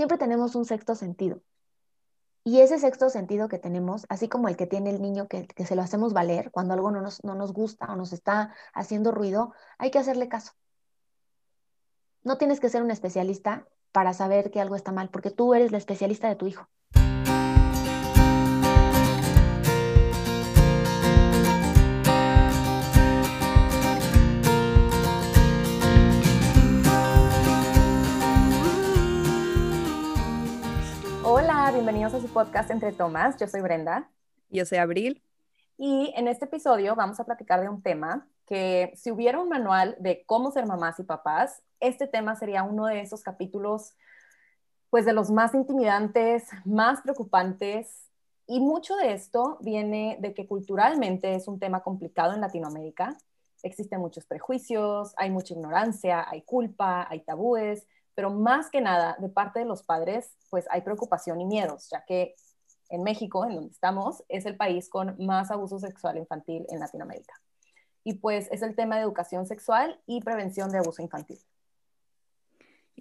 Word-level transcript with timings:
siempre 0.00 0.16
tenemos 0.16 0.54
un 0.54 0.64
sexto 0.64 0.94
sentido. 0.94 1.42
Y 2.42 2.60
ese 2.60 2.78
sexto 2.78 3.10
sentido 3.10 3.48
que 3.48 3.58
tenemos, 3.58 4.06
así 4.08 4.30
como 4.30 4.48
el 4.48 4.56
que 4.56 4.66
tiene 4.66 4.88
el 4.88 5.02
niño 5.02 5.28
que, 5.28 5.46
se 5.62 5.76
lo 5.76 5.82
hacemos 5.82 6.14
valer 6.14 6.50
cuando 6.50 6.72
algo 6.72 6.90
no 6.90 7.02
nos, 7.02 7.22
no 7.22 7.34
nos 7.34 7.52
gusta 7.52 7.84
o 7.92 7.96
nos 7.96 8.14
está 8.14 8.54
haciendo 8.72 9.10
ruido, 9.10 9.52
hay 9.76 9.90
que 9.90 9.98
hacerle 9.98 10.30
caso. 10.30 10.52
No 12.22 12.38
tienes 12.38 12.60
que 12.60 12.70
ser 12.70 12.82
un 12.82 12.90
especialista 12.90 13.68
para 13.92 14.14
saber 14.14 14.50
que 14.50 14.62
algo 14.62 14.74
está 14.74 14.90
mal, 14.90 15.10
porque 15.10 15.30
tú 15.30 15.52
eres 15.52 15.70
la 15.70 15.76
especialista 15.76 16.28
de 16.30 16.36
tu 16.36 16.46
hijo. 16.46 16.66
Bienvenidos 31.80 32.12
a 32.12 32.20
su 32.20 32.28
podcast 32.28 32.70
Entre 32.70 32.92
Tomas. 32.92 33.38
Yo 33.38 33.48
soy 33.48 33.62
Brenda. 33.62 34.10
Yo 34.50 34.66
soy 34.66 34.76
Abril. 34.76 35.22
Y 35.78 36.12
en 36.14 36.28
este 36.28 36.44
episodio 36.44 36.94
vamos 36.94 37.18
a 37.20 37.24
platicar 37.24 37.62
de 37.62 37.70
un 37.70 37.80
tema 37.80 38.28
que 38.44 38.92
si 38.96 39.10
hubiera 39.10 39.40
un 39.40 39.48
manual 39.48 39.96
de 39.98 40.22
cómo 40.26 40.50
ser 40.50 40.66
mamás 40.66 41.00
y 41.00 41.04
papás, 41.04 41.62
este 41.80 42.06
tema 42.06 42.36
sería 42.36 42.64
uno 42.64 42.84
de 42.84 43.00
esos 43.00 43.22
capítulos, 43.22 43.94
pues 44.90 45.06
de 45.06 45.14
los 45.14 45.30
más 45.30 45.54
intimidantes, 45.54 46.50
más 46.66 47.00
preocupantes. 47.00 48.10
Y 48.46 48.60
mucho 48.60 48.94
de 48.96 49.14
esto 49.14 49.56
viene 49.62 50.18
de 50.20 50.34
que 50.34 50.46
culturalmente 50.46 51.34
es 51.34 51.48
un 51.48 51.58
tema 51.58 51.80
complicado 51.80 52.34
en 52.34 52.42
Latinoamérica. 52.42 53.16
Existen 53.62 54.00
muchos 54.00 54.26
prejuicios, 54.26 55.14
hay 55.16 55.30
mucha 55.30 55.54
ignorancia, 55.54 56.28
hay 56.28 56.42
culpa, 56.42 57.06
hay 57.08 57.20
tabúes, 57.20 57.86
pero 58.14 58.30
más 58.30 58.70
que 58.70 58.80
nada 58.80 59.16
de 59.18 59.28
parte 59.28 59.60
de 59.60 59.64
los 59.64 59.82
padres, 59.82 60.34
pues 60.50 60.66
hay 60.70 60.82
preocupación 60.82 61.40
y 61.40 61.46
miedos, 61.46 61.88
ya 61.90 62.04
que 62.04 62.34
en 62.88 63.02
México, 63.02 63.44
en 63.44 63.54
donde 63.54 63.70
estamos, 63.72 64.24
es 64.28 64.46
el 64.46 64.56
país 64.56 64.88
con 64.88 65.16
más 65.24 65.50
abuso 65.50 65.78
sexual 65.78 66.18
infantil 66.18 66.66
en 66.70 66.80
Latinoamérica 66.80 67.34
y 68.04 68.14
pues 68.14 68.48
es 68.50 68.62
el 68.62 68.74
tema 68.74 68.96
de 68.96 69.02
educación 69.02 69.46
sexual 69.46 70.00
y 70.06 70.20
prevención 70.22 70.70
de 70.70 70.78
abuso 70.78 71.02
infantil. 71.02 71.38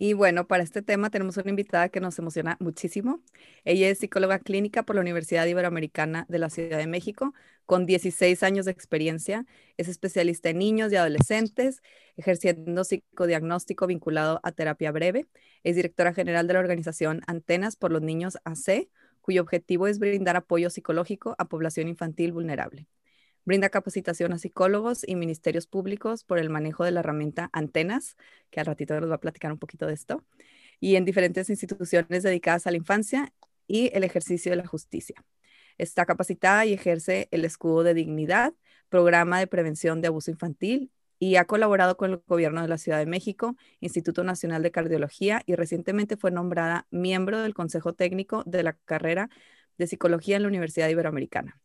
Y 0.02 0.14
bueno, 0.14 0.48
para 0.48 0.64
este 0.64 0.82
tema 0.82 1.10
tenemos 1.10 1.36
una 1.36 1.50
invitada 1.50 1.90
que 1.90 2.00
nos 2.00 2.18
emociona 2.20 2.56
muchísimo. 2.62 3.22
Ella 3.66 3.90
es 3.90 4.00
psicóloga 4.00 4.40
clínica 4.40 4.84
por 4.84 4.96
la 4.96 5.02
Universidad 5.02 5.46
Iberoamericana 5.46 6.26
de 6.30 6.40
la 6.40 6.50
Ciudad 6.50 6.78
de 6.78 6.88
México, 6.88 7.34
con 7.66 7.86
16 7.86 8.42
años 8.44 8.66
de 8.66 8.72
experiencia. 8.72 9.46
Es 9.76 9.90
especialista 9.90 10.52
en 10.52 10.60
niños 10.60 10.94
y 10.94 10.96
adolescentes, 10.96 11.82
ejerciendo 12.16 12.86
psicodiagnóstico 12.86 13.88
vinculado 13.88 14.40
a 14.44 14.54
terapia 14.54 14.94
breve. 14.94 15.28
Es 15.66 15.76
directora 15.76 16.14
general 16.14 16.48
de 16.48 16.54
la 16.54 16.62
organización 16.62 17.20
Antenas 17.28 17.76
por 17.76 17.92
los 17.92 18.02
Niños 18.02 18.38
AC, 18.46 18.88
cuyo 19.20 19.42
objetivo 19.42 19.86
es 19.88 20.00
brindar 20.00 20.38
apoyo 20.38 20.70
psicológico 20.70 21.36
a 21.38 21.50
población 21.50 21.90
infantil 21.90 22.32
vulnerable. 22.32 22.88
Brinda 23.46 23.70
capacitación 23.70 24.34
a 24.34 24.38
psicólogos 24.38 25.08
y 25.08 25.16
ministerios 25.16 25.68
públicos 25.68 26.24
por 26.24 26.40
el 26.40 26.50
manejo 26.50 26.84
de 26.84 26.92
la 26.92 27.00
herramienta 27.00 27.50
Antenas, 27.54 28.16
que 28.52 28.60
al 28.60 28.66
ratito 28.66 29.00
nos 29.00 29.10
va 29.10 29.16
a 29.16 29.20
platicar 29.20 29.52
un 29.52 29.60
poquito 29.60 29.88
de 29.88 29.94
esto, 29.94 30.24
y 30.80 30.96
en 30.96 31.06
diferentes 31.06 31.50
instituciones 31.50 32.24
dedicadas 32.24 32.68
a 32.68 32.72
la 32.72 32.78
infancia 32.78 33.34
y 33.68 33.92
el 33.94 34.04
ejercicio 34.04 34.52
de 34.52 34.58
la 34.58 34.68
justicia. 34.68 35.24
Está 35.78 36.06
capacitada 36.06 36.66
y 36.66 36.74
ejerce 36.74 37.30
el 37.32 37.46
escudo 37.46 37.84
de 37.84 37.94
dignidad, 37.94 38.54
programa 38.90 39.40
de 39.40 39.48
prevención 39.48 40.02
de 40.02 40.08
abuso 40.08 40.32
infantil 40.32 40.92
y 41.20 41.36
ha 41.36 41.46
colaborado 41.46 41.98
con 41.98 42.12
el 42.12 42.22
gobierno 42.28 42.62
de 42.62 42.68
la 42.68 42.78
Ciudad 42.78 42.98
de 42.98 43.06
México, 43.06 43.56
Instituto 43.80 44.24
Nacional 44.24 44.64
de 44.64 44.72
Cardiología 44.72 45.44
y 45.46 45.56
recientemente 45.56 46.18
fue 46.18 46.32
nombrada 46.32 46.88
miembro 46.92 47.42
del 47.42 47.54
Consejo 47.54 47.94
Técnico 47.94 48.44
de 48.46 48.64
la 48.64 48.74
carrera 48.74 49.30
de 49.78 49.88
Psicología 49.88 50.38
en 50.38 50.44
la 50.44 50.48
Universidad 50.48 50.90
Iberoamericana. 50.90 51.60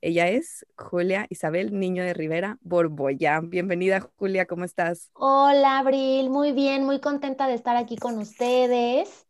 Ella 0.00 0.28
es 0.28 0.64
Julia 0.76 1.26
Isabel 1.28 1.76
Niño 1.76 2.04
de 2.04 2.14
Rivera 2.14 2.58
Borboya. 2.60 3.40
Bienvenida, 3.42 4.08
Julia, 4.16 4.46
¿cómo 4.46 4.64
estás? 4.64 5.10
Hola, 5.14 5.78
Abril, 5.78 6.30
muy 6.30 6.52
bien, 6.52 6.84
muy 6.84 7.00
contenta 7.00 7.48
de 7.48 7.54
estar 7.54 7.76
aquí 7.76 7.96
con 7.96 8.16
ustedes. 8.18 9.26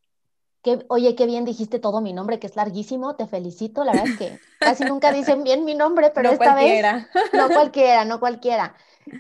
Oye, 0.89 1.15
qué 1.15 1.25
bien 1.25 1.47
dijiste 1.47 1.79
todo 1.79 2.03
mi 2.03 2.13
nombre, 2.13 2.39
que 2.39 2.47
es 2.47 2.57
larguísimo, 2.57 3.17
te 3.17 3.27
felicito. 3.27 3.83
La 3.83 3.93
verdad 3.93 4.09
es 4.09 4.19
que 4.19 4.39
casi 4.61 4.85
nunca 4.85 5.11
dicen 5.11 5.43
bien 5.43 5.65
mi 5.65 5.75
nombre, 5.75 6.11
pero 6.15 6.33
esta 6.33 6.55
vez. 6.55 6.85
No 7.33 7.49
cualquiera, 7.55 8.05
no 8.05 8.21
cualquiera. 8.21 8.75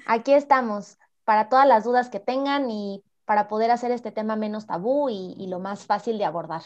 Aquí 0.05 0.35
estamos 0.35 0.99
para 1.25 1.49
todas 1.49 1.67
las 1.67 1.85
dudas 1.85 2.11
que 2.11 2.21
tengan 2.21 2.71
y 2.71 3.03
para 3.25 3.49
poder 3.49 3.71
hacer 3.71 3.91
este 3.91 4.13
tema 4.13 4.37
menos 4.37 4.67
tabú 4.67 5.09
y 5.09 5.47
lo 5.47 5.61
más 5.61 5.87
fácil 5.87 6.19
de 6.19 6.27
abordar. 6.27 6.63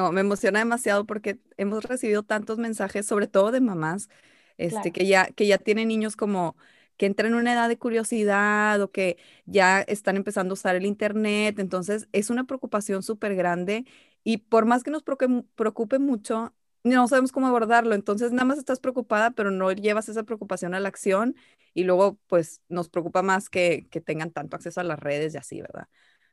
No, 0.00 0.12
me 0.12 0.22
emociona 0.22 0.60
demasiado 0.60 1.04
porque 1.06 1.38
hemos 1.58 1.84
recibido 1.84 2.22
tantos 2.22 2.56
mensajes, 2.58 3.06
sobre 3.06 3.26
todo 3.26 3.50
de 3.52 3.60
mamás, 3.60 4.08
este, 4.56 4.92
que, 4.92 5.06
ya, 5.06 5.26
que 5.26 5.46
ya 5.46 5.58
tienen 5.58 5.88
niños 5.88 6.16
como 6.16 6.56
que 6.96 7.04
entran 7.06 7.32
en 7.32 7.38
una 7.38 7.52
edad 7.52 7.68
de 7.68 7.78
curiosidad 7.78 8.80
o 8.80 8.90
que 8.90 9.18
ya 9.44 9.82
están 9.82 10.16
empezando 10.16 10.52
a 10.52 10.54
usar 10.54 10.76
el 10.76 10.86
Internet. 10.86 11.58
Entonces, 11.58 12.08
es 12.12 12.30
una 12.30 12.44
preocupación 12.44 13.02
súper 13.02 13.34
grande 13.34 13.84
y 14.24 14.38
por 14.38 14.64
más 14.64 14.82
que 14.84 14.90
nos 14.90 15.02
preocupe, 15.02 15.98
mucho, 15.98 16.54
no 16.82 17.06
sabemos 17.08 17.32
cómo 17.32 17.46
abordarlo. 17.48 17.94
Entonces, 17.94 18.32
nada 18.32 18.44
más 18.46 18.58
estás 18.58 18.80
preocupada, 18.80 19.32
pero 19.32 19.50
no 19.50 19.70
llevas 19.72 20.08
esa 20.08 20.22
preocupación 20.24 20.74
a 20.74 20.80
la 20.80 20.88
acción 20.88 21.36
y 21.74 21.84
luego, 21.84 22.18
pues, 22.26 22.62
nos 22.70 22.88
preocupa 22.88 23.20
más 23.22 23.50
que, 23.50 23.86
que 23.90 24.00
tengan 24.00 24.30
tanto 24.30 24.56
acceso 24.56 24.80
a 24.80 24.84
las 24.84 24.98
redes 24.98 25.34
y 25.34 25.38
así, 25.38 25.60
¿verdad? 25.60 25.88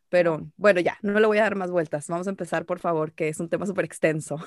Pero 0.09 0.47
bueno, 0.57 0.79
ya, 0.79 0.97
no 1.01 1.19
le 1.19 1.28
voy 1.28 1.38
a 1.40 1.44
dar 1.44 1.56
más 1.56 1.72
vueltas. 1.72 2.07
Vamos 2.07 2.28
a 2.28 2.31
empezar, 2.31 2.66
por 2.66 2.79
favor, 2.79 3.13
que 3.13 3.28
es 3.28 3.40
un 3.40 3.50
tema 3.50 3.66
súper 3.66 3.85
extenso. 3.85 4.38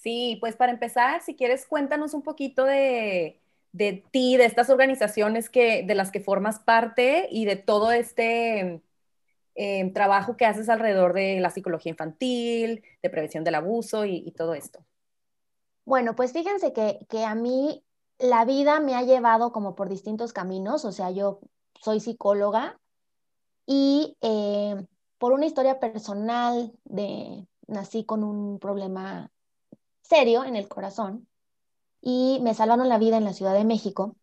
Sí, 0.00 0.38
pues 0.40 0.54
para 0.54 0.72
empezar, 0.72 1.22
si 1.22 1.34
quieres, 1.34 1.66
cuéntanos 1.66 2.14
un 2.14 2.22
poquito 2.22 2.64
de, 2.64 3.40
de 3.72 4.04
ti, 4.10 4.36
de 4.36 4.44
estas 4.44 4.70
organizaciones 4.70 5.50
que, 5.50 5.82
de 5.82 5.94
las 5.94 6.10
que 6.10 6.20
formas 6.20 6.60
parte 6.60 7.28
y 7.30 7.44
de 7.44 7.56
todo 7.56 7.90
este 7.90 8.80
eh, 9.54 9.90
trabajo 9.92 10.36
que 10.36 10.46
haces 10.46 10.68
alrededor 10.68 11.14
de 11.14 11.40
la 11.40 11.50
psicología 11.50 11.90
infantil, 11.90 12.84
de 13.02 13.10
prevención 13.10 13.42
del 13.42 13.56
abuso 13.56 14.04
y, 14.04 14.22
y 14.24 14.30
todo 14.30 14.54
esto. 14.54 14.84
Bueno, 15.84 16.14
pues 16.14 16.32
fíjense 16.32 16.72
que, 16.72 17.04
que, 17.08 17.24
a 17.24 17.34
mí 17.34 17.84
la 18.18 18.44
vida 18.44 18.78
me 18.78 18.94
ha 18.94 19.02
llevado 19.02 19.52
como 19.52 19.74
por 19.74 19.88
distintos 19.88 20.32
caminos, 20.32 20.84
o 20.84 20.92
sea, 20.92 21.10
yo 21.10 21.40
soy 21.80 21.98
psicóloga, 21.98 22.78
y 23.68 24.16
eh, 24.22 24.86
por 25.18 25.32
una 25.32 25.44
historia 25.44 25.78
personal 25.78 26.72
de 26.84 27.46
nací 27.66 28.02
con 28.04 28.24
un 28.24 28.58
problema 28.58 29.30
serio 30.00 30.44
en 30.44 30.56
el 30.56 30.68
corazón 30.68 31.28
y 32.00 32.40
me 32.42 32.54
salvaron 32.54 32.88
la 32.88 32.98
vida 32.98 33.18
en 33.18 33.24
la 33.24 33.34
Ciudad 33.34 33.52
de 33.52 33.64
México. 33.64 34.16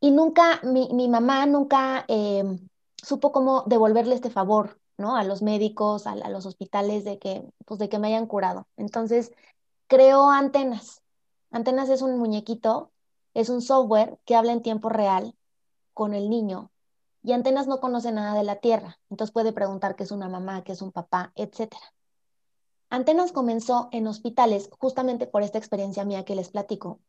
Y 0.00 0.10
nunca, 0.10 0.60
mi, 0.64 0.88
mi 0.92 1.08
mamá 1.08 1.46
nunca 1.46 2.04
eh, 2.08 2.42
supo 2.96 3.30
cómo 3.30 3.62
devolverle 3.66 4.16
este 4.16 4.30
favor, 4.30 4.80
¿no? 4.98 5.14
A 5.14 5.22
los 5.22 5.40
médicos, 5.40 6.08
a, 6.08 6.12
a, 6.12 6.30
los 6.30 6.46
hospitales 6.46 7.04
de 7.04 7.20
que, 7.20 7.44
pues 7.64 7.78
de 7.78 7.88
que 7.88 8.00
me 8.00 8.08
hayan 8.08 8.26
curado. 8.26 8.66
Entonces, 8.76 9.30
creó 9.86 10.30
Antenas. 10.30 11.02
Antenas 11.52 11.88
es 11.90 12.02
un 12.02 12.18
muñequito, 12.18 12.90
es 13.34 13.50
un 13.50 13.62
software 13.62 14.18
que 14.24 14.34
habla 14.34 14.52
en 14.52 14.62
tiempo 14.62 14.88
real 14.88 15.36
con 15.94 16.14
el 16.14 16.28
niño 16.28 16.72
y 17.22 17.32
Antenas 17.32 17.66
no 17.66 17.80
conoce 17.80 18.12
nada 18.12 18.34
de 18.34 18.44
la 18.44 18.56
Tierra, 18.56 18.98
entonces 19.10 19.32
puede 19.32 19.52
preguntar 19.52 19.96
qué 19.96 20.04
es 20.04 20.10
una 20.10 20.28
mamá, 20.28 20.64
qué 20.64 20.72
es 20.72 20.82
un 20.82 20.92
papá, 20.92 21.32
etc. 21.34 21.76
Antenas 22.88 23.32
comenzó 23.32 23.88
en 23.92 24.06
hospitales 24.06 24.70
justamente 24.78 25.26
por 25.26 25.42
esta 25.42 25.58
experiencia 25.58 26.04
mía 26.04 26.24
que 26.24 26.34
les 26.34 26.50
platico, 26.50 27.00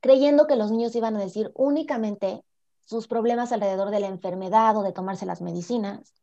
creyendo 0.00 0.46
que 0.46 0.56
los 0.56 0.70
niños 0.70 0.94
iban 0.96 1.16
a 1.16 1.20
decir 1.20 1.52
únicamente 1.54 2.44
sus 2.84 3.06
problemas 3.06 3.52
alrededor 3.52 3.90
de 3.90 4.00
la 4.00 4.08
enfermedad 4.08 4.76
o 4.76 4.82
de 4.82 4.92
tomarse 4.92 5.26
las 5.26 5.40
medicinas. 5.40 6.14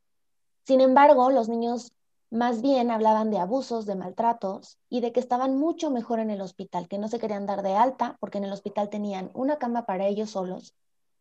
Sin 0.66 0.82
embargo, 0.82 1.32
los 1.32 1.50
niños 1.50 1.94
más 2.30 2.62
bien 2.62 2.92
hablaban 2.92 3.32
de 3.32 3.40
abusos, 3.40 3.86
de 3.86 3.96
maltratos 3.96 4.78
y 4.90 5.02
de 5.02 5.12
que 5.12 5.20
estaban 5.20 5.58
mucho 5.58 5.90
mejor 5.90 6.20
en 6.20 6.30
el 6.30 6.42
hospital, 6.42 6.88
que 6.88 7.00
no 7.00 7.08
se 7.08 7.20
querían 7.20 7.48
dar 7.48 7.64
de 7.64 7.76
alta 7.76 8.18
porque 8.20 8.38
en 8.38 8.44
el 8.44 8.52
hospital 8.52 8.90
tenían 8.90 9.32
una 9.34 9.58
cama 9.58 9.86
para 9.86 10.06
ellos 10.06 10.30
solos 10.32 10.76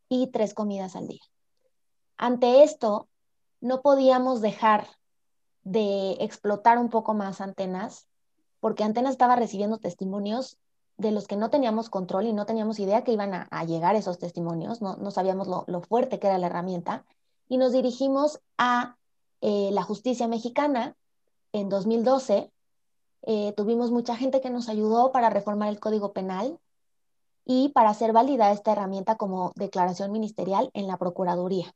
y 0.08 0.26
tres 0.26 0.52
comidas 0.52 0.96
al 0.96 1.08
día. 1.08 1.22
Ante 2.18 2.64
esto, 2.64 3.08
no 3.60 3.80
podíamos 3.80 4.40
dejar 4.40 4.88
de 5.62 6.12
explotar 6.20 6.78
un 6.78 6.90
poco 6.90 7.14
más 7.14 7.40
antenas, 7.40 8.08
porque 8.60 8.82
antenas 8.82 9.12
estaba 9.12 9.36
recibiendo 9.36 9.78
testimonios 9.78 10.58
de 10.96 11.12
los 11.12 11.28
que 11.28 11.36
no 11.36 11.48
teníamos 11.48 11.90
control 11.90 12.26
y 12.26 12.32
no 12.32 12.44
teníamos 12.44 12.80
idea 12.80 13.04
que 13.04 13.12
iban 13.12 13.32
a, 13.34 13.64
llegar 13.64 13.94
esos 13.94 14.18
testimonios, 14.18 14.82
no, 14.82 15.10
sabíamos 15.12 15.46
lo, 15.46 15.80
fuerte 15.82 16.18
que 16.18 16.26
era 16.26 16.38
la 16.38 16.48
herramienta, 16.48 17.04
y 17.48 17.56
nos 17.56 17.72
dirigimos 17.72 18.40
a 18.58 18.96
eh, 19.40 19.70
la 19.72 19.84
justicia 19.84 20.26
mexicana 20.26 20.96
en 21.52 21.68
2012. 21.68 22.50
Eh, 23.22 23.52
tuvimos 23.56 23.92
mucha 23.92 24.16
gente 24.16 24.40
que 24.40 24.50
nos 24.50 24.68
ayudó 24.68 25.12
para 25.12 25.30
reformar 25.30 25.68
el 25.68 25.78
Código 25.78 26.12
Penal 26.12 26.58
y 27.44 27.68
para 27.70 27.90
hacer 27.90 28.12
válida 28.12 28.50
esta 28.50 28.72
herramienta 28.72 29.16
como 29.16 29.52
declaración 29.54 30.10
ministerial 30.10 30.70
en 30.74 30.88
la 30.88 30.96
Procuraduría. 30.96 31.74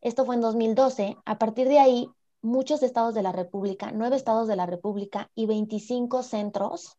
Esto 0.00 0.24
fue 0.24 0.34
en 0.34 0.40
2012. 0.40 1.16
A 1.24 1.38
partir 1.38 1.68
de 1.68 1.78
ahí 1.78 2.08
muchos 2.42 2.82
estados 2.82 3.14
de 3.14 3.22
la 3.22 3.32
República, 3.32 3.92
nueve 3.92 4.16
estados 4.16 4.48
de 4.48 4.56
la 4.56 4.66
República 4.66 5.30
y 5.34 5.46
25 5.46 6.22
centros 6.22 6.96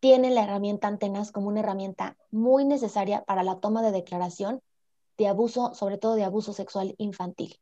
tienen 0.00 0.34
la 0.34 0.44
herramienta 0.44 0.88
antenas 0.88 1.32
como 1.32 1.48
una 1.48 1.60
herramienta 1.60 2.16
muy 2.30 2.64
necesaria 2.64 3.24
para 3.24 3.42
la 3.42 3.60
toma 3.60 3.82
de 3.82 3.92
declaración 3.92 4.60
de 5.16 5.26
abuso, 5.26 5.74
sobre 5.74 5.98
todo 5.98 6.14
de 6.14 6.24
abuso 6.24 6.52
sexual 6.52 6.94
infantil. 6.98 7.58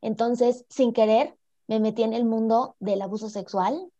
Entonces, 0.00 0.64
sin 0.68 0.92
querer, 0.92 1.36
me 1.66 1.80
metí 1.80 2.02
en 2.02 2.12
el 2.12 2.24
mundo 2.24 2.76
del 2.78 3.02
abuso 3.02 3.28
sexual, 3.28 3.90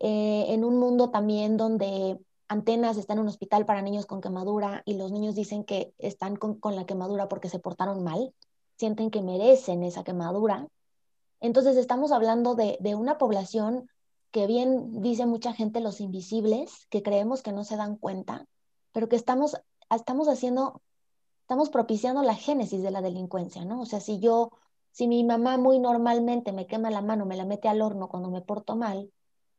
eh, 0.00 0.46
en 0.48 0.64
un 0.64 0.78
mundo 0.78 1.10
también 1.10 1.56
donde 1.56 2.18
Antenas 2.48 2.96
está 2.96 3.12
en 3.12 3.20
un 3.20 3.28
hospital 3.28 3.66
para 3.66 3.82
niños 3.82 4.06
con 4.06 4.20
quemadura 4.20 4.82
y 4.84 4.94
los 4.94 5.12
niños 5.12 5.34
dicen 5.34 5.64
que 5.64 5.94
están 5.98 6.36
con, 6.36 6.58
la 6.74 6.86
quemadura 6.86 7.28
porque 7.28 7.48
se 7.48 7.58
portaron 7.58 8.02
mal, 8.02 8.34
sienten 8.82 9.12
que 9.12 9.22
merecen 9.22 9.84
esa 9.84 10.02
quemadura. 10.02 10.66
Entonces 11.38 11.76
estamos 11.76 12.10
hablando 12.10 12.56
de, 12.56 12.78
de 12.80 12.96
una 12.96 13.16
población 13.16 13.88
que 14.32 14.48
bien 14.48 15.02
dice 15.02 15.24
mucha 15.24 15.52
gente 15.52 15.78
los 15.78 16.00
invisibles, 16.00 16.86
que 16.90 17.04
creemos 17.04 17.42
que 17.42 17.52
no 17.52 17.62
se 17.62 17.76
dan 17.76 17.96
cuenta, 17.96 18.44
pero 18.90 19.08
que 19.08 19.14
estamos, 19.14 19.56
estamos 19.94 20.26
haciendo, 20.26 20.82
estamos 21.42 21.70
propiciando 21.70 22.24
la 22.24 22.34
génesis 22.34 22.82
de 22.82 22.90
la 22.90 23.02
delincuencia, 23.02 23.64
¿no? 23.64 23.82
O 23.82 23.86
sea, 23.86 24.00
si 24.00 24.18
yo, 24.18 24.50
si 24.90 25.06
mi 25.06 25.22
mamá 25.22 25.58
muy 25.58 25.78
normalmente 25.78 26.50
me 26.52 26.66
quema 26.66 26.90
la 26.90 27.02
mano, 27.02 27.24
me 27.24 27.36
la 27.36 27.44
mete 27.44 27.68
al 27.68 27.82
horno 27.82 28.08
cuando 28.08 28.30
me 28.30 28.40
porto 28.40 28.74
mal, 28.74 29.12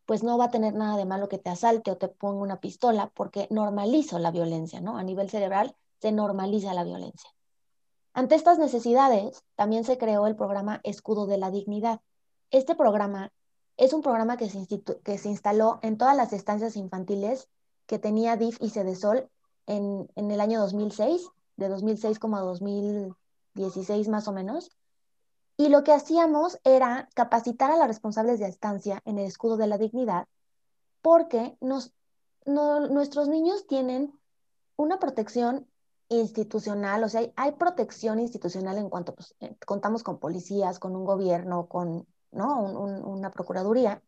pues 0.05 0.21
no 0.21 0.37
va 0.37 0.45
a 0.45 0.51
tener 0.51 0.73
nada 0.73 0.97
de 0.97 1.05
malo 1.05 1.29
que 1.29 1.37
te 1.37 1.49
asalte 1.49 1.91
o 1.91 1.97
te 1.97 2.09
ponga 2.09 2.41
una 2.41 2.59
pistola 2.59 3.09
porque 3.15 3.47
normalizo 3.51 4.19
la 4.19 4.31
violencia, 4.31 4.81
¿no? 4.81 4.97
A 4.97 5.03
nivel 5.03 5.29
cerebral 5.29 5.77
se 6.01 6.11
normaliza 6.11 6.73
la 6.73 6.83
violencia. 6.83 7.29
Ante 8.13 8.35
estas 8.35 8.59
necesidades, 8.59 9.43
también 9.55 9.83
se 9.83 9.97
creó 9.97 10.27
el 10.27 10.35
programa 10.35 10.79
Escudo 10.83 11.25
de 11.25 11.37
la 11.37 11.49
Dignidad. 11.49 12.01
Este 12.51 12.75
programa 12.75 13.31
es 13.75 13.91
un 13.91 14.03
programa 14.03 14.37
que 14.37 14.49
se, 14.49 14.67
que 15.03 15.17
se 15.17 15.29
instaló 15.29 15.79
en 15.81 15.97
todas 15.97 16.15
las 16.15 16.31
estancias 16.31 16.75
infantiles 16.75 17.49
que 17.87 17.97
tenía 17.97 18.37
DIF 18.37 18.57
y 18.61 18.69
CEDESOL 18.69 19.29
en, 19.65 20.07
en 20.15 20.31
el 20.31 20.41
año 20.41 20.59
2006, 20.59 21.27
de 21.57 21.69
2006 21.69 22.19
como 22.19 22.37
a 22.37 22.41
2016 22.41 24.07
más 24.09 24.27
o 24.27 24.31
menos, 24.31 24.69
y 25.57 25.69
lo 25.69 25.83
que 25.83 25.91
hacíamos 25.91 26.59
era 26.63 27.09
capacitar 27.13 27.71
a 27.71 27.77
los 27.77 27.87
responsables 27.87 28.39
de 28.39 28.47
estancia 28.47 29.01
en 29.05 29.19
el 29.19 29.25
escudo 29.25 29.57
de 29.57 29.67
la 29.67 29.77
dignidad, 29.77 30.27
porque 31.01 31.57
nos, 31.61 31.93
nuestros 32.45 33.27
niños 33.27 33.67
tienen 33.67 34.17
una 34.75 34.99
protección 34.99 35.67
institucional, 36.09 37.03
o 37.03 37.09
sea, 37.09 37.21
hay, 37.35 37.51
protección 37.53 38.19
institucional 38.19 38.77
en 38.77 38.89
cuanto 38.89 39.15
pues, 39.15 39.35
eh, 39.39 39.55
contamos 39.65 40.03
con 40.03 40.19
policías, 40.19 40.79
con 40.79 40.95
un 40.95 41.05
gobierno, 41.05 41.67
con 41.67 42.07
¿no? 42.31 42.59
una 42.59 43.31
procuraduría. 43.31 44.01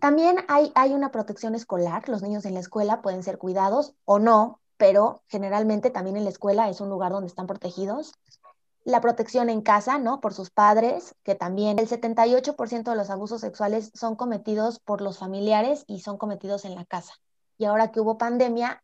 También 0.00 0.38
hay, 0.48 0.72
hay 0.74 0.92
una 0.92 1.12
protección 1.12 1.54
escolar, 1.54 2.08
los 2.08 2.22
niños 2.22 2.44
en 2.46 2.54
la 2.54 2.60
escuela 2.60 3.02
pueden 3.02 3.22
ser 3.22 3.38
cuidados 3.38 3.94
o 4.04 4.18
no, 4.18 4.60
pero 4.76 5.22
generalmente 5.28 5.90
también 5.90 6.16
en 6.16 6.24
la 6.24 6.30
escuela 6.30 6.70
es 6.70 6.80
un 6.80 6.88
lugar 6.88 7.12
donde 7.12 7.26
están 7.26 7.46
protegidos 7.46 8.14
la 8.84 9.00
protección 9.00 9.50
en 9.50 9.60
casa, 9.60 9.98
¿no? 9.98 10.20
Por 10.20 10.34
sus 10.34 10.50
padres, 10.50 11.14
que 11.22 11.34
también 11.34 11.78
el 11.78 11.88
78% 11.88 12.90
de 12.90 12.96
los 12.96 13.10
abusos 13.10 13.40
sexuales 13.40 13.90
son 13.94 14.16
cometidos 14.16 14.78
por 14.80 15.00
los 15.00 15.18
familiares 15.18 15.84
y 15.86 16.00
son 16.00 16.16
cometidos 16.16 16.64
en 16.64 16.74
la 16.74 16.84
casa. 16.84 17.14
Y 17.58 17.66
ahora 17.66 17.92
que 17.92 18.00
hubo 18.00 18.16
pandemia, 18.16 18.82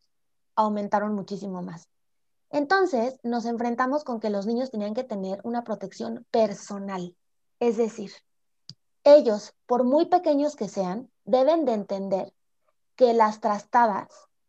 aumentaron 0.55 1.14
muchísimo 1.14 1.62
más. 1.62 1.88
Entonces, 2.56 3.20
nos 3.23 3.44
enfrentamos 3.44 4.03
con 4.03 4.19
que 4.19 4.31
los 4.31 4.47
niños 4.47 4.70
tenían 4.70 4.94
que 4.94 5.05
tener 5.05 5.43
una 5.44 5.62
protección 5.62 6.26
personal. 6.31 7.14
Es 7.61 7.76
decir, 7.76 8.12
ellos, 9.05 9.53
por 9.67 9.85
muy 9.85 10.06
pequeños 10.06 10.56
que 10.56 10.67
sean, 10.67 11.11
deben 11.26 11.67
de 11.67 11.75
entender 11.75 12.32
que 12.94 13.12
las 13.12 13.43
trastadas 13.43 14.08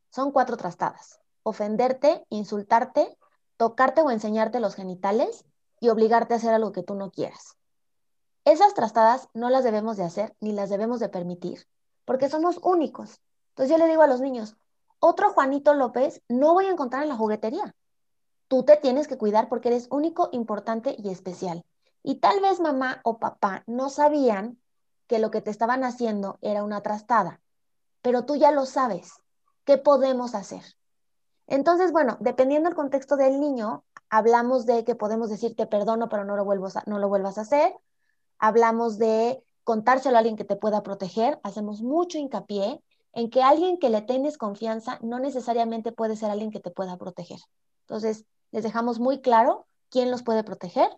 son 0.10 0.32
cuatro 0.32 0.56
trastadas. 0.56 1.20
Ofenderte, 1.44 2.26
insultarte, 2.30 3.18
tocarte 3.58 4.00
o 4.04 4.10
enseñarte 4.10 4.62
los 4.62 4.76
genitales 4.76 5.44
y 5.82 5.90
obligarte 5.90 6.34
a 6.34 6.38
hacer 6.38 6.54
algo 6.54 6.72
que 6.72 6.84
tú 6.84 6.96
no 6.96 7.12
quieras. 7.12 7.58
Esas 8.46 8.74
trastadas 8.74 9.28
no 9.34 9.50
las 9.50 9.66
debemos 9.66 9.98
de 9.98 10.06
hacer 10.06 10.34
ni 10.40 10.54
las 10.54 10.70
debemos 10.70 11.02
de 11.02 11.10
permitir, 11.10 11.68
porque 12.06 12.30
somos 12.30 12.58
únicos. 12.64 13.20
Entonces 13.50 13.70
yo 13.70 13.78
le 13.78 13.90
digo 13.90 14.02
a 14.02 14.08
los 14.08 14.22
niños, 14.22 14.56
otro 15.00 15.34
Juanito 15.34 15.74
López 15.74 16.22
no 16.30 16.54
voy 16.54 16.68
a 16.68 16.72
encontrar 16.72 17.04
en 17.04 17.10
la 17.10 17.18
juguetería. 17.18 17.76
Tú 18.48 18.64
te 18.64 18.78
tienes 18.78 19.08
que 19.08 19.18
cuidar 19.18 19.50
porque 19.50 19.70
eres 19.70 19.88
único, 19.92 20.30
importante 20.32 20.96
y 20.98 21.10
especial. 21.10 21.66
Y 22.04 22.16
tal 22.16 22.40
vez 22.40 22.60
mamá 22.60 23.02
o 23.04 23.20
papá 23.20 23.64
no 23.68 23.90
sabían 23.90 24.60
que 25.08 25.20
lo 25.20 25.32
que 25.32 25.42
te 25.42 25.52
estaban 25.52 25.84
haciendo 25.84 26.38
era 26.42 26.64
una 26.64 26.82
trastada, 26.82 27.42
pero 28.02 28.26
tú 28.26 28.36
ya 28.36 28.52
lo 28.52 28.66
sabes. 28.66 29.14
¿Qué 29.66 29.78
podemos 29.78 30.34
hacer? 30.36 30.64
Entonces, 31.48 31.92
bueno, 31.92 32.18
dependiendo 32.20 32.70
del 32.70 32.76
contexto 32.76 33.18
del 33.18 33.40
niño, 33.40 33.84
hablamos 34.10 34.66
de 34.66 34.84
que 34.84 34.96
podemos 34.96 35.30
decirte 35.30 35.66
perdono, 35.66 36.10
pero 36.10 36.24
no 36.24 36.36
lo, 36.36 36.46
no 36.86 37.00
lo 37.00 37.10
vuelvas 37.10 37.38
a 37.38 37.42
hacer. 37.42 37.74
Hablamos 38.38 38.98
de 38.98 39.44
contárselo 39.64 40.16
a 40.16 40.20
alguien 40.20 40.38
que 40.38 40.46
te 40.46 40.56
pueda 40.56 40.84
proteger. 40.84 41.40
Hacemos 41.44 41.82
mucho 41.82 42.18
hincapié 42.18 42.82
en 43.14 43.30
que 43.30 43.42
alguien 43.42 43.80
que 43.80 43.90
le 43.90 44.02
tienes 44.02 44.38
confianza 44.38 45.00
no 45.02 45.20
necesariamente 45.20 45.92
puede 45.92 46.16
ser 46.16 46.32
alguien 46.32 46.52
que 46.52 46.60
te 46.60 46.72
pueda 46.72 46.98
proteger. 46.98 47.40
Entonces, 47.82 48.26
les 48.52 48.64
dejamos 48.64 49.00
muy 49.00 49.22
claro 49.22 49.68
quién 49.90 50.12
los 50.12 50.24
puede 50.24 50.44
proteger, 50.44 50.90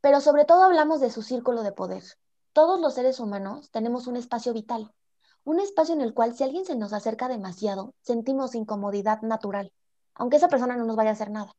pero 0.00 0.20
sobre 0.20 0.44
todo 0.44 0.62
hablamos 0.64 1.00
de 1.00 1.10
su 1.10 1.22
círculo 1.22 1.62
de 1.62 1.72
poder. 1.72 2.04
Todos 2.52 2.80
los 2.80 2.94
seres 2.94 3.20
humanos 3.20 3.70
tenemos 3.70 4.06
un 4.06 4.16
espacio 4.16 4.52
vital 4.52 4.92
un 5.44 5.58
espacio 5.60 5.94
en 5.94 6.00
el 6.00 6.14
cual 6.14 6.34
si 6.34 6.44
alguien 6.44 6.64
se 6.64 6.76
nos 6.76 6.92
acerca 6.92 7.28
demasiado, 7.28 7.94
sentimos 8.02 8.54
incomodidad 8.54 9.22
natural, 9.22 9.72
aunque 10.14 10.36
esa 10.36 10.48
persona 10.48 10.76
no 10.76 10.84
nos 10.84 10.96
vaya 10.96 11.10
a 11.10 11.14
hacer 11.14 11.30
nada. 11.30 11.54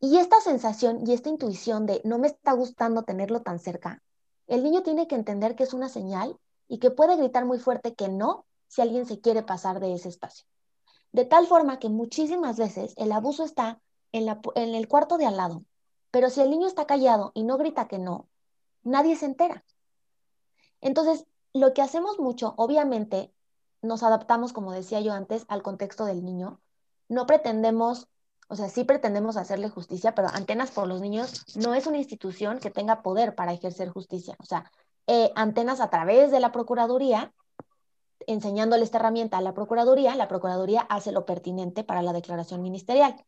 Y 0.00 0.18
esta 0.18 0.40
sensación 0.40 1.06
y 1.06 1.12
esta 1.12 1.28
intuición 1.28 1.86
de 1.86 2.00
no 2.04 2.18
me 2.18 2.26
está 2.26 2.52
gustando 2.52 3.04
tenerlo 3.04 3.40
tan 3.40 3.58
cerca, 3.58 4.02
el 4.46 4.62
niño 4.62 4.82
tiene 4.82 5.06
que 5.06 5.14
entender 5.14 5.54
que 5.54 5.62
es 5.62 5.72
una 5.72 5.88
señal 5.88 6.36
y 6.68 6.78
que 6.78 6.90
puede 6.90 7.16
gritar 7.16 7.44
muy 7.44 7.58
fuerte 7.58 7.94
que 7.94 8.08
no 8.08 8.44
si 8.66 8.82
alguien 8.82 9.06
se 9.06 9.20
quiere 9.20 9.42
pasar 9.42 9.80
de 9.80 9.94
ese 9.94 10.08
espacio. 10.08 10.44
De 11.12 11.24
tal 11.24 11.46
forma 11.46 11.78
que 11.78 11.88
muchísimas 11.88 12.56
veces 12.56 12.94
el 12.96 13.12
abuso 13.12 13.44
está 13.44 13.80
en, 14.12 14.28
en 14.54 14.74
el 14.74 14.88
cuarto 14.88 15.18
de 15.18 15.26
al 15.26 15.36
lado, 15.36 15.64
pero 16.10 16.30
si 16.30 16.40
el 16.40 16.50
niño 16.50 16.66
está 16.66 16.86
callado 16.86 17.32
y 17.34 17.44
no 17.44 17.58
grita 17.58 17.88
que 17.88 17.98
no, 17.98 18.28
nadie 18.82 19.16
se 19.16 19.26
entera. 19.26 19.64
Entonces, 20.80 21.26
lo 21.52 21.74
que 21.74 21.82
hacemos 21.82 22.18
mucho, 22.18 22.54
obviamente, 22.56 23.32
nos 23.82 24.02
adaptamos, 24.02 24.52
como 24.52 24.72
decía 24.72 25.00
yo 25.00 25.12
antes, 25.12 25.44
al 25.48 25.62
contexto 25.62 26.04
del 26.04 26.24
niño. 26.24 26.60
No 27.08 27.26
pretendemos, 27.26 28.08
o 28.48 28.56
sea, 28.56 28.68
sí 28.68 28.84
pretendemos 28.84 29.36
hacerle 29.36 29.68
justicia, 29.68 30.14
pero 30.14 30.28
Antenas 30.28 30.70
por 30.70 30.86
los 30.86 31.00
Niños 31.00 31.44
no 31.56 31.74
es 31.74 31.86
una 31.86 31.98
institución 31.98 32.58
que 32.58 32.70
tenga 32.70 33.02
poder 33.02 33.34
para 33.34 33.52
ejercer 33.52 33.90
justicia. 33.90 34.36
O 34.38 34.44
sea, 34.44 34.70
eh, 35.06 35.32
Antenas 35.34 35.80
a 35.80 35.90
través 35.90 36.30
de 36.30 36.40
la 36.40 36.52
Procuraduría, 36.52 37.32
enseñándole 38.26 38.84
esta 38.84 38.98
herramienta 38.98 39.38
a 39.38 39.40
la 39.40 39.54
Procuraduría, 39.54 40.14
la 40.14 40.28
Procuraduría 40.28 40.82
hace 40.82 41.12
lo 41.12 41.26
pertinente 41.26 41.84
para 41.84 42.02
la 42.02 42.12
declaración 42.12 42.62
ministerial. 42.62 43.24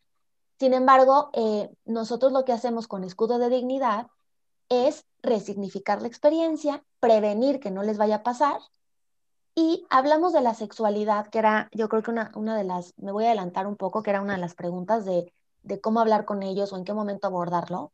Sin 0.58 0.74
embargo, 0.74 1.30
eh, 1.32 1.70
nosotros 1.84 2.32
lo 2.32 2.44
que 2.44 2.52
hacemos 2.52 2.86
con 2.86 3.04
escudo 3.04 3.38
de 3.38 3.48
dignidad 3.48 4.08
es 4.68 5.04
resignificar 5.22 6.00
la 6.00 6.08
experiencia, 6.08 6.84
prevenir 7.00 7.60
que 7.60 7.70
no 7.70 7.82
les 7.82 7.98
vaya 7.98 8.16
a 8.16 8.22
pasar. 8.22 8.60
Y 9.54 9.86
hablamos 9.90 10.32
de 10.32 10.40
la 10.40 10.54
sexualidad, 10.54 11.28
que 11.28 11.38
era, 11.38 11.68
yo 11.72 11.88
creo 11.88 12.02
que 12.02 12.10
una, 12.10 12.56
de 12.56 12.64
las, 12.64 12.94
me 12.96 13.12
voy 13.12 13.24
a 13.24 13.28
adelantar 13.28 13.66
un 13.66 13.76
poco, 13.76 14.02
que 14.02 14.10
era 14.10 14.20
una 14.20 14.34
de 14.34 14.40
las 14.40 14.54
preguntas 14.54 15.04
de 15.04 15.32
cómo 15.80 16.00
hablar 16.00 16.24
con 16.24 16.42
ellos 16.42 16.72
o 16.72 16.76
en 16.76 16.84
qué 16.84 16.92
momento 16.92 17.26
abordarlo. 17.26 17.92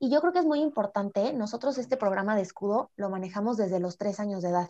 Y 0.00 0.10
yo 0.10 0.20
creo 0.20 0.32
que 0.32 0.40
es 0.40 0.44
muy 0.44 0.60
importante, 0.60 1.32
nosotros 1.32 1.78
este 1.78 1.96
programa 1.96 2.36
de 2.36 2.42
escudo 2.42 2.90
lo 2.96 3.10
manejamos 3.10 3.56
desde 3.56 3.80
los 3.80 3.96
tres 3.96 4.20
años 4.20 4.42
de 4.42 4.50
edad. 4.50 4.68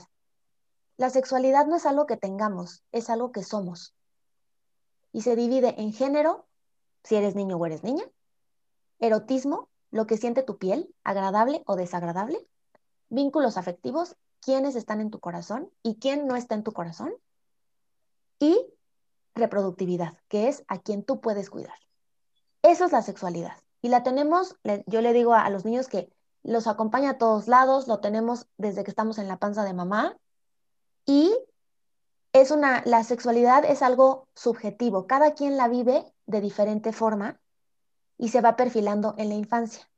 La 0.97 1.11
sexualidad 1.11 1.67
no 1.67 1.77
es 1.77 1.87
algo 1.87 2.07
que 2.07 2.17
tengamos, 2.17 2.83
es 2.93 3.11
algo 3.11 3.33
que 3.33 3.43
somos. 3.43 3.95
Y 5.13 5.23
se 5.23 5.37
divide 5.37 5.81
en 5.81 5.93
género, 5.93 6.47
si 7.03 7.17
eres 7.17 7.35
niño 7.35 7.57
o 7.57 7.67
eres 7.67 7.83
niña, 7.83 8.05
erotismo, 8.99 9.69
lo 9.91 10.07
que 10.07 10.17
siente 10.17 10.43
tu 10.43 10.59
piel, 10.59 10.95
agradable 11.05 11.63
o 11.67 11.77
desagradable, 11.77 12.47
vínculos 13.09 13.57
afectivos, 13.57 14.17
quiénes 14.41 14.77
están 14.77 15.01
en 15.01 15.11
tu 15.11 15.21
corazón 15.21 15.71
y 15.83 15.97
quién 15.97 16.27
no 16.27 16.37
está 16.37 16.55
en 16.55 16.65
tu 16.65 16.73
corazón, 16.73 17.13
y 18.39 18.67
reproductividad, 19.35 20.19
que 20.29 20.49
es 20.49 20.65
a 20.69 20.79
quien 20.79 21.05
tú 21.05 21.21
puedes 21.21 21.51
cuidar. 21.51 21.79
Eso 22.63 22.85
es 22.85 22.93
la 22.93 23.03
sexualidad. 23.03 23.57
Y 23.83 23.89
la 23.89 24.03
tenemos, 24.03 24.57
yo 24.87 25.01
le 25.01 25.13
digo 25.13 25.35
a, 25.35 25.49
los 25.51 25.65
niños 25.65 25.89
que 25.89 26.13
los 26.43 26.67
acompaña 26.67 27.11
a 27.11 27.19
todos 27.19 27.49
lados, 27.49 27.89
lo 27.89 28.01
tenemos 28.01 28.47
desde 28.59 28.85
que 28.85 28.91
estamos 28.91 29.19
en 29.19 29.29
la 29.29 29.39
panza 29.39 29.65
de 29.65 29.75
mamá, 29.75 30.17
y 31.07 31.37
es 32.33 32.51
una, 32.51 32.83
la 32.85 33.05
sexualidad 33.05 33.65
es 33.65 33.83
algo 33.83 34.29
subjetivo, 34.35 35.07
cada 35.07 35.35
quien 35.35 35.57
la 35.57 35.69
vive 35.69 36.05
de 36.27 36.41
diferente 36.41 36.93
forma 36.93 37.41
y 38.19 38.29
se 38.29 38.41
va 38.41 38.57
perfilando 38.57 39.15
en 39.19 39.29
la 39.29 39.35
infancia. 39.35 39.89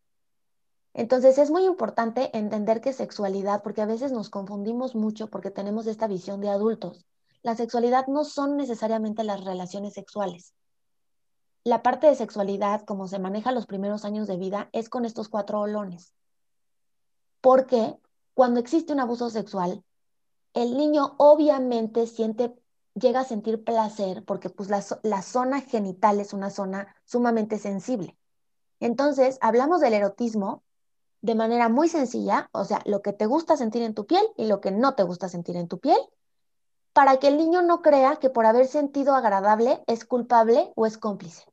Entonces 0.92 1.38
es 1.38 1.50
muy 1.50 1.64
importante 1.64 2.36
entender 2.36 2.80
que 2.80 2.92
sexualidad, 2.92 3.62
porque 3.62 3.82
a 3.82 3.86
veces 3.86 4.12
nos 4.12 4.30
confundimos 4.30 4.94
mucho 4.94 5.28
porque 5.28 5.50
tenemos 5.50 5.86
esta 5.86 6.06
visión 6.06 6.40
de 6.40 6.48
adultos. 6.48 7.06
La 7.42 7.54
sexualidad 7.54 8.06
no 8.06 8.25
son 8.25 8.56
necesariamente 8.56 9.22
las 9.22 9.44
relaciones 9.44 9.92
sexuales. 9.92 10.54
La 11.64 11.82
parte 11.82 12.06
de 12.06 12.14
sexualidad, 12.14 12.84
como 12.84 13.08
se 13.08 13.18
maneja 13.18 13.52
los 13.52 13.66
primeros 13.66 14.04
años 14.04 14.26
de 14.26 14.36
vida, 14.36 14.68
es 14.72 14.88
con 14.88 15.04
estos 15.04 15.28
cuatro 15.28 15.60
olones. 15.60 16.14
Porque 17.40 17.96
cuando 18.34 18.60
existe 18.60 18.92
un 18.92 19.00
abuso 19.00 19.30
sexual, 19.30 19.84
el 20.56 20.78
niño 20.78 21.14
obviamente 21.18 22.06
siente, 22.06 22.56
llega 22.94 23.20
a 23.20 23.25
sentir 23.25 23.62
placer 23.62 24.25
porque 24.25 24.48
pues 24.48 24.70
la, 24.70 25.22
zona 25.22 25.60
genital 25.60 26.18
es 26.18 26.32
una 26.32 26.48
zona 26.48 26.96
sumamente 27.04 27.58
sensible. 27.58 28.16
Entonces, 28.80 29.38
hablamos 29.42 29.82
del 29.82 29.92
erotismo 29.92 30.62
de 31.20 31.34
manera 31.34 31.68
muy 31.68 31.88
sencilla, 31.90 32.48
o 32.52 32.64
sea, 32.64 32.80
lo 32.86 33.02
que 33.02 33.12
te 33.12 33.26
gusta 33.26 33.58
sentir 33.58 33.82
en 33.82 33.94
tu 33.94 34.06
piel 34.06 34.25
y 34.38 34.46
lo 34.46 34.62
que 34.62 34.70
no 34.70 34.94
te 34.94 35.02
gusta 35.02 35.28
sentir 35.28 35.56
en 35.56 35.68
tu 35.68 35.78
piel, 35.78 35.98
para 36.94 37.18
que 37.18 37.28
el 37.28 37.36
niño 37.36 37.60
no 37.60 37.82
crea 37.82 38.16
que 38.16 38.30
por 38.30 38.46
haber 38.46 38.66
sentido 38.66 39.14
agradable 39.14 39.84
es 39.86 40.06
culpable 40.06 40.72
o 40.75 40.86
es 40.86 40.96
cómplice. 40.96 41.44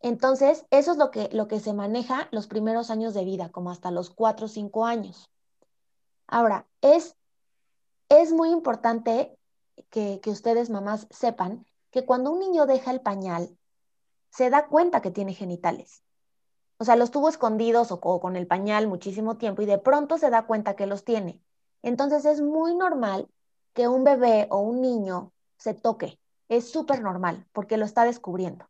Entonces, 0.00 0.66
eso 0.70 0.92
es 0.92 0.98
lo 0.98 1.10
que, 1.10 1.30
lo 1.32 1.48
que 1.48 1.60
se 1.60 1.72
maneja 1.72 2.28
los 2.30 2.46
primeros 2.46 2.90
años 2.90 3.14
de 3.14 3.24
vida, 3.24 3.48
como 3.48 3.70
hasta 3.70 3.90
los 3.90 4.10
4 4.10 4.44
o 4.44 4.48
5 4.48 4.84
años. 4.84 5.30
Ahora, 6.26 6.66
es, 6.80 7.16
es 8.08 8.32
muy 8.32 8.50
importante 8.50 9.36
que, 9.90 10.20
que 10.20 10.30
ustedes, 10.30 10.70
mamás, 10.70 11.06
sepan 11.10 11.66
que 11.90 12.04
cuando 12.04 12.30
un 12.30 12.40
niño 12.40 12.66
deja 12.66 12.90
el 12.90 13.00
pañal, 13.00 13.56
se 14.30 14.50
da 14.50 14.66
cuenta 14.66 15.00
que 15.00 15.10
tiene 15.10 15.32
genitales. 15.32 16.02
O 16.78 16.84
sea, 16.84 16.96
los 16.96 17.10
tuvo 17.10 17.28
escondidos 17.28 17.90
o, 17.90 18.00
con 18.00 18.36
el 18.36 18.46
pañal 18.46 18.86
muchísimo 18.86 19.36
tiempo 19.38 19.62
y 19.62 19.66
de 19.66 19.78
pronto 19.78 20.18
se 20.18 20.30
da 20.30 20.46
cuenta 20.46 20.76
que 20.76 20.86
los 20.86 21.04
tiene. 21.04 21.42
Entonces 21.82 22.24
es 22.24 22.42
muy 22.42 22.74
normal 22.74 23.28
que 23.72 23.88
un 23.88 24.04
bebé 24.04 24.46
o 24.50 24.58
un 24.60 24.82
niño 24.82 25.32
se 25.56 25.74
toque. 25.74 26.18
Es 26.48 26.70
súper 26.70 27.02
normal 27.02 27.46
porque 27.52 27.76
lo 27.76 27.84
está 27.84 28.04
descubriendo. 28.04 28.68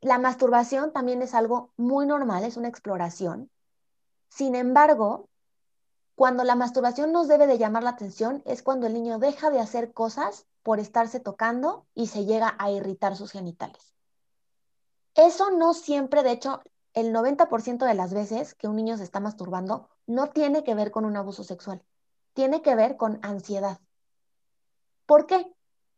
La 0.00 0.18
masturbación 0.18 0.92
también 0.92 1.22
es 1.22 1.34
algo 1.34 1.72
muy 1.76 2.06
normal, 2.06 2.44
es 2.44 2.56
una 2.56 2.68
exploración. 2.68 3.50
Sin 4.28 4.54
embargo, 4.54 5.28
cuando 6.18 6.42
la 6.42 6.56
masturbación 6.56 7.12
nos 7.12 7.28
debe 7.28 7.46
de 7.46 7.58
llamar 7.58 7.84
la 7.84 7.90
atención 7.90 8.42
es 8.44 8.64
cuando 8.64 8.88
el 8.88 8.92
niño 8.92 9.20
deja 9.20 9.50
de 9.50 9.60
hacer 9.60 9.92
cosas 9.92 10.46
por 10.64 10.80
estarse 10.80 11.20
tocando 11.20 11.86
y 11.94 12.08
se 12.08 12.24
llega 12.24 12.56
a 12.58 12.72
irritar 12.72 13.14
sus 13.14 13.30
genitales. 13.30 13.94
Eso 15.14 15.52
no 15.52 15.74
siempre, 15.74 16.24
de 16.24 16.32
hecho, 16.32 16.60
el 16.92 17.12
90% 17.12 17.86
de 17.86 17.94
las 17.94 18.12
veces 18.12 18.56
que 18.56 18.66
un 18.66 18.74
niño 18.74 18.96
se 18.96 19.04
está 19.04 19.20
masturbando 19.20 19.90
no 20.08 20.30
tiene 20.30 20.64
que 20.64 20.74
ver 20.74 20.90
con 20.90 21.04
un 21.04 21.16
abuso 21.16 21.44
sexual, 21.44 21.84
tiene 22.32 22.62
que 22.62 22.74
ver 22.74 22.96
con 22.96 23.20
ansiedad. 23.22 23.78
¿Por 25.06 25.26
qué? 25.26 25.46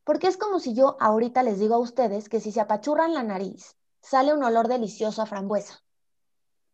Porque 0.04 0.26
es 0.26 0.36
como 0.36 0.60
si 0.60 0.74
yo 0.74 0.98
ahorita 1.00 1.42
les 1.42 1.58
digo 1.58 1.76
a 1.76 1.78
ustedes 1.78 2.28
que 2.28 2.40
si 2.40 2.52
se 2.52 2.60
apachurran 2.60 3.14
la 3.14 3.22
nariz, 3.22 3.74
sale 4.02 4.34
un 4.34 4.44
olor 4.44 4.68
delicioso 4.68 5.22
a 5.22 5.26
frambuesa. 5.26 5.82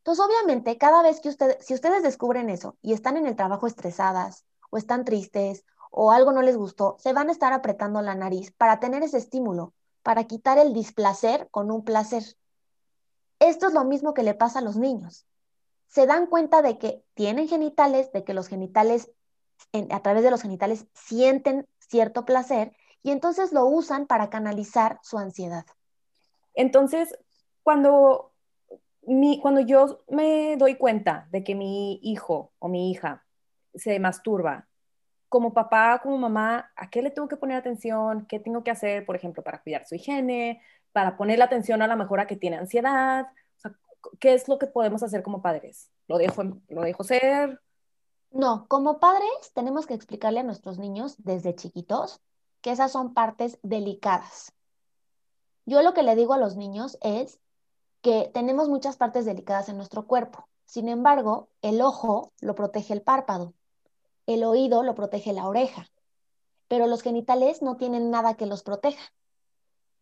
Entonces, 0.06 0.24
obviamente, 0.24 0.78
cada 0.78 1.02
vez 1.02 1.18
que 1.18 1.28
ustedes, 1.28 1.66
si 1.66 1.74
ustedes 1.74 2.04
descubren 2.04 2.48
eso 2.48 2.76
y 2.80 2.92
están 2.92 3.16
en 3.16 3.26
el 3.26 3.34
trabajo 3.34 3.66
estresadas 3.66 4.44
o 4.70 4.76
están 4.78 5.04
tristes 5.04 5.64
o 5.90 6.12
algo 6.12 6.30
no 6.30 6.42
les 6.42 6.56
gustó, 6.56 6.94
se 7.00 7.12
van 7.12 7.28
a 7.28 7.32
estar 7.32 7.52
apretando 7.52 8.00
la 8.02 8.14
nariz 8.14 8.52
para 8.52 8.78
tener 8.78 9.02
ese 9.02 9.18
estímulo, 9.18 9.74
para 10.04 10.22
quitar 10.22 10.58
el 10.58 10.72
displacer 10.72 11.48
con 11.50 11.72
un 11.72 11.82
placer. 11.82 12.22
Esto 13.40 13.66
es 13.66 13.74
lo 13.74 13.82
mismo 13.82 14.14
que 14.14 14.22
le 14.22 14.34
pasa 14.34 14.60
a 14.60 14.62
los 14.62 14.76
niños. 14.76 15.26
Se 15.88 16.06
dan 16.06 16.26
cuenta 16.26 16.62
de 16.62 16.78
que 16.78 17.02
tienen 17.14 17.48
genitales, 17.48 18.12
de 18.12 18.22
que 18.22 18.32
los 18.32 18.46
genitales, 18.46 19.10
a 19.90 20.02
través 20.02 20.22
de 20.22 20.30
los 20.30 20.40
genitales, 20.40 20.86
sienten 20.94 21.66
cierto 21.80 22.24
placer 22.24 22.76
y 23.02 23.10
entonces 23.10 23.52
lo 23.52 23.66
usan 23.66 24.06
para 24.06 24.30
canalizar 24.30 25.00
su 25.02 25.18
ansiedad. 25.18 25.66
Entonces, 26.54 27.12
cuando, 27.64 28.35
mi, 29.06 29.40
cuando 29.40 29.60
yo 29.60 30.00
me 30.08 30.56
doy 30.56 30.76
cuenta 30.76 31.28
de 31.30 31.44
que 31.44 31.54
mi 31.54 32.00
hijo 32.02 32.52
o 32.58 32.68
mi 32.68 32.90
hija 32.90 33.24
se 33.74 33.98
masturba 33.98 34.68
como 35.28 35.52
papá, 35.52 36.00
como 36.02 36.18
mamá, 36.18 36.70
¿a 36.76 36.88
qué 36.88 37.02
le 37.02 37.10
tengo 37.10 37.28
que 37.28 37.36
poner 37.36 37.56
atención? 37.56 38.26
¿Qué 38.26 38.38
tengo 38.38 38.62
que 38.62 38.70
hacer, 38.70 39.04
por 39.04 39.16
ejemplo, 39.16 39.42
para 39.42 39.62
cuidar 39.62 39.86
su 39.86 39.94
higiene? 39.94 40.62
Para 40.92 41.16
poner 41.16 41.38
la 41.38 41.46
atención 41.46 41.82
a 41.82 41.86
la 41.86 41.96
mejora 41.96 42.26
que 42.26 42.36
tiene 42.36 42.56
ansiedad. 42.56 43.26
¿Qué 44.20 44.34
es 44.34 44.48
lo 44.48 44.58
que 44.58 44.66
podemos 44.66 45.02
hacer 45.02 45.22
como 45.22 45.42
padres? 45.42 45.90
¿Lo 46.06 46.18
dejo, 46.18 46.44
¿Lo 46.68 46.82
dejo 46.82 47.04
ser? 47.04 47.60
No, 48.30 48.66
como 48.68 48.98
padres 48.98 49.28
tenemos 49.54 49.86
que 49.86 49.94
explicarle 49.94 50.40
a 50.40 50.44
nuestros 50.44 50.78
niños 50.78 51.16
desde 51.18 51.54
chiquitos 51.54 52.20
que 52.60 52.70
esas 52.70 52.92
son 52.92 53.14
partes 53.14 53.58
delicadas. 53.62 54.52
Yo 55.64 55.82
lo 55.82 55.94
que 55.94 56.02
le 56.02 56.14
digo 56.14 56.34
a 56.34 56.38
los 56.38 56.56
niños 56.56 56.98
es 57.02 57.40
que 58.02 58.30
tenemos 58.32 58.68
muchas 58.68 58.96
partes 58.96 59.24
delicadas 59.24 59.68
en 59.68 59.76
nuestro 59.76 60.06
cuerpo. 60.06 60.48
Sin 60.64 60.88
embargo, 60.88 61.48
el 61.62 61.80
ojo 61.80 62.32
lo 62.40 62.54
protege 62.54 62.92
el 62.92 63.02
párpado, 63.02 63.54
el 64.26 64.44
oído 64.44 64.82
lo 64.82 64.94
protege 64.94 65.32
la 65.32 65.46
oreja, 65.46 65.88
pero 66.68 66.86
los 66.86 67.02
genitales 67.02 67.62
no 67.62 67.76
tienen 67.76 68.10
nada 68.10 68.34
que 68.34 68.46
los 68.46 68.62
proteja. 68.62 69.12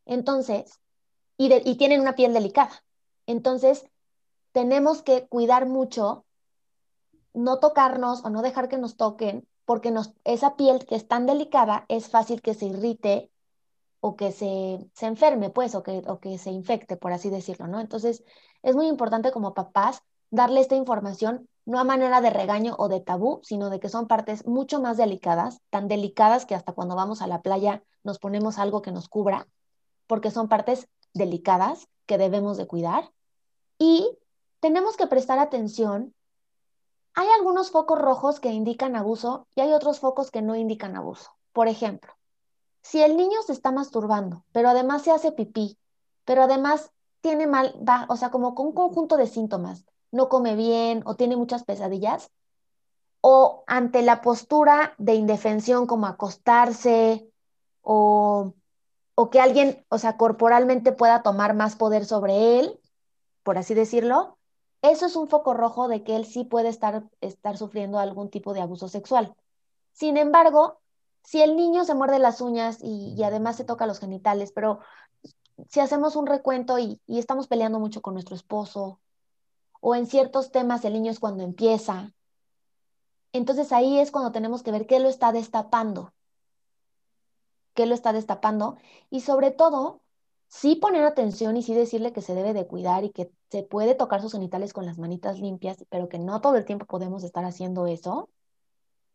Entonces, 0.06 0.80
y, 1.36 1.76
tienen 1.76 2.00
una 2.00 2.14
piel 2.14 2.32
delicada. 2.32 2.84
Entonces, 3.26 3.84
tenemos 4.52 5.02
que 5.02 5.26
cuidar 5.26 5.66
mucho, 5.66 6.24
no 7.32 7.58
tocarnos 7.58 8.24
o 8.24 8.30
no 8.30 8.42
dejar 8.42 8.68
que 8.68 8.78
nos 8.78 8.96
toquen, 8.96 9.46
porque 9.64 9.92
esa 10.24 10.56
piel 10.56 10.86
que 10.86 10.94
es 10.94 11.08
tan 11.08 11.26
delicada 11.26 11.84
es 11.88 12.08
fácil 12.08 12.42
que 12.42 12.54
se 12.54 12.66
irrite 12.66 13.30
o 14.06 14.16
que 14.16 14.32
se, 14.32 14.87
se 14.92 15.06
enferme, 15.06 15.49
pues, 15.49 15.75
o 15.75 15.82
que, 15.82 16.02
o 16.06 16.20
que 16.20 16.37
se 16.37 16.50
infecte, 16.50 16.99
por 16.99 17.14
así 17.14 17.30
decirlo, 17.30 17.68
¿no? 17.68 17.80
Entonces, 17.80 18.23
es 18.62 18.76
muy 18.76 18.87
importante 18.87 19.32
como 19.32 19.54
papás 19.54 20.02
darle 20.30 20.61
esta 20.61 20.75
información 20.75 21.49
no 21.64 21.78
a 21.78 21.84
manera 21.84 22.20
de 22.20 22.28
regaño 22.28 22.75
o 22.76 22.88
de 22.88 23.00
tabú, 23.00 23.40
sino 23.44 23.70
de 23.70 23.80
que 23.80 23.88
son 23.88 24.06
partes 24.06 24.46
mucho 24.46 24.78
más 24.78 24.99
delicadas, 24.99 25.62
tan 25.70 25.88
delicadas 25.88 26.44
que 26.44 26.54
hasta 26.54 26.75
cuando 26.75 26.96
vamos 26.96 27.23
a 27.23 27.26
la 27.26 27.40
playa 27.40 27.82
nos 28.02 28.18
ponemos 28.18 28.58
algo 28.58 28.82
que 28.82 28.92
nos 28.92 29.08
cubra, 29.08 29.49
porque 30.06 30.30
son 30.30 30.49
partes 30.49 30.87
delicadas 31.14 31.88
que 32.04 32.18
debemos 32.18 32.58
de 32.58 32.66
cuidar. 32.66 33.11
Y 33.78 34.18
tenemos 34.61 34.99
que 34.99 35.06
prestar 35.06 35.38
atención. 35.38 36.14
Hay 37.14 37.28
algunos 37.38 37.70
focos 37.70 37.99
rojos 37.99 38.38
que 38.38 38.52
indican 38.52 38.96
abuso 38.96 39.46
y 39.54 39.62
hay 39.62 39.73
otros 39.73 39.99
focos 39.99 40.30
que 40.30 40.42
no 40.42 40.56
indican 40.56 40.94
abuso. 40.94 41.30
Por 41.54 41.68
ejemplo, 41.68 42.12
si 42.84 43.02
el 43.02 43.16
niño 43.16 43.42
se 43.42 43.52
está 43.52 43.72
masturbando, 43.72 44.44
pero 44.52 44.68
además 44.68 45.02
se 45.02 45.10
hace 45.10 45.32
pipí, 45.32 45.78
pero 46.26 46.42
además 46.42 46.92
tiene 47.22 47.46
mal, 47.46 47.74
o 48.08 48.16
sea, 48.16 48.30
como 48.30 48.54
con 48.54 48.66
un 48.66 48.72
conjunto 48.74 49.16
de 49.16 49.26
síntomas, 49.26 49.86
no 50.12 50.28
come 50.28 50.54
bien 50.54 51.02
o 51.06 51.16
tiene 51.16 51.34
muchas 51.34 51.64
pesadillas, 51.64 52.30
o 53.22 53.64
ante 53.66 54.02
la 54.02 54.20
postura 54.20 54.94
de 54.98 55.14
indefensión 55.14 55.86
como 55.86 56.06
acostarse 56.06 57.26
o, 57.80 58.52
o 59.14 59.30
que 59.30 59.40
alguien, 59.40 59.82
o 59.88 59.96
sea, 59.96 60.18
corporalmente 60.18 60.92
pueda 60.92 61.22
tomar 61.22 61.54
más 61.54 61.76
poder 61.76 62.04
sobre 62.04 62.60
él, 62.60 62.78
por 63.42 63.56
así 63.56 63.72
decirlo, 63.72 64.36
eso 64.82 65.06
es 65.06 65.16
un 65.16 65.28
foco 65.28 65.54
rojo 65.54 65.88
de 65.88 66.04
que 66.04 66.16
él 66.16 66.26
sí 66.26 66.44
puede 66.44 66.68
estar, 66.68 67.04
estar 67.22 67.56
sufriendo 67.56 67.98
algún 67.98 68.28
tipo 68.28 68.52
de 68.52 68.60
abuso 68.60 68.88
sexual. 68.88 69.34
Sin 69.92 70.18
embargo, 70.18 70.82
si 71.24 71.42
el 71.42 71.56
niño 71.56 71.84
se 71.84 71.94
muerde 71.94 72.18
las 72.18 72.40
uñas 72.40 72.78
y, 72.82 73.22
además 73.24 73.56
se 73.56 73.64
toca 73.64 73.86
los 73.86 73.98
genitales, 73.98 74.52
pero 74.52 74.80
si 75.68 75.80
hacemos 75.80 76.16
un 76.16 76.26
recuento 76.26 76.78
y, 76.78 77.00
y, 77.06 77.18
estamos 77.18 77.48
peleando 77.48 77.80
mucho 77.80 78.02
con 78.02 78.14
nuestro 78.14 78.36
esposo 78.36 79.00
o 79.80 79.94
en 79.94 80.06
ciertos 80.06 80.52
temas 80.52 80.84
el 80.84 80.92
niño 80.92 81.10
es 81.10 81.20
cuando 81.20 81.42
empieza. 81.42 82.12
Entonces 83.32 83.72
ahí 83.72 83.98
es 83.98 84.10
cuando 84.10 84.32
tenemos 84.32 84.62
que 84.62 84.70
ver 84.70 84.86
qué 84.86 85.00
lo 85.00 85.08
está 85.08 85.32
destapando, 85.32 86.12
qué 87.74 87.86
lo 87.86 87.94
está 87.94 88.12
destapando 88.12 88.76
y 89.10 89.20
sobre 89.20 89.50
todo, 89.50 90.02
sí 90.48 90.76
poner 90.76 91.04
atención 91.04 91.56
y 91.56 91.62
sí 91.62 91.74
decirle 91.74 92.12
que 92.12 92.22
se 92.22 92.34
debe 92.34 92.52
de 92.52 92.66
cuidar 92.66 93.04
y 93.04 93.10
que 93.10 93.32
se 93.50 93.62
puede 93.62 93.94
tocar 93.94 94.22
sus 94.22 94.32
genitales 94.32 94.72
con 94.72 94.86
las 94.86 94.98
manitas 94.98 95.40
limpias, 95.40 95.84
pero 95.90 96.08
que 96.08 96.18
no 96.18 96.40
todo 96.40 96.56
el 96.56 96.64
tiempo 96.64 96.86
podemos 96.86 97.24
estar 97.24 97.44
haciendo 97.44 97.86
eso. 97.86 98.28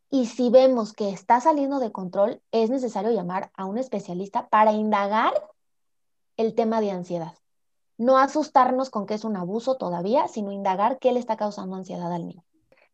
Y 0.10 0.26
si 0.26 0.50
vemos 0.50 0.94
que 0.94 1.10
está 1.10 1.40
saliendo 1.40 1.80
de 1.80 1.92
control, 1.92 2.42
es 2.52 2.70
necesario 2.70 3.12
llamar 3.12 3.52
a 3.54 3.66
un 3.66 3.78
especialista 3.78 4.50
para 4.50 4.74
indagar 4.74 5.34
el 6.38 6.56
tema 6.56 6.82
de 6.82 6.92
ansiedad 6.92 7.34
no 8.00 8.18
asustarnos 8.18 8.90
con 8.90 9.06
que 9.06 9.14
es 9.14 9.26
un 9.26 9.36
abuso 9.36 9.76
todavía, 9.76 10.28
sino 10.30 10.54
indagar 10.54 11.00
qué 11.00 11.12
le 11.12 11.20
está 11.20 11.36
causando 11.36 11.76
ansiedad 11.76 12.12
al 12.12 12.28
niño. 12.28 12.46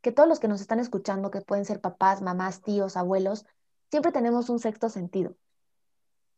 Que 0.01 0.11
todos 0.11 0.27
los 0.27 0.39
que 0.39 0.47
nos 0.47 0.61
están 0.61 0.79
escuchando, 0.79 1.29
que 1.29 1.41
pueden 1.41 1.63
ser 1.63 1.79
papás, 1.79 2.23
mamás, 2.23 2.61
tíos, 2.61 2.97
abuelos, 2.97 3.45
siempre 3.91 4.11
tenemos 4.11 4.49
un 4.49 4.57
sexto 4.57 4.89
sentido. 4.89 5.35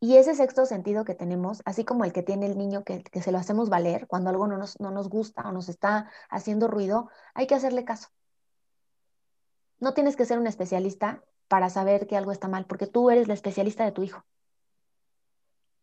Y 0.01 0.17
ese 0.17 0.35
sexto 0.35 0.65
sentido 0.65 1.05
que 1.05 1.15
tenemos, 1.15 1.61
así 1.63 1.85
como 1.85 2.03
el 2.03 2.11
que 2.11 2.23
tiene 2.23 2.45
el 2.45 2.57
niño 2.57 2.83
que, 2.83 3.03
que 3.03 3.21
se 3.21 3.31
lo 3.31 3.37
hacemos 3.37 3.69
valer 3.69 4.05
cuando 4.05 4.29
algo 4.29 4.47
no 4.47 4.57
nos, 4.57 4.77
no 4.81 4.91
nos 4.91 5.07
gusta 5.07 5.47
o 5.47 5.53
nos 5.53 5.69
está 5.69 6.11
haciendo 6.29 6.67
ruido, 6.67 7.09
hay 7.33 7.47
que 7.47 7.55
hacerle 7.55 7.85
caso. 7.85 8.09
No 9.79 9.93
tienes 9.93 10.15
que 10.15 10.25
ser 10.25 10.39
un 10.39 10.47
especialista 10.47 11.23
para 11.47 11.69
saber 11.69 12.07
que 12.07 12.17
algo 12.17 12.31
está 12.31 12.47
mal, 12.47 12.65
porque 12.65 12.87
tú 12.87 13.09
eres 13.09 13.27
la 13.27 13.33
especialista 13.33 13.85
de 13.85 13.91
tu 13.91 14.03
hijo. 14.03 14.25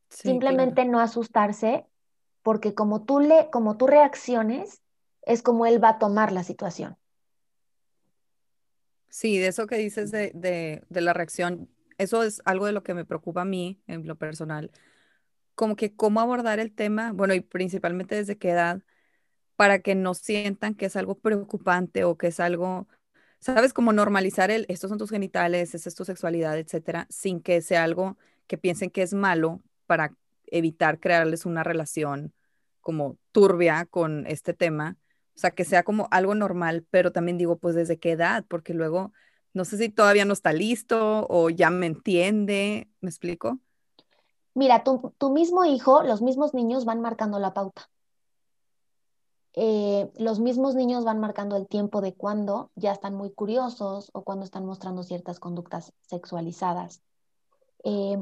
Simplemente 0.08 0.84
no 0.84 1.00
asustarse, 1.00 1.86
porque 2.42 2.74
como 2.74 3.04
tú 3.04 3.20
le, 3.20 3.48
como 3.50 3.76
tú 3.76 3.86
reacciones, 3.86 4.82
es 5.22 5.42
como 5.42 5.66
él 5.66 5.82
va 5.82 5.90
a 5.90 5.98
tomar 5.98 6.32
la 6.32 6.44
situación. 6.44 6.96
Sí, 9.08 9.38
de 9.38 9.48
eso 9.48 9.66
que 9.66 9.76
dices 9.76 10.10
de, 10.10 10.32
de, 10.34 10.82
de 10.88 11.00
la 11.00 11.12
reacción, 11.12 11.68
eso 11.98 12.22
es 12.22 12.42
algo 12.44 12.66
de 12.66 12.72
lo 12.72 12.82
que 12.82 12.94
me 12.94 13.04
preocupa 13.04 13.42
a 13.42 13.46
mí 13.46 13.80
en 13.86 14.06
lo 14.06 14.16
personal, 14.16 14.70
como 15.54 15.76
que 15.76 15.94
cómo 15.94 16.20
abordar 16.20 16.58
el 16.58 16.72
tema, 16.72 17.12
bueno, 17.12 17.34
y 17.34 17.40
principalmente 17.40 18.16
desde 18.16 18.36
qué 18.36 18.50
edad, 18.50 18.82
para 19.56 19.78
que 19.78 19.94
no 19.94 20.14
sientan 20.14 20.74
que 20.74 20.86
es 20.86 20.96
algo 20.96 21.14
preocupante 21.16 22.04
o 22.04 22.18
que 22.18 22.26
es 22.28 22.40
algo 22.40 22.88
¿sabes? 23.44 23.74
Como 23.74 23.92
normalizar 23.92 24.50
el, 24.50 24.64
estos 24.70 24.88
son 24.88 24.96
tus 24.96 25.10
genitales, 25.10 25.74
esa 25.74 25.90
es 25.90 25.94
tu 25.94 26.06
sexualidad, 26.06 26.58
etcétera, 26.58 27.06
sin 27.10 27.42
que 27.42 27.60
sea 27.60 27.84
algo 27.84 28.16
que 28.46 28.56
piensen 28.56 28.88
que 28.88 29.02
es 29.02 29.12
malo 29.12 29.60
para 29.84 30.16
evitar 30.46 30.98
crearles 30.98 31.44
una 31.44 31.62
relación 31.62 32.32
como 32.80 33.18
turbia 33.32 33.84
con 33.84 34.26
este 34.26 34.54
tema. 34.54 34.96
O 35.36 35.38
sea, 35.38 35.50
que 35.50 35.64
sea 35.64 35.82
como 35.82 36.08
algo 36.10 36.34
normal, 36.34 36.86
pero 36.90 37.12
también 37.12 37.36
digo, 37.36 37.58
pues 37.58 37.74
desde 37.74 37.98
qué 37.98 38.12
edad, 38.12 38.46
porque 38.48 38.72
luego 38.72 39.12
no 39.52 39.66
sé 39.66 39.76
si 39.76 39.90
todavía 39.90 40.24
no 40.24 40.32
está 40.32 40.54
listo 40.54 41.26
o 41.28 41.50
ya 41.50 41.68
me 41.68 41.84
entiende, 41.84 42.88
¿me 43.02 43.10
explico? 43.10 43.58
Mira, 44.54 44.84
tu, 44.84 45.12
tu 45.18 45.30
mismo 45.30 45.66
hijo, 45.66 46.02
los 46.02 46.22
mismos 46.22 46.54
niños 46.54 46.86
van 46.86 47.02
marcando 47.02 47.38
la 47.38 47.52
pauta. 47.52 47.90
Eh, 49.56 50.11
los 50.18 50.40
mismos 50.40 50.75
niños 50.75 51.04
van 51.04 51.20
marcando 51.20 51.56
el 51.56 51.68
tiempo 51.68 52.00
de 52.00 52.14
cuando 52.14 52.73
ya 52.75 52.92
están 52.92 53.14
muy 53.14 53.32
curiosos 53.32 54.11
o 54.12 54.25
cuando 54.25 54.44
están 54.44 54.66
mostrando 54.66 55.04
ciertas 55.04 55.38
conductas 55.38 55.92
sexualizadas. 56.02 57.02
Eh, 57.84 58.18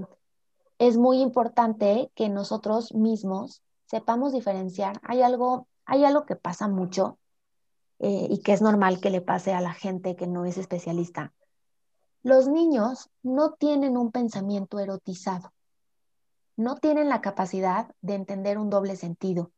es 0.78 0.98
muy 0.98 1.20
importante 1.22 2.10
que 2.14 2.28
nosotros 2.28 2.92
mismos 2.94 3.62
sepamos 3.86 4.32
diferenciar. 4.32 5.00
Hay 5.04 5.22
algo, 5.22 5.68
hay 5.86 6.04
algo 6.04 6.26
que 6.26 6.36
pasa 6.36 6.68
mucho 6.68 7.18
eh, 7.98 8.26
y 8.28 8.40
que 8.40 8.52
es 8.52 8.60
normal 8.60 9.00
que 9.00 9.10
le 9.10 9.22
pase 9.22 9.54
a 9.54 9.62
la 9.62 9.72
gente 9.72 10.16
que 10.16 10.26
no 10.26 10.44
es 10.44 10.58
especialista. 10.58 11.32
Los 12.22 12.46
niños 12.46 13.08
no 13.22 13.52
tienen 13.52 13.96
un 13.96 14.12
pensamiento 14.12 14.78
erotizado, 14.80 15.52
no 16.56 16.76
tienen 16.76 17.08
la 17.08 17.22
capacidad 17.22 17.94
de 18.02 18.16
entender 18.16 18.58
un 18.58 18.68
doble 18.68 18.96
sentido 18.96 19.50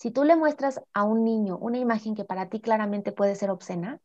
si 0.00 0.10
tú 0.10 0.24
le 0.24 0.34
muestras 0.34 0.80
a 0.94 1.04
un 1.04 1.24
niño 1.24 1.58
una 1.58 1.76
imagen 1.76 2.14
que 2.14 2.24
para 2.24 2.48
ti 2.48 2.60
claramente 2.60 3.12
puede 3.12 3.36
ser 3.36 3.50
obscena, 3.50 4.00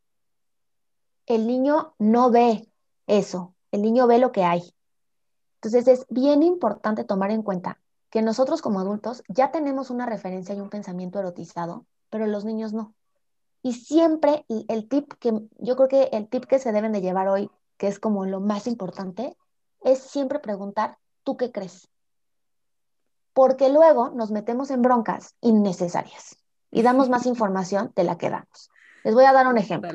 el 1.26 1.48
niño 1.48 1.96
no 2.00 2.32
ve 2.32 2.70
eso, 3.08 3.56
el 3.72 3.82
niño 3.82 4.06
ve 4.06 4.20
lo 4.20 4.34
que 4.34 4.44
hay. 4.44 4.76
Entonces 5.56 5.88
es 5.88 6.06
bien 6.10 6.44
importante 6.44 7.06
tomar 7.06 7.32
en 7.32 7.44
cuenta 7.44 7.80
que 8.10 8.22
nosotros 8.22 8.62
como 8.62 8.82
adultos 8.82 9.24
ya 9.30 9.52
tenemos 9.52 9.90
una 9.90 10.06
referencia 10.06 10.54
y 10.54 10.60
un 10.60 10.70
pensamiento 10.70 11.18
erotizado, 11.20 11.86
pero 12.10 12.28
los 12.28 12.44
niños 12.44 12.74
no. 12.74 12.94
Y 13.62 13.72
siempre 13.72 14.46
el 14.50 14.90
tip 14.90 15.14
que 15.14 15.32
yo 15.60 15.78
creo 15.78 15.88
que 15.88 16.10
el 16.12 16.28
tip 16.28 16.44
que 16.44 16.60
se 16.60 16.74
deben 16.74 16.92
de 16.92 17.02
llevar 17.02 17.30
hoy, 17.30 17.50
que 17.78 17.88
es 17.88 18.00
como 18.00 18.26
lo 18.26 18.42
más 18.42 18.68
importante, 18.68 19.38
es 19.80 20.00
siempre 20.00 20.40
preguntar, 20.40 20.98
¿tú 21.24 21.38
qué 21.38 21.54
crees? 21.54 21.88
Porque 23.36 23.68
luego 23.68 24.12
nos 24.12 24.32
metemos 24.32 24.72
en 24.72 24.82
broncas 24.82 25.36
innecesarias 25.42 26.38
y 26.72 26.82
damos 26.82 27.10
más 27.10 27.26
información 27.34 27.92
de 27.96 28.06
la 28.06 28.18
que 28.18 28.32
damos. 28.32 28.72
Les 29.04 29.14
voy 29.14 29.26
a 29.26 29.34
dar 29.34 29.46
un 29.46 29.60
ejemplo. 29.60 29.92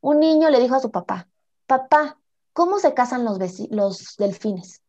Un 0.00 0.20
niño 0.20 0.50
le 0.50 0.60
dijo 0.60 0.76
a 0.76 0.80
su 0.80 0.92
papá, 0.92 1.28
papá, 1.66 2.18
¿cómo 2.52 2.78
se 2.78 2.92
casan 2.92 3.24
los, 3.24 3.38
los 3.70 4.16
delfines? 4.18 4.82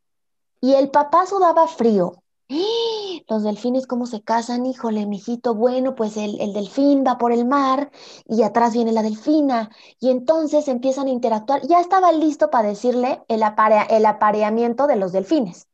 Y 0.59 0.73
el 0.73 0.91
papá 0.91 1.25
sudaba 1.25 1.67
frío. 1.67 2.21
¡Ah! 2.51 3.21
Los 3.29 3.43
delfines, 3.43 3.87
¿cómo 3.87 4.07
se 4.07 4.21
casan? 4.23 4.65
Híjole, 4.65 5.05
mijito, 5.05 5.55
bueno, 5.55 5.95
pues 5.95 6.17
el, 6.17 6.39
el, 6.41 6.51
delfín 6.51 7.05
va 7.07 7.17
por 7.17 7.31
el 7.31 7.45
mar 7.45 7.91
y 8.27 8.43
atrás 8.43 8.73
viene 8.73 8.91
la 8.91 9.03
delfina. 9.03 9.69
Y 9.99 10.09
entonces 10.09 10.67
empiezan 10.67 11.07
a 11.07 11.11
interactuar. 11.11 11.61
Ya 11.65 11.79
estaba 11.79 12.11
listo 12.11 12.49
para 12.49 12.67
decirle 12.67 13.23
el, 13.29 13.41
el 13.89 14.05
apareamiento 14.05 14.85
de 14.87 14.95
los 14.97 15.13
delfines. 15.13 15.68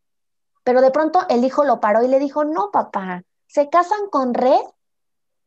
Pero 0.66 0.82
de 0.82 0.90
pronto 0.90 1.26
el 1.30 1.46
hijo 1.46 1.64
lo 1.64 1.80
paró 1.80 2.04
y 2.04 2.08
le 2.08 2.18
dijo, 2.18 2.44
no, 2.44 2.72
papá, 2.72 3.22
¿se 3.46 3.70
casan 3.70 4.10
con 4.10 4.34
red 4.34 4.64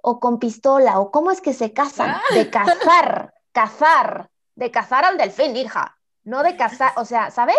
o 0.01 0.21
con 0.21 0.39
pistola? 0.39 1.01
¿O 1.01 1.11
cómo 1.11 1.33
es 1.33 1.41
que 1.41 1.53
se 1.53 1.73
casan? 1.73 2.11
Ah. 2.11 2.23
De 2.33 2.49
cazar, 2.49 3.35
cazar, 3.51 4.31
de 4.55 4.71
cazar 4.71 5.05
al 5.05 5.19
delfín, 5.19 5.57
hija, 5.57 5.99
no 6.23 6.45
de 6.45 6.57
cazar, 6.57 6.93
o 6.97 7.05
sea, 7.05 7.33
¿sabes? 7.33 7.59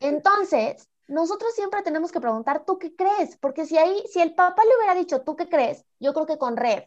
Entonces, 0.00 0.88
nosotros 1.06 1.54
siempre 1.54 1.82
tenemos 1.82 2.10
que 2.10 2.20
preguntar, 2.20 2.64
¿tú 2.64 2.76
qué 2.76 2.96
crees? 2.96 3.36
Porque 3.36 3.64
si 3.64 3.78
ahí, 3.78 4.02
si 4.12 4.20
el 4.20 4.34
papá 4.34 4.64
le 4.64 4.76
hubiera 4.78 4.96
dicho, 4.96 5.22
¿tú 5.22 5.36
qué 5.36 5.48
crees? 5.48 5.84
Yo 6.00 6.12
creo 6.12 6.26
que 6.26 6.38
con 6.38 6.56
red. 6.56 6.82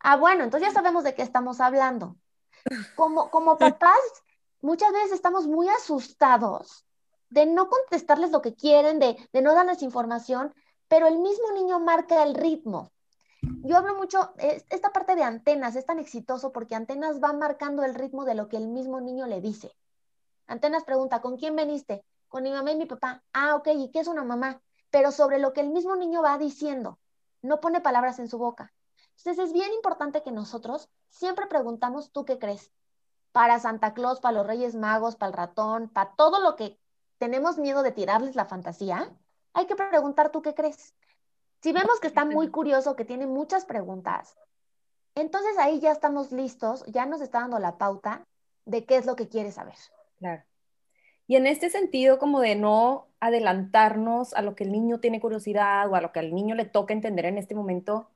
Ah, 0.00 0.16
bueno, 0.16 0.42
entonces 0.42 0.70
ya 0.70 0.74
sabemos 0.74 1.04
de 1.04 1.14
qué 1.14 1.20
estamos 1.20 1.60
hablando. 1.60 2.16
Como, 2.96 3.30
como 3.30 3.58
papás, 3.58 4.00
muchas 4.62 4.90
veces 4.90 5.12
estamos 5.12 5.46
muy 5.46 5.68
asustados 5.68 6.86
de 7.32 7.46
no 7.46 7.70
contestarles 7.70 8.30
lo 8.30 8.42
que 8.42 8.54
quieren, 8.54 8.98
de, 8.98 9.16
no 9.40 9.54
darles 9.54 9.82
información, 9.82 10.52
pero 10.86 11.06
el 11.06 11.18
mismo 11.18 11.50
niño 11.52 11.80
marca 11.80 12.22
el 12.22 12.34
ritmo. 12.34 12.90
Yo 13.40 13.78
hablo 13.78 13.96
mucho, 13.96 14.34
esta 14.68 14.92
parte 14.92 15.16
de 15.16 15.22
antenas 15.22 15.74
es 15.74 15.86
tan 15.86 15.98
exitoso 15.98 16.52
porque 16.52 16.74
antenas 16.74 17.22
va 17.22 17.32
marcando 17.32 17.84
el 17.84 17.94
ritmo 17.94 18.26
de 18.26 18.34
lo 18.34 18.48
que 18.48 18.58
el 18.58 18.68
mismo 18.68 19.00
niño 19.00 19.26
le 19.26 19.40
dice. 19.40 19.74
Antenas 20.46 20.84
pregunta, 20.84 21.22
¿con 21.22 21.38
quién 21.38 21.56
veniste? 21.56 22.04
Con 22.28 22.42
mi 22.42 22.50
mamá 22.50 22.72
y 22.72 22.76
mi 22.76 22.84
papá. 22.84 23.22
Ah, 23.32 23.54
ok, 23.56 23.68
¿y 23.76 23.90
qué 23.90 24.00
es 24.00 24.08
una 24.08 24.24
mamá? 24.24 24.60
Pero 24.90 25.10
sobre 25.10 25.38
lo 25.38 25.54
que 25.54 25.62
el 25.62 25.70
mismo 25.70 25.96
niño 25.96 26.20
va 26.20 26.36
diciendo, 26.36 26.98
no 27.40 27.60
pone 27.60 27.80
palabras 27.80 28.18
en 28.18 28.28
su 28.28 28.36
boca. 28.36 28.74
Entonces 29.16 29.46
es 29.46 29.52
bien 29.54 29.72
importante 29.72 30.22
que 30.22 30.32
nosotros 30.32 30.90
siempre 31.08 31.46
preguntamos, 31.46 32.12
¿tú 32.12 32.26
qué 32.26 32.38
crees? 32.38 32.70
Para 33.32 33.58
Santa 33.58 33.94
Claus, 33.94 34.20
para 34.20 34.36
los 34.36 34.46
Reyes 34.46 34.74
Magos, 34.74 35.16
para 35.16 35.30
el 35.30 35.36
ratón, 35.36 35.88
para 35.88 36.14
todo 36.14 36.38
lo 36.40 36.56
que 36.56 36.78
tenemos 37.22 37.56
miedo 37.56 37.84
de 37.84 37.92
tirarles 37.92 38.34
la 38.34 38.46
fantasía, 38.46 39.08
hay 39.52 39.66
que 39.66 39.76
preguntar 39.76 40.32
tú 40.32 40.42
qué 40.42 40.54
crees. 40.54 40.92
Si 41.60 41.72
vemos 41.72 42.00
que 42.00 42.08
está 42.08 42.24
muy 42.24 42.48
curioso, 42.48 42.96
que 42.96 43.04
tiene 43.04 43.28
muchas 43.28 43.64
preguntas, 43.64 44.36
entonces 45.14 45.56
ahí 45.56 45.78
ya 45.78 45.92
estamos 45.92 46.32
listos, 46.32 46.84
ya 46.88 47.06
nos 47.06 47.20
está 47.20 47.38
dando 47.38 47.60
la 47.60 47.78
pauta 47.78 48.26
de 48.64 48.84
qué 48.86 48.96
es 48.96 49.06
lo 49.06 49.14
que 49.14 49.28
quiere 49.28 49.52
saber. 49.52 49.76
Claro. 50.18 50.42
Y 51.28 51.36
en 51.36 51.46
este 51.46 51.70
sentido, 51.70 52.18
como 52.18 52.40
de 52.40 52.56
no 52.56 53.06
adelantarnos 53.20 54.34
a 54.34 54.42
lo 54.42 54.56
que 54.56 54.64
el 54.64 54.72
niño 54.72 54.98
tiene 54.98 55.20
curiosidad 55.20 55.88
o 55.88 55.94
a 55.94 56.00
lo 56.00 56.10
que 56.10 56.18
al 56.18 56.34
niño 56.34 56.56
le 56.56 56.64
toca 56.64 56.92
entender 56.92 57.26
en 57.26 57.38
este 57.38 57.54
momento, 57.54 58.10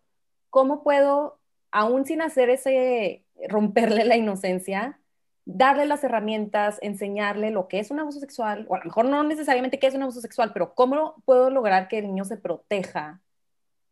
¿cómo 0.50 0.82
puedo, 0.82 1.38
aún 1.70 2.06
sin 2.06 2.22
hacer 2.22 2.50
ese 2.50 3.24
romperle 3.48 4.04
la 4.04 4.16
inocencia, 4.16 4.98
darle 5.46 5.86
las 5.86 6.04
herramientas, 6.04 6.78
enseñarle 6.82 7.50
lo 7.50 7.68
que 7.68 7.78
es 7.78 7.90
un 7.90 8.00
abuso 8.00 8.20
sexual, 8.20 8.66
o 8.68 8.74
a 8.74 8.78
lo 8.78 8.84
mejor 8.84 9.06
no 9.06 9.22
necesariamente 9.22 9.78
qué 9.78 9.86
es 9.86 9.94
un 9.94 10.02
abuso 10.02 10.20
sexual, 10.20 10.52
pero 10.52 10.74
cómo 10.74 11.22
puedo 11.24 11.50
lograr 11.50 11.88
que 11.88 11.98
el 11.98 12.08
niño 12.08 12.24
se 12.24 12.36
proteja 12.36 13.22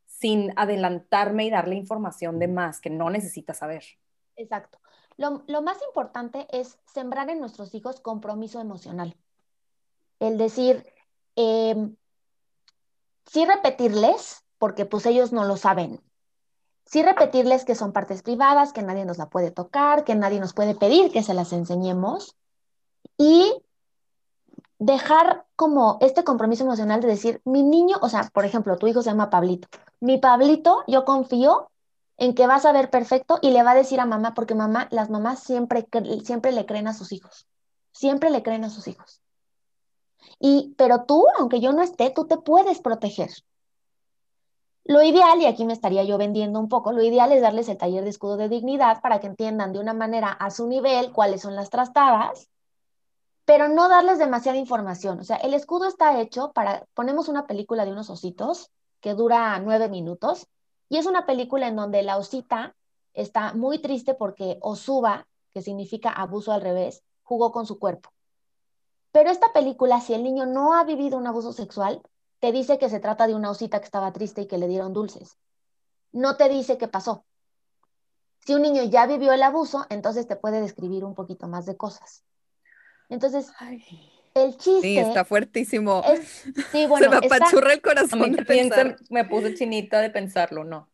sin 0.07 0.53
adelantarme 0.57 1.47
y 1.47 1.51
darle 1.51 1.77
información 1.77 2.38
de 2.38 2.49
más 2.49 2.81
que 2.81 2.90
no 2.90 3.09
necesita 3.09 3.55
saber. 3.55 3.85
Exacto. 4.37 4.81
Lo, 5.17 5.62
más 5.62 5.79
importante 5.87 6.49
es 6.51 6.79
sembrar 6.93 7.31
en 7.31 7.38
nuestros 7.38 7.73
hijos 7.75 8.01
compromiso 8.01 8.61
emocional. 8.61 9.17
El 10.19 10.38
decir, 10.38 10.85
em, 11.37 11.95
sí 13.27 13.45
repetirles, 13.45 14.45
porque 14.59 14.87
pues 14.87 15.07
ellos 15.07 15.33
no 15.33 15.45
lo 15.45 15.57
saben, 15.57 16.01
sí 16.85 17.03
repetirles 17.03 17.64
que 17.64 17.75
son 17.75 17.92
partes 17.92 18.23
privadas, 18.23 18.73
que 18.73 18.83
nadie 18.83 19.05
nos 19.05 19.18
la 19.18 19.29
puede 19.29 19.51
tocar, 19.51 20.05
que 20.05 20.14
nadie 20.14 20.40
nos 20.40 20.53
puede 20.53 20.75
pedir 20.75 21.11
que 21.11 21.23
se 21.23 21.35
las 21.35 21.53
enseñemos 21.53 22.37
y 23.16 23.62
dejar 24.79 25.47
como 25.57 25.99
este 26.01 26.25
compromiso 26.25 26.64
emocional 26.64 27.01
de 27.01 27.09
decir, 27.09 27.40
mi 27.44 27.62
niño, 27.62 27.97
o 28.03 28.09
sea, 28.09 28.29
por 28.33 28.44
ejemplo, 28.44 28.77
tu 28.77 28.87
hijo 28.87 29.03
se 29.03 29.11
llama 29.11 29.31
Pablito, 29.31 29.68
mi 30.01 30.18
Pablito, 30.18 30.85
yo 30.87 31.05
confío 31.05 31.70
en 32.16 32.35
que 32.35 32.47
va 32.47 32.57
a 32.57 32.61
saber 32.61 32.90
perfecto 32.90 33.38
y 33.40 33.51
le 33.51 33.62
va 33.62 33.73
a 33.73 33.77
decir 33.77 34.01
a 34.01 34.07
mamá, 34.07 34.35
porque 34.35 34.55
mamá, 34.55 34.88
las 34.90 35.11
mamás 35.11 35.40
siempre, 35.40 35.88
siempre 36.25 36.53
le 36.53 36.66
creen 36.66 36.87
a 36.87 36.94
sus 36.94 37.12
hijos, 37.12 37.47
siempre 37.92 38.31
le 38.31 38.42
creen 38.42 38.64
a 38.64 38.70
sus 38.70 38.87
hijos. 38.87 39.20
Y, 40.38 40.75
pero 40.77 41.05
tú, 41.05 41.25
aunque 41.38 41.61
yo 41.61 41.73
no 41.73 41.83
esté, 41.83 42.11
tú 42.11 42.27
te 42.27 42.37
puedes 42.37 42.81
proteger. 42.81 43.31
Lo 44.85 45.03
ideal, 45.03 45.40
y 45.40 45.47
aquí 45.47 45.64
me 45.64 45.73
estaría 45.73 46.05
yo 46.05 46.18
vendiendo 46.18 46.61
un 46.61 46.68
poco, 46.68 46.92
lo 46.92 47.03
ideal 47.03 47.33
es 47.33 47.42
darles 47.42 47.68
el 47.68 47.79
taller 47.79 48.05
de 48.05 48.11
escudo 48.11 48.37
de 48.37 48.49
dignidad 48.49 49.01
para 49.01 49.18
que 49.20 49.27
entiendan 49.27 49.73
de 49.73 49.81
una 49.81 49.94
manera 49.94 50.31
a 50.31 50.51
su 50.51 50.66
nivel 50.66 51.12
cuáles 51.12 51.40
son 51.42 51.57
las 51.57 51.70
trastadas 51.70 52.49
pero 53.44 53.68
no 53.68 53.88
darles 53.88 54.18
demasiada 54.18 54.59
información. 54.59 55.20
O 55.20 55.25
sea, 55.25 55.37
el 55.37 55.55
escudo 55.55 55.87
está 55.87 56.20
hecho 56.20 56.53
para, 56.53 56.87
ponemos 56.94 57.29
una 57.29 57.47
película 57.47 57.85
de 57.85 57.92
unos 57.92 58.11
ositos 58.11 58.70
que 59.01 59.14
dura 59.14 59.59
nueve 59.59 59.88
minutos 59.88 60.47
y 60.88 60.97
es 60.97 61.07
una 61.07 61.27
película 61.27 61.68
en 61.68 61.77
donde 61.77 62.03
la 62.03 62.16
osita 62.16 62.75
está 63.12 63.53
muy 63.55 63.81
triste 63.81 64.14
porque 64.14 64.59
Osuba, 64.61 65.27
que 65.53 65.62
significa 65.62 66.11
abuso 66.11 66.53
al 66.53 66.62
revés, 66.62 67.03
jugó 67.23 67.53
con 67.53 67.66
su 67.66 67.79
cuerpo. 67.79 68.11
Pero 69.12 69.31
esta 69.31 69.53
película, 69.53 70.01
si 70.01 70.14
el 70.14 70.25
niño 70.25 70.47
no 70.47 70.75
ha 70.75 70.85
vivido 70.85 71.18
un 71.18 71.27
abuso 71.27 71.53
sexual, 71.53 72.03
te 72.44 72.52
dice 72.52 72.76
que 72.76 72.90
se 72.90 73.00
trata 73.00 73.26
de 73.26 73.35
una 73.35 73.48
osita 73.48 73.78
que 73.78 73.87
estaba 73.87 74.12
triste 74.12 74.42
y 74.42 74.46
que 74.46 74.59
le 74.59 74.68
dieron 74.68 74.92
dulces. 74.92 75.38
No 76.12 76.37
te 76.37 76.50
dice 76.50 76.76
qué 76.76 76.88
pasó. 76.88 77.24
Si 78.44 78.52
un 78.52 78.61
niño 78.61 78.83
ya 78.83 79.07
vivió 79.07 79.33
el 79.33 79.42
abuso, 79.42 79.87
entonces 79.88 80.28
te 80.28 80.37
puede 80.37 80.61
describir 80.61 81.07
un 81.07 81.14
poquito 81.14 81.48
más 81.48 81.64
de 81.64 81.78
cosas. 81.78 82.22
Entonces, 83.09 83.50
el 84.35 84.59
chiste. 84.59 84.83
Sí, 84.83 84.98
está 84.98 85.24
fuertísimo. 85.24 86.02
sí, 86.70 86.87
bueno, 86.87 87.11
Se 87.11 87.18
me 87.18 87.26
apachurra 87.26 87.72
el 87.72 87.80
corazón. 87.80 88.22
A 88.22 88.26
mí 88.26 88.37
de 88.37 88.96
me 89.09 89.24
puse 89.24 89.54
chinita 89.54 90.02
de 90.02 90.11
pensarlo, 90.11 90.64
¿no? 90.64 90.90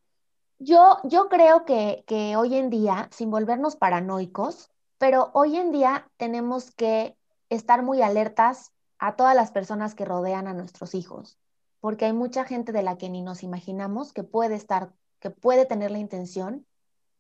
Yo, 0.60 0.98
yo 1.02 1.28
creo 1.28 1.64
que, 1.64 2.04
que 2.06 2.36
hoy 2.36 2.54
en 2.54 2.70
día, 2.70 3.08
sin 3.10 3.28
volvernos 3.28 3.74
paranoicos, 3.74 4.70
pero 4.98 5.32
hoy 5.34 5.56
en 5.56 5.72
día 5.72 6.08
tenemos 6.16 6.70
que 6.70 7.16
estar 7.48 7.82
muy 7.82 8.02
alertas 8.02 8.70
a 9.00 9.16
todas 9.16 9.34
las 9.34 9.50
personas 9.50 9.94
que 9.94 10.04
rodean 10.04 10.46
a 10.46 10.52
nuestros 10.52 10.94
hijos, 10.94 11.38
porque 11.80 12.04
hay 12.04 12.12
mucha 12.12 12.44
gente 12.44 12.70
de 12.70 12.82
la 12.82 12.98
que 12.98 13.08
ni 13.08 13.22
nos 13.22 13.42
imaginamos 13.42 14.12
que 14.12 14.24
puede 14.24 14.54
estar, 14.54 14.92
que 15.18 15.30
puede 15.30 15.64
tener 15.64 15.90
la 15.90 15.98
intención 15.98 16.66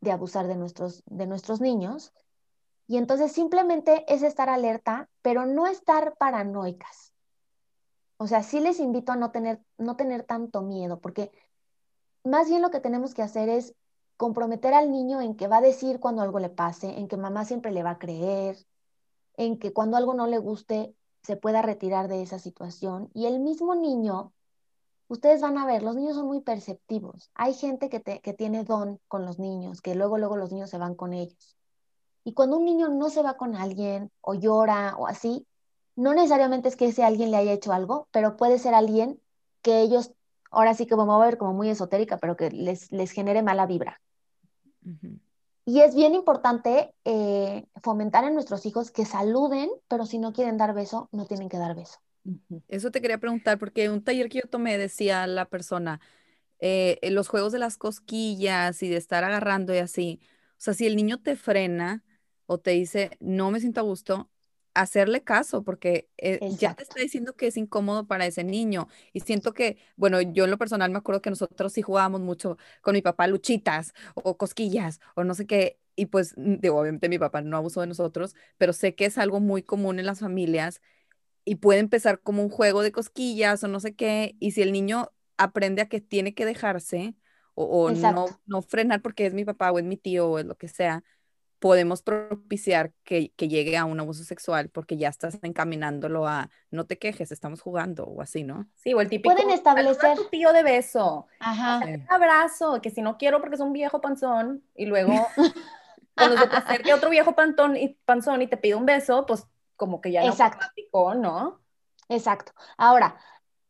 de 0.02 0.12
abusar 0.12 0.46
de 0.46 0.56
nuestros, 0.56 1.02
de 1.06 1.26
nuestros 1.26 1.62
niños. 1.62 2.12
Y 2.86 2.98
entonces 2.98 3.32
simplemente 3.32 4.04
es 4.12 4.22
estar 4.22 4.50
alerta, 4.50 5.08
pero 5.22 5.46
no 5.46 5.66
estar 5.66 6.16
paranoicas. 6.18 7.14
O 8.18 8.26
sea, 8.26 8.42
sí 8.42 8.60
les 8.60 8.78
invito 8.78 9.12
a 9.12 9.16
no 9.16 9.30
tener, 9.30 9.62
no 9.78 9.96
tener 9.96 10.24
tanto 10.24 10.60
miedo, 10.60 11.00
porque 11.00 11.32
más 12.24 12.50
bien 12.50 12.60
lo 12.60 12.70
que 12.70 12.80
tenemos 12.80 13.14
que 13.14 13.22
hacer 13.22 13.48
es 13.48 13.74
comprometer 14.18 14.74
al 14.74 14.90
niño 14.90 15.22
en 15.22 15.34
que 15.34 15.48
va 15.48 15.58
a 15.58 15.62
decir 15.62 15.98
cuando 15.98 16.20
algo 16.20 16.40
le 16.40 16.50
pase, 16.50 16.98
en 16.98 17.08
que 17.08 17.16
mamá 17.16 17.46
siempre 17.46 17.72
le 17.72 17.82
va 17.82 17.92
a 17.92 17.98
creer, 17.98 18.58
en 19.38 19.58
que 19.58 19.72
cuando 19.72 19.96
algo 19.96 20.12
no 20.12 20.26
le 20.26 20.36
guste 20.36 20.94
se 21.22 21.36
pueda 21.36 21.62
retirar 21.62 22.08
de 22.08 22.22
esa 22.22 22.38
situación. 22.38 23.10
Y 23.14 23.26
el 23.26 23.40
mismo 23.40 23.74
niño, 23.74 24.32
ustedes 25.08 25.40
van 25.40 25.58
a 25.58 25.66
ver, 25.66 25.82
los 25.82 25.96
niños 25.96 26.16
son 26.16 26.26
muy 26.26 26.40
perceptivos. 26.40 27.30
Hay 27.34 27.54
gente 27.54 27.88
que, 27.88 28.00
que 28.00 28.34
tiene 28.34 28.64
don 28.64 29.00
con 29.08 29.24
los 29.24 29.38
niños, 29.38 29.80
que 29.80 29.94
luego, 29.94 30.18
luego 30.18 30.36
los 30.36 30.52
niños 30.52 30.70
se 30.70 30.78
van 30.78 30.94
con 30.94 31.12
ellos. 31.12 31.56
Y 32.24 32.34
cuando 32.34 32.58
un 32.58 32.64
niño 32.64 32.88
no 32.88 33.10
se 33.10 33.22
va 33.22 33.36
con 33.36 33.54
alguien 33.54 34.10
o 34.20 34.34
llora 34.34 34.94
o 34.96 35.06
así, 35.06 35.46
no 35.96 36.14
necesariamente 36.14 36.68
es 36.68 36.76
que 36.76 36.86
ese 36.86 37.04
alguien 37.04 37.30
le 37.30 37.36
haya 37.36 37.52
hecho 37.52 37.72
algo, 37.72 38.08
pero 38.10 38.36
puede 38.36 38.58
ser 38.58 38.74
alguien 38.74 39.20
que 39.62 39.80
ellos, 39.80 40.12
ahora 40.50 40.74
sí 40.74 40.86
que 40.86 40.94
vamos 40.94 41.20
a 41.20 41.24
ver 41.24 41.38
como 41.38 41.52
muy 41.52 41.68
esotérica, 41.68 42.18
pero 42.18 42.36
que 42.36 42.50
les, 42.50 42.90
les 42.92 43.10
genere 43.12 43.42
mala 43.42 43.66
vibra. 43.66 44.00
Y 45.70 45.82
es 45.82 45.94
bien 45.94 46.16
importante 46.16 46.92
eh, 47.04 47.64
fomentar 47.80 48.24
en 48.24 48.34
nuestros 48.34 48.66
hijos 48.66 48.90
que 48.90 49.04
saluden, 49.04 49.70
pero 49.86 50.04
si 50.04 50.18
no 50.18 50.32
quieren 50.32 50.56
dar 50.56 50.74
beso, 50.74 51.08
no 51.12 51.26
tienen 51.26 51.48
que 51.48 51.58
dar 51.58 51.76
beso. 51.76 52.00
Eso 52.66 52.90
te 52.90 53.00
quería 53.00 53.18
preguntar, 53.18 53.56
porque 53.56 53.88
un 53.88 54.02
taller 54.02 54.28
que 54.28 54.40
yo 54.40 54.48
tomé 54.48 54.78
decía 54.78 55.28
la 55.28 55.48
persona, 55.48 56.00
eh, 56.58 56.98
los 57.10 57.28
juegos 57.28 57.52
de 57.52 57.60
las 57.60 57.76
cosquillas 57.76 58.82
y 58.82 58.88
de 58.88 58.96
estar 58.96 59.22
agarrando 59.22 59.72
y 59.72 59.78
así, 59.78 60.20
o 60.24 60.54
sea, 60.56 60.74
si 60.74 60.86
el 60.86 60.96
niño 60.96 61.22
te 61.22 61.36
frena 61.36 62.04
o 62.46 62.58
te 62.58 62.72
dice, 62.72 63.16
no 63.20 63.52
me 63.52 63.60
siento 63.60 63.78
a 63.80 63.84
gusto, 63.84 64.29
hacerle 64.74 65.22
caso 65.24 65.64
porque 65.64 66.08
eh, 66.18 66.42
ya 66.58 66.74
te 66.74 66.82
está 66.84 67.00
diciendo 67.00 67.34
que 67.36 67.46
es 67.48 67.56
incómodo 67.56 68.06
para 68.06 68.26
ese 68.26 68.44
niño. 68.44 68.88
Y 69.12 69.20
siento 69.20 69.52
que, 69.54 69.78
bueno, 69.96 70.20
yo 70.20 70.44
en 70.44 70.50
lo 70.50 70.58
personal 70.58 70.90
me 70.90 70.98
acuerdo 70.98 71.22
que 71.22 71.30
nosotros 71.30 71.72
sí 71.72 71.82
jugábamos 71.82 72.20
mucho 72.20 72.56
con 72.82 72.94
mi 72.94 73.02
papá 73.02 73.26
luchitas 73.26 73.92
o 74.14 74.36
cosquillas 74.36 75.00
o 75.14 75.24
no 75.24 75.34
sé 75.34 75.46
qué. 75.46 75.78
Y 75.96 76.06
pues, 76.06 76.34
digo, 76.36 76.78
obviamente 76.78 77.08
mi 77.08 77.18
papá 77.18 77.42
no 77.42 77.56
abusó 77.56 77.80
de 77.82 77.86
nosotros, 77.88 78.34
pero 78.58 78.72
sé 78.72 78.94
que 78.94 79.04
es 79.06 79.18
algo 79.18 79.40
muy 79.40 79.62
común 79.62 79.98
en 79.98 80.06
las 80.06 80.20
familias 80.20 80.80
y 81.44 81.56
puede 81.56 81.80
empezar 81.80 82.20
como 82.20 82.42
un 82.42 82.50
juego 82.50 82.82
de 82.82 82.92
cosquillas 82.92 83.64
o 83.64 83.68
no 83.68 83.80
sé 83.80 83.94
qué. 83.94 84.36
Y 84.40 84.52
si 84.52 84.62
el 84.62 84.72
niño 84.72 85.12
aprende 85.36 85.82
a 85.82 85.88
que 85.88 86.00
tiene 86.00 86.34
que 86.34 86.46
dejarse 86.46 87.14
o, 87.54 87.64
o 87.64 87.90
no, 87.92 88.26
no 88.46 88.62
frenar 88.62 89.02
porque 89.02 89.26
es 89.26 89.34
mi 89.34 89.44
papá 89.44 89.72
o 89.72 89.78
es 89.78 89.84
mi 89.84 89.96
tío 89.96 90.28
o 90.30 90.38
es 90.38 90.46
lo 90.46 90.56
que 90.56 90.68
sea, 90.68 91.02
podemos 91.60 92.00
propiciar 92.02 92.92
que, 93.04 93.32
llegue 93.36 93.76
a 93.76 93.84
un 93.84 94.00
abuso 94.00 94.24
sexual 94.24 94.70
porque 94.70 94.96
ya 94.96 95.08
estás 95.08 95.38
encaminándolo 95.42 96.26
a 96.26 96.48
no 96.70 96.86
te 96.86 96.98
quejes, 96.98 97.30
estamos 97.30 97.60
jugando 97.60 98.04
o 98.04 98.22
así, 98.22 98.42
¿no? 98.42 98.66
Sí, 98.76 98.94
o 98.94 99.00
el 99.00 99.08
típico. 99.08 99.34
Pueden 99.34 99.50
establecer. 99.50 100.16
tu 100.16 100.24
tío 100.30 100.52
de 100.52 100.62
beso. 100.62 101.26
Ajá. 101.38 101.80
un 101.84 102.06
abrazo, 102.08 102.80
que 102.80 102.90
si 102.90 103.02
no 103.02 103.18
quiero 103.18 103.40
porque 103.40 103.56
es 103.56 103.60
un 103.60 103.74
viejo 103.74 104.00
panzón 104.00 104.64
y 104.74 104.86
luego 104.86 105.12
cuando 106.16 106.38
se 106.38 106.48
te 106.48 106.56
acerque 106.56 106.94
otro 106.94 107.10
viejo 107.10 107.34
pantón 107.34 107.76
y, 107.76 107.90
panzón 108.06 108.40
y 108.40 108.46
te 108.46 108.56
pide 108.56 108.74
un 108.74 108.86
beso, 108.86 109.26
pues 109.26 109.46
como 109.76 110.00
que 110.00 110.12
ya 110.12 110.22
no 110.22 110.28
Exacto. 110.28 110.66
¿no? 111.16 111.60
Exacto. 112.08 112.52
Ahora, 112.78 113.16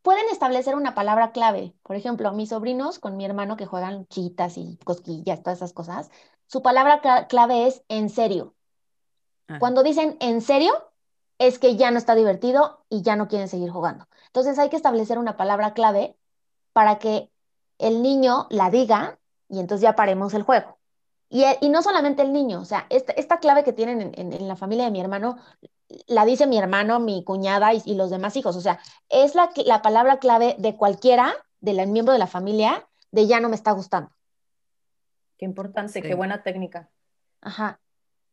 pueden 0.02 0.26
establecer 0.30 0.76
una 0.76 0.94
palabra 0.94 1.32
clave. 1.32 1.74
Por 1.82 1.96
ejemplo, 1.96 2.32
mis 2.32 2.50
sobrinos 2.50 3.00
con 3.00 3.16
mi 3.16 3.24
hermano 3.24 3.56
que 3.56 3.66
juegan 3.66 4.06
chitas 4.06 4.56
y 4.56 4.78
cosquillas, 4.84 5.42
todas 5.42 5.58
esas 5.58 5.72
cosas, 5.72 6.10
su 6.50 6.62
palabra 6.62 7.00
clave 7.28 7.68
es 7.68 7.84
en 7.88 8.10
serio. 8.10 8.54
Ah. 9.46 9.58
Cuando 9.60 9.84
dicen 9.84 10.16
en 10.18 10.40
serio, 10.40 10.72
es 11.38 11.60
que 11.60 11.76
ya 11.76 11.92
no 11.92 11.98
está 11.98 12.16
divertido 12.16 12.84
y 12.88 13.02
ya 13.02 13.14
no 13.14 13.28
quieren 13.28 13.46
seguir 13.46 13.70
jugando. 13.70 14.08
Entonces 14.26 14.58
hay 14.58 14.68
que 14.68 14.74
establecer 14.74 15.18
una 15.18 15.36
palabra 15.36 15.74
clave 15.74 16.16
para 16.72 16.98
que 16.98 17.30
el 17.78 18.02
niño 18.02 18.48
la 18.50 18.68
diga 18.68 19.20
y 19.48 19.60
entonces 19.60 19.82
ya 19.82 19.94
paremos 19.94 20.34
el 20.34 20.42
juego. 20.42 20.78
Y, 21.28 21.44
y 21.60 21.68
no 21.68 21.82
solamente 21.82 22.22
el 22.22 22.32
niño, 22.32 22.60
o 22.60 22.64
sea, 22.64 22.88
esta, 22.90 23.38
clave 23.38 23.62
que 23.62 23.72
tienen 23.72 24.12
en, 24.16 24.48
la 24.48 24.56
familia 24.56 24.86
de 24.86 24.90
mi 24.90 25.00
hermano, 25.00 25.36
la 26.08 26.24
dice 26.24 26.48
mi 26.48 26.58
hermano, 26.58 26.98
mi 26.98 27.22
cuñada 27.22 27.72
y, 27.74 27.94
los 27.94 28.10
demás 28.10 28.34
hijos. 28.36 28.56
O 28.56 28.60
sea, 28.60 28.80
es 29.08 29.36
la, 29.36 29.50
la 29.66 29.82
palabra 29.82 30.18
clave 30.18 30.56
de 30.58 30.76
cualquiera, 30.76 31.32
del 31.60 31.86
miembro 31.86 32.12
de 32.12 32.18
la 32.18 32.26
familia, 32.26 32.88
de 33.12 33.28
ya 33.28 33.38
no 33.38 33.48
me 33.48 33.54
está 33.54 33.70
gustando. 33.70 34.10
Qué 35.40 35.46
importante, 35.46 36.02
qué 36.02 36.14
buena 36.14 36.42
técnica. 36.42 36.90
Ajá. 37.40 37.80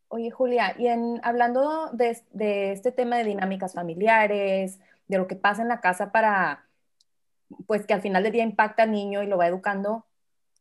Oye, 0.10 0.30
Julia, 0.30 0.76
y 0.78 0.88
en, 0.88 1.22
hablando 1.24 1.90
de, 1.94 2.22
de, 2.32 2.74
este 2.74 2.92
tema 2.92 3.16
de 3.16 3.24
dinámicas 3.24 3.76
familiares, 3.76 4.78
de 5.08 5.18
lo 5.18 5.26
que 5.26 5.38
pasa 5.38 5.62
en 5.62 5.70
la 5.70 5.80
casa 5.80 6.12
para, 6.12 6.68
pues 7.66 7.86
que 7.86 7.94
al 7.94 8.02
final 8.02 8.24
del 8.24 8.34
día 8.34 8.44
impacta 8.44 8.84
al 8.84 8.92
niño 8.92 9.24
y 9.24 9.28
lo 9.28 9.38
va 9.38 9.48
educando, 9.48 10.06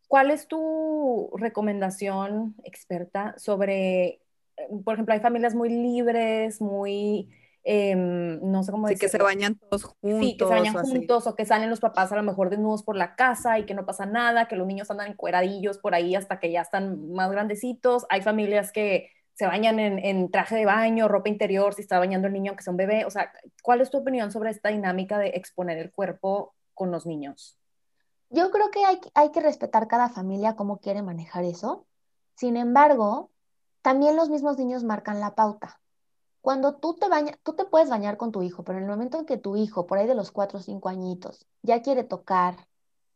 ¿cuál 0.06 0.30
es 0.30 0.46
tu 0.46 1.32
recomendación 1.34 2.54
experta 2.62 3.34
sobre, 3.38 4.06
eh, 4.06 4.20
por 4.84 4.94
ejemplo, 4.94 5.14
hay 5.14 5.20
familias 5.20 5.56
muy 5.56 5.68
libres, 5.68 6.60
muy 6.60 7.28
Em, 7.68 8.38
no 8.48 8.62
sé 8.62 8.70
cómo 8.70 8.86
decir. 8.86 9.00
que 9.00 9.08
se 9.08 9.18
bañan 9.18 9.56
todos 9.56 9.82
juntos. 9.82 10.20
Sí, 10.20 10.36
que 10.36 10.44
se 10.44 10.50
bañan 10.50 10.72
juntos 10.72 11.26
o 11.26 11.34
que 11.34 11.44
salen 11.44 11.68
los 11.68 11.80
papás 11.80 12.12
a 12.12 12.16
lo 12.16 12.22
mejor 12.22 12.48
desnudos 12.48 12.84
por 12.84 12.94
la 12.94 13.16
casa 13.16 13.58
y 13.58 13.66
que 13.66 13.74
no 13.74 13.84
pasa 13.84 14.06
nada, 14.06 14.46
que 14.46 14.54
los 14.54 14.68
niños 14.68 14.88
andan 14.92 15.08
encueradillos 15.08 15.78
por 15.78 15.92
ahí 15.92 16.14
hasta 16.14 16.38
que 16.38 16.52
ya 16.52 16.60
están 16.60 17.10
más 17.10 17.28
grandecitos. 17.32 18.06
Hay 18.08 18.22
familias 18.22 18.70
que 18.70 19.10
se 19.34 19.46
bañan 19.46 19.80
en, 19.80 20.30
traje 20.30 20.54
de 20.54 20.64
baño, 20.64 21.08
ropa 21.08 21.28
interior, 21.28 21.74
si 21.74 21.82
está 21.82 21.98
bañando 21.98 22.28
el 22.28 22.34
niño 22.34 22.54
que 22.54 22.62
sea 22.62 22.70
un 22.70 22.76
bebé. 22.76 23.04
O 23.04 23.10
sea, 23.10 23.32
¿cuál 23.64 23.80
es 23.80 23.90
tu 23.90 23.98
opinión 23.98 24.30
sobre 24.30 24.50
esta 24.50 24.68
dinámica 24.68 25.18
de 25.18 25.30
exponer 25.30 25.76
el 25.78 25.90
cuerpo 25.90 26.54
con 26.72 26.92
los 26.92 27.04
niños? 27.04 27.58
Yo 28.30 28.52
creo 28.52 28.70
que 28.70 28.84
hay, 28.84 29.00
hay 29.14 29.32
que 29.32 29.40
respetar 29.40 29.88
cada 29.88 30.08
familia 30.08 30.54
cómo 30.54 30.78
quiere 30.78 31.02
manejar 31.02 31.42
eso. 31.42 31.84
Sin 32.36 32.56
embargo, 32.56 33.32
también 33.82 34.14
los 34.14 34.30
mismos 34.30 34.56
niños 34.56 34.84
marcan 34.84 35.18
la 35.18 35.34
pauta. 35.34 35.80
Cuando 36.46 36.76
tú 36.76 36.94
te 36.94 37.08
bañas, 37.08 37.36
tú 37.42 37.54
te 37.54 37.64
puedes 37.64 37.90
bañar 37.90 38.16
con 38.16 38.30
tu 38.30 38.40
hijo, 38.40 38.62
pero 38.62 38.78
en 38.78 38.84
el 38.84 38.90
momento 38.90 39.18
en 39.18 39.26
que 39.26 39.36
tu 39.36 39.56
hijo, 39.56 39.88
por 39.88 39.98
ahí 39.98 40.06
de 40.06 40.14
los 40.14 40.30
cuatro 40.30 40.60
o 40.60 40.62
cinco 40.62 40.88
añitos, 40.88 41.44
ya 41.62 41.82
quiere 41.82 42.04
tocar 42.04 42.68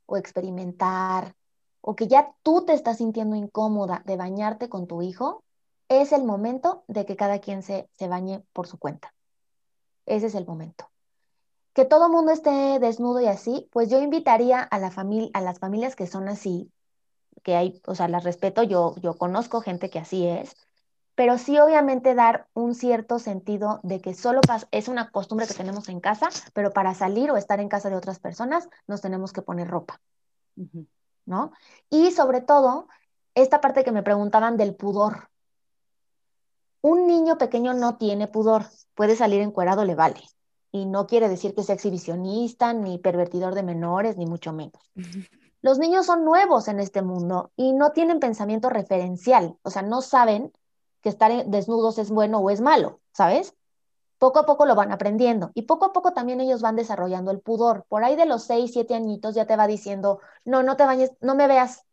o 0.06 0.16
experimentar, 0.16 1.36
o 1.80 1.94
que 1.94 2.08
ya 2.08 2.34
tú 2.42 2.64
te 2.64 2.72
estás 2.72 2.96
sintiendo 2.96 3.36
incómoda 3.36 4.02
de 4.04 4.16
bañarte 4.16 4.68
con 4.68 4.88
tu 4.88 5.00
hijo, 5.00 5.44
es 5.88 6.10
el 6.10 6.24
momento 6.24 6.82
de 6.88 7.06
que 7.06 7.14
cada 7.14 7.38
quien 7.38 7.62
se, 7.62 7.88
se 7.96 8.08
bañe 8.08 8.42
por 8.52 8.66
su 8.66 8.80
cuenta. 8.80 9.14
Ese 10.06 10.26
es 10.26 10.34
el 10.34 10.44
momento. 10.44 10.90
Que 11.72 11.84
todo 11.84 12.08
mundo 12.08 12.32
esté 12.32 12.80
desnudo 12.80 13.20
y 13.20 13.28
así, 13.28 13.68
pues 13.70 13.88
yo 13.88 14.02
invitaría 14.02 14.60
a, 14.60 14.80
la 14.80 14.90
familia, 14.90 15.30
a 15.34 15.40
las 15.40 15.60
familias 15.60 15.94
que 15.94 16.08
son 16.08 16.28
así, 16.28 16.72
que 17.44 17.54
hay, 17.54 17.80
o 17.86 17.94
sea, 17.94 18.08
las 18.08 18.24
respeto, 18.24 18.64
yo, 18.64 18.96
yo 19.00 19.16
conozco 19.16 19.60
gente 19.60 19.88
que 19.88 20.00
así 20.00 20.26
es, 20.26 20.56
pero 21.20 21.36
sí 21.36 21.58
obviamente 21.58 22.14
dar 22.14 22.46
un 22.54 22.74
cierto 22.74 23.18
sentido 23.18 23.78
de 23.82 24.00
que 24.00 24.14
solo 24.14 24.40
es 24.70 24.88
una 24.88 25.10
costumbre 25.10 25.46
que 25.46 25.52
tenemos 25.52 25.90
en 25.90 26.00
casa, 26.00 26.30
pero 26.54 26.72
para 26.72 26.94
salir 26.94 27.30
o 27.30 27.36
estar 27.36 27.60
en 27.60 27.68
casa 27.68 27.90
de 27.90 27.96
otras 27.96 28.18
personas 28.18 28.70
nos 28.86 29.02
tenemos 29.02 29.34
que 29.34 29.42
poner 29.42 29.68
ropa, 29.68 30.00
¿no? 31.26 31.52
Y 31.90 32.10
sobre 32.12 32.40
todo, 32.40 32.88
esta 33.34 33.60
parte 33.60 33.84
que 33.84 33.92
me 33.92 34.02
preguntaban 34.02 34.56
del 34.56 34.74
pudor. 34.74 35.28
un 36.80 37.06
niño 37.06 37.36
pequeño 37.36 37.74
no 37.74 37.98
tiene 37.98 38.26
pudor, 38.26 38.64
puede 38.94 39.14
salir 39.14 39.42
encuerado, 39.42 39.84
le 39.84 39.94
vale. 39.94 40.22
Y 40.72 40.86
no 40.86 41.06
quiere 41.06 41.28
decir 41.28 41.54
que 41.54 41.64
sea 41.64 41.74
exhibicionista, 41.74 42.72
ni 42.72 42.96
pervertidor 42.96 43.54
de 43.54 43.62
menores, 43.62 44.16
ni 44.16 44.24
mucho 44.24 44.54
menos. 44.54 44.90
Los 45.60 45.78
niños 45.78 46.06
son 46.06 46.24
nuevos 46.24 46.66
en 46.68 46.80
este 46.80 47.02
mundo 47.02 47.52
y 47.56 47.74
no 47.74 47.92
tienen 47.92 48.20
pensamiento 48.20 48.70
referencial, 48.70 49.58
o 49.60 49.68
sea, 49.68 49.82
no 49.82 50.00
saben 50.00 50.50
que 51.02 51.08
estar 51.08 51.46
desnudos 51.46 51.98
es 51.98 52.10
bueno 52.10 52.38
o 52.38 52.50
es 52.50 52.60
malo, 52.60 53.00
¿sabes? 53.12 53.54
Poco 54.18 54.38
a 54.40 54.46
poco 54.46 54.66
lo 54.66 54.74
van 54.74 54.92
aprendiendo 54.92 55.50
y 55.54 55.62
poco 55.62 55.86
a 55.86 55.92
poco 55.92 56.12
también 56.12 56.40
ellos 56.40 56.60
van 56.60 56.76
desarrollando 56.76 57.30
el 57.30 57.40
pudor. 57.40 57.86
Por 57.88 58.04
ahí 58.04 58.16
de 58.16 58.26
los 58.26 58.44
seis, 58.44 58.72
siete 58.72 58.94
añitos 58.94 59.34
ya 59.34 59.46
te 59.46 59.56
va 59.56 59.66
diciendo, 59.66 60.20
no, 60.44 60.62
no 60.62 60.76
te 60.76 60.84
bañes, 60.84 61.12
no 61.20 61.34
me 61.34 61.46
veas 61.46 61.84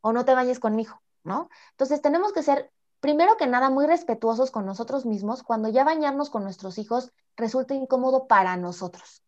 o 0.00 0.12
no 0.12 0.24
te 0.24 0.34
bañes 0.34 0.60
conmigo, 0.60 1.02
¿no? 1.24 1.48
Entonces 1.72 2.00
tenemos 2.00 2.32
que 2.32 2.42
ser, 2.42 2.70
primero 3.00 3.36
que 3.36 3.46
nada, 3.46 3.70
muy 3.70 3.86
respetuosos 3.86 4.50
con 4.50 4.66
nosotros 4.66 5.04
mismos 5.04 5.42
cuando 5.42 5.68
ya 5.68 5.82
bañarnos 5.82 6.30
con 6.30 6.44
nuestros 6.44 6.78
hijos 6.78 7.12
resulta 7.36 7.74
incómodo 7.74 8.26
para 8.28 8.56
nosotros. 8.56 9.22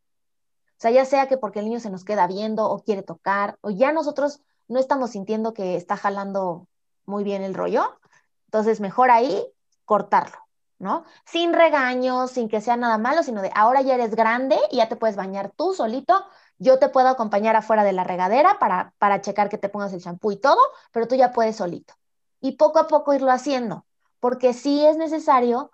O 0.76 0.78
sea, 0.78 0.90
ya 0.90 1.04
sea 1.04 1.26
que 1.26 1.38
porque 1.38 1.60
el 1.60 1.64
niño 1.64 1.80
se 1.80 1.90
nos 1.90 2.04
queda 2.04 2.26
viendo 2.26 2.68
o 2.70 2.82
quiere 2.84 3.02
tocar, 3.02 3.58
o 3.62 3.70
ya 3.70 3.92
nosotros 3.92 4.40
no 4.68 4.78
estamos 4.78 5.10
sintiendo 5.10 5.54
que 5.54 5.76
está 5.76 5.96
jalando 5.96 6.68
muy 7.06 7.24
bien 7.24 7.42
el 7.42 7.54
rollo, 7.54 7.98
entonces 8.46 8.80
mejor 8.80 9.10
ahí 9.10 9.44
cortarlo. 9.84 10.46
¿no? 10.78 11.04
Sin 11.24 11.52
regaños, 11.52 12.30
sin 12.32 12.48
que 12.48 12.60
sea 12.60 12.76
nada 12.76 12.98
malo, 12.98 13.22
sino 13.22 13.42
de 13.42 13.50
ahora 13.54 13.80
ya 13.80 13.94
eres 13.94 14.14
grande 14.14 14.58
y 14.70 14.76
ya 14.76 14.88
te 14.88 14.96
puedes 14.96 15.16
bañar 15.16 15.50
tú 15.56 15.72
solito. 15.74 16.26
Yo 16.58 16.78
te 16.78 16.88
puedo 16.88 17.08
acompañar 17.08 17.56
afuera 17.56 17.84
de 17.84 17.92
la 17.92 18.04
regadera 18.04 18.58
para, 18.58 18.94
para 18.98 19.20
checar 19.20 19.48
que 19.48 19.58
te 19.58 19.68
pongas 19.68 19.92
el 19.92 20.02
champú 20.02 20.32
y 20.32 20.36
todo, 20.36 20.60
pero 20.92 21.08
tú 21.08 21.14
ya 21.14 21.32
puedes 21.32 21.56
solito. 21.56 21.94
Y 22.40 22.52
poco 22.52 22.78
a 22.78 22.88
poco 22.88 23.14
irlo 23.14 23.30
haciendo, 23.30 23.86
porque 24.20 24.52
sí 24.52 24.84
es 24.86 24.96
necesario, 24.96 25.70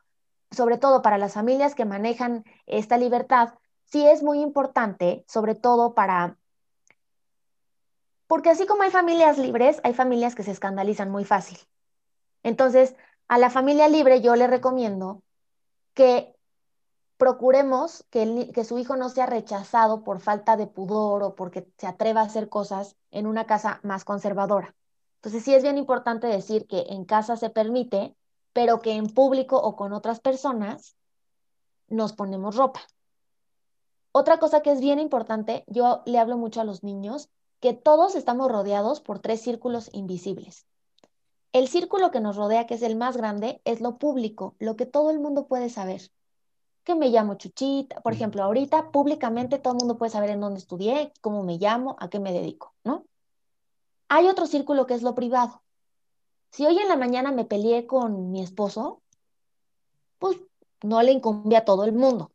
sobre 0.50 0.78
todo 0.78 1.02
para 1.02 1.18
las 1.18 1.34
familias 1.34 1.74
que 1.74 1.84
manejan 1.84 2.44
esta 2.66 2.96
libertad, 2.96 3.54
sí 3.84 4.06
es 4.06 4.22
muy 4.22 4.40
importante, 4.40 5.24
sobre 5.28 5.54
todo 5.54 5.94
para... 5.94 6.36
Porque 8.26 8.50
así 8.50 8.66
como 8.66 8.82
hay 8.82 8.90
familias 8.90 9.36
libres, 9.36 9.80
hay 9.84 9.92
familias 9.94 10.34
que 10.34 10.42
se 10.42 10.52
escandalizan 10.52 11.10
muy 11.10 11.24
fácil. 11.24 11.58
Entonces, 12.42 12.94
a 13.28 13.38
la 13.38 13.50
familia 13.50 13.88
libre 13.88 14.20
yo 14.20 14.36
le 14.36 14.46
recomiendo 14.46 15.22
que 15.94 16.34
procuremos 17.16 18.04
que, 18.10 18.50
que, 18.52 18.64
su 18.64 18.78
hijo 18.78 18.96
no 18.96 19.08
sea 19.08 19.26
rechazado 19.26 20.02
por 20.02 20.20
falta 20.20 20.56
de 20.56 20.66
pudor 20.66 21.22
o 21.22 21.34
porque 21.34 21.68
se 21.78 21.86
atreva 21.86 22.22
a 22.22 22.24
hacer 22.24 22.48
cosas 22.48 22.96
en 23.10 23.26
una 23.26 23.46
casa 23.46 23.80
más 23.84 24.04
conservadora. 24.04 24.74
Entonces 25.16 25.44
sí 25.44 25.54
es 25.54 25.62
bien 25.62 25.78
importante 25.78 26.26
decir 26.26 26.66
que 26.66 26.86
en 26.88 27.04
casa 27.04 27.36
se 27.36 27.48
permite, 27.48 28.16
pero 28.52 28.80
que 28.80 28.92
en 28.92 29.06
público 29.06 29.56
o 29.56 29.76
con 29.76 29.92
otras 29.92 30.18
personas 30.20 30.96
nos 31.86 32.12
ponemos 32.12 32.56
ropa. 32.56 32.80
Otra 34.10 34.38
cosa 34.38 34.60
que 34.60 34.72
es 34.72 34.80
bien 34.80 34.98
importante, 34.98 35.64
yo 35.68 36.02
le 36.06 36.18
hablo 36.18 36.36
mucho 36.36 36.60
a 36.60 36.64
los 36.64 36.82
niños, 36.82 37.30
que 37.60 37.72
todos 37.72 38.16
estamos 38.16 38.50
rodeados 38.50 39.00
por 39.00 39.20
tres 39.20 39.40
círculos 39.40 39.88
invisibles. 39.92 40.66
El 41.52 41.68
círculo 41.68 42.10
que 42.10 42.20
nos 42.20 42.36
rodea, 42.36 42.66
que 42.66 42.74
es 42.74 42.82
el 42.82 42.96
más 42.96 43.16
grande, 43.16 43.60
es 43.64 43.80
lo 43.80 43.98
público, 43.98 44.54
lo 44.58 44.76
que 44.76 44.86
todo 44.86 45.10
el 45.10 45.18
mundo 45.20 45.46
puede 45.46 45.68
saber. 45.68 46.10
Que 46.84 46.94
me 46.94 47.10
llamo 47.10 47.34
Chuchita, 47.34 48.00
por 48.00 48.14
ejemplo, 48.14 48.42
ahorita 48.42 48.90
públicamente 48.90 49.58
todo 49.58 49.74
el 49.74 49.80
mundo 49.80 49.98
puede 49.98 50.10
saber 50.10 50.30
en 50.30 50.40
dónde 50.40 50.58
estudié, 50.60 51.12
cómo 51.20 51.42
me 51.42 51.58
llamo, 51.58 51.96
a 52.00 52.08
qué 52.08 52.18
me 52.20 52.32
dedico, 52.32 52.74
¿no? 52.84 53.04
Hay 54.08 54.28
otro 54.28 54.46
círculo 54.46 54.86
que 54.86 54.94
es 54.94 55.02
lo 55.02 55.14
privado. 55.14 55.62
Si 56.50 56.66
hoy 56.66 56.78
en 56.78 56.88
la 56.88 56.96
mañana 56.96 57.32
me 57.32 57.44
peleé 57.44 57.86
con 57.86 58.30
mi 58.30 58.42
esposo, 58.42 59.02
pues 60.18 60.38
no 60.82 61.02
le 61.02 61.12
incumbe 61.12 61.56
a 61.56 61.64
todo 61.64 61.84
el 61.84 61.92
mundo. 61.92 62.32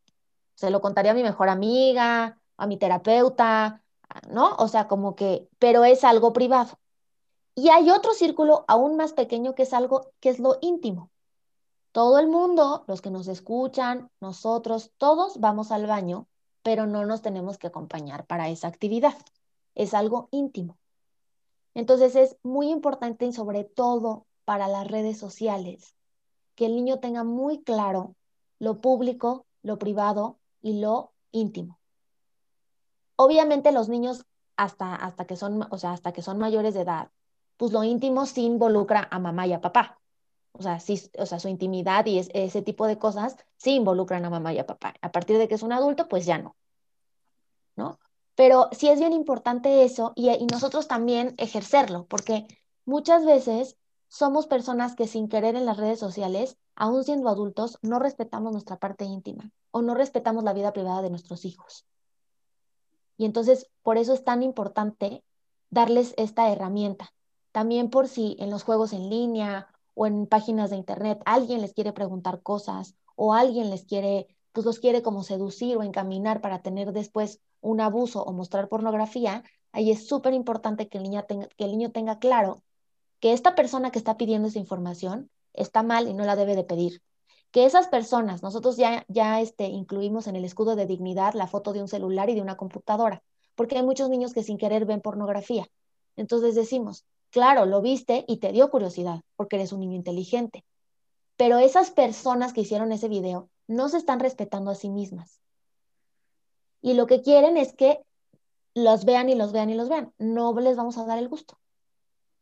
Se 0.54 0.70
lo 0.70 0.80
contaría 0.80 1.12
a 1.12 1.14
mi 1.14 1.22
mejor 1.22 1.48
amiga, 1.48 2.38
a 2.56 2.66
mi 2.66 2.78
terapeuta, 2.78 3.82
¿no? 4.30 4.54
O 4.58 4.68
sea, 4.68 4.88
como 4.88 5.14
que, 5.14 5.48
pero 5.58 5.84
es 5.84 6.04
algo 6.04 6.32
privado. 6.32 6.78
Y 7.58 7.70
hay 7.70 7.90
otro 7.90 8.12
círculo 8.12 8.64
aún 8.68 8.96
más 8.96 9.12
pequeño 9.12 9.56
que 9.56 9.64
es 9.64 9.74
algo 9.74 10.12
que 10.20 10.28
es 10.28 10.38
lo 10.38 10.58
íntimo. 10.60 11.10
Todo 11.90 12.20
el 12.20 12.28
mundo, 12.28 12.84
los 12.86 13.02
que 13.02 13.10
nos 13.10 13.26
escuchan, 13.26 14.12
nosotros, 14.20 14.92
todos 14.96 15.40
vamos 15.40 15.72
al 15.72 15.88
baño, 15.88 16.28
pero 16.62 16.86
no 16.86 17.04
nos 17.04 17.20
tenemos 17.20 17.58
que 17.58 17.66
acompañar 17.66 18.26
para 18.26 18.48
esa 18.48 18.68
actividad. 18.68 19.18
Es 19.74 19.92
algo 19.92 20.28
íntimo. 20.30 20.78
Entonces 21.74 22.14
es 22.14 22.36
muy 22.44 22.70
importante 22.70 23.26
y 23.26 23.32
sobre 23.32 23.64
todo 23.64 24.28
para 24.44 24.68
las 24.68 24.86
redes 24.86 25.18
sociales, 25.18 25.96
que 26.54 26.66
el 26.66 26.76
niño 26.76 27.00
tenga 27.00 27.24
muy 27.24 27.64
claro 27.64 28.14
lo 28.60 28.80
público, 28.80 29.46
lo 29.64 29.80
privado 29.80 30.38
y 30.62 30.78
lo 30.78 31.10
íntimo. 31.32 31.80
Obviamente 33.16 33.72
los 33.72 33.88
niños 33.88 34.26
hasta, 34.56 34.94
hasta 34.94 35.26
que 35.26 35.34
son, 35.34 35.66
o 35.72 35.76
sea, 35.76 35.90
hasta 35.90 36.12
que 36.12 36.22
son 36.22 36.38
mayores 36.38 36.74
de 36.74 36.82
edad, 36.82 37.10
pues 37.58 37.72
lo 37.72 37.84
íntimo 37.84 38.24
sí 38.24 38.44
involucra 38.44 39.06
a 39.10 39.18
mamá 39.18 39.46
y 39.46 39.52
a 39.52 39.60
papá. 39.60 40.00
O 40.52 40.62
sea, 40.62 40.78
o 41.18 41.26
sea, 41.26 41.38
su 41.38 41.48
intimidad 41.48 42.06
y 42.06 42.18
ese 42.18 42.62
tipo 42.62 42.86
de 42.86 42.98
cosas 42.98 43.36
sí 43.56 43.74
involucran 43.74 44.24
a 44.24 44.30
mamá 44.30 44.54
y 44.54 44.58
a 44.58 44.66
papá. 44.66 44.94
A 45.02 45.12
partir 45.12 45.36
de 45.36 45.48
que 45.48 45.56
es 45.56 45.62
un 45.62 45.72
adulto, 45.72 46.08
pues 46.08 46.24
ya 46.24 46.38
no. 46.38 46.56
¿No? 47.76 47.98
Pero 48.34 48.68
sí 48.72 48.88
es 48.88 48.98
bien 48.98 49.12
importante 49.12 49.84
eso 49.84 50.12
y, 50.16 50.30
y 50.30 50.46
nosotros 50.46 50.88
también 50.88 51.34
ejercerlo, 51.36 52.06
porque 52.06 52.46
muchas 52.84 53.26
veces 53.26 53.76
somos 54.08 54.46
personas 54.46 54.94
que 54.94 55.06
sin 55.06 55.28
querer 55.28 55.54
en 55.54 55.66
las 55.66 55.76
redes 55.76 55.98
sociales, 55.98 56.56
aún 56.74 57.04
siendo 57.04 57.28
adultos, 57.28 57.78
no 57.82 57.98
respetamos 57.98 58.52
nuestra 58.52 58.78
parte 58.78 59.04
íntima 59.04 59.50
o 59.70 59.82
no 59.82 59.94
respetamos 59.94 60.44
la 60.44 60.54
vida 60.54 60.72
privada 60.72 61.02
de 61.02 61.10
nuestros 61.10 61.44
hijos. 61.44 61.86
Y 63.16 63.24
entonces, 63.24 63.68
por 63.82 63.98
eso 63.98 64.14
es 64.14 64.24
tan 64.24 64.42
importante 64.42 65.24
darles 65.70 66.14
esta 66.16 66.50
herramienta, 66.50 67.12
también 67.58 67.90
por 67.90 68.06
si 68.06 68.36
en 68.38 68.50
los 68.50 68.62
juegos 68.62 68.92
en 68.92 69.10
línea 69.10 69.66
o 69.94 70.06
en 70.06 70.28
páginas 70.28 70.70
de 70.70 70.76
internet 70.76 71.20
alguien 71.24 71.60
les 71.60 71.72
quiere 71.72 71.92
preguntar 71.92 72.40
cosas 72.40 72.94
o 73.16 73.34
alguien 73.34 73.68
les 73.68 73.84
quiere, 73.84 74.28
pues 74.52 74.64
los 74.64 74.78
quiere 74.78 75.02
como 75.02 75.24
seducir 75.24 75.76
o 75.76 75.82
encaminar 75.82 76.40
para 76.40 76.62
tener 76.62 76.92
después 76.92 77.40
un 77.60 77.80
abuso 77.80 78.22
o 78.22 78.32
mostrar 78.32 78.68
pornografía, 78.68 79.42
ahí 79.72 79.90
es 79.90 80.06
súper 80.06 80.34
importante 80.34 80.86
que 80.86 81.00
que 81.00 81.64
el 81.64 81.72
niño 81.72 81.90
tenga 81.90 82.20
claro 82.20 82.62
que 83.18 83.32
esta 83.32 83.56
persona 83.56 83.90
que 83.90 83.98
está 83.98 84.16
pidiendo 84.16 84.46
esa 84.46 84.60
información 84.60 85.28
está 85.52 85.82
mal 85.82 86.06
y 86.06 86.14
no 86.14 86.24
la 86.24 86.36
debe 86.36 86.54
de 86.54 86.62
pedir. 86.62 87.02
Que 87.50 87.66
esas 87.66 87.88
personas, 87.88 88.40
nosotros 88.40 88.76
ya, 88.76 89.04
ya 89.08 89.40
este, 89.40 89.64
incluimos 89.64 90.28
en 90.28 90.36
el 90.36 90.44
escudo 90.44 90.76
de 90.76 90.86
dignidad 90.86 91.34
la 91.34 91.48
foto 91.48 91.72
de 91.72 91.82
un 91.82 91.88
celular 91.88 92.30
y 92.30 92.36
de 92.36 92.42
una 92.42 92.56
computadora, 92.56 93.24
porque 93.56 93.78
hay 93.78 93.82
muchos 93.82 94.10
niños 94.10 94.32
que 94.32 94.44
sin 94.44 94.58
querer 94.58 94.84
ven 94.84 95.00
pornografía. 95.00 95.66
Entonces 96.14 96.54
decimos, 96.54 97.04
Claro, 97.30 97.66
lo 97.66 97.82
viste 97.82 98.24
y 98.26 98.38
te 98.38 98.52
dio 98.52 98.70
curiosidad 98.70 99.20
porque 99.36 99.56
eres 99.56 99.72
un 99.72 99.80
niño 99.80 99.96
inteligente. 99.96 100.64
Pero 101.36 101.58
esas 101.58 101.90
personas 101.90 102.52
que 102.52 102.62
hicieron 102.62 102.90
ese 102.92 103.08
video 103.08 103.48
no 103.66 103.88
se 103.88 103.98
están 103.98 104.20
respetando 104.20 104.70
a 104.70 104.74
sí 104.74 104.88
mismas. 104.88 105.40
Y 106.80 106.94
lo 106.94 107.06
que 107.06 107.22
quieren 107.22 107.56
es 107.56 107.72
que 107.74 108.00
los 108.74 109.04
vean 109.04 109.28
y 109.28 109.34
los 109.34 109.52
vean 109.52 109.70
y 109.70 109.74
los 109.74 109.88
vean. 109.88 110.12
No 110.18 110.58
les 110.58 110.76
vamos 110.76 110.96
a 110.98 111.04
dar 111.04 111.18
el 111.18 111.28
gusto. 111.28 111.58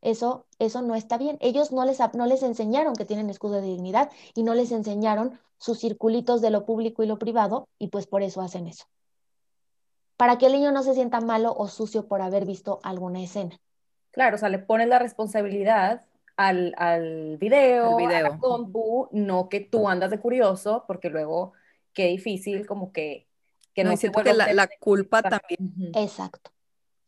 Eso, 0.02 0.46
eso 0.58 0.82
no 0.82 0.94
está 0.94 1.18
bien. 1.18 1.36
Ellos 1.40 1.72
no 1.72 1.84
les, 1.84 1.98
no 2.14 2.26
les 2.26 2.42
enseñaron 2.42 2.94
que 2.94 3.04
tienen 3.04 3.28
escudo 3.28 3.54
de 3.54 3.62
dignidad 3.62 4.10
y 4.34 4.44
no 4.44 4.54
les 4.54 4.70
enseñaron 4.70 5.40
sus 5.58 5.80
circulitos 5.80 6.40
de 6.40 6.50
lo 6.50 6.64
público 6.64 7.02
y 7.02 7.06
lo 7.06 7.18
privado 7.18 7.68
y 7.78 7.88
pues 7.88 8.06
por 8.06 8.22
eso 8.22 8.40
hacen 8.40 8.66
eso. 8.66 8.84
Para 10.16 10.38
que 10.38 10.46
el 10.46 10.52
niño 10.52 10.72
no 10.72 10.82
se 10.82 10.94
sienta 10.94 11.20
malo 11.20 11.54
o 11.56 11.68
sucio 11.68 12.06
por 12.06 12.22
haber 12.22 12.46
visto 12.46 12.78
alguna 12.82 13.22
escena. 13.22 13.60
Claro, 14.16 14.36
o 14.36 14.38
sea, 14.38 14.48
le 14.48 14.58
pones 14.58 14.88
la 14.88 14.98
responsabilidad 14.98 16.00
al, 16.38 16.74
al 16.78 17.36
video, 17.36 17.98
a 17.98 18.22
la 18.22 18.38
compu, 18.38 19.10
no 19.12 19.50
que 19.50 19.60
tú 19.60 19.90
andas 19.90 20.10
de 20.10 20.18
curioso, 20.18 20.84
porque 20.86 21.10
luego 21.10 21.52
qué 21.92 22.06
difícil 22.06 22.66
como 22.66 22.92
que, 22.92 23.26
que 23.74 23.84
no, 23.84 23.90
no 23.90 23.96
siento 23.98 24.22
que 24.22 24.32
la, 24.32 24.54
la 24.54 24.70
culpa 24.80 25.20
también. 25.20 25.92
Exacto, 25.94 26.50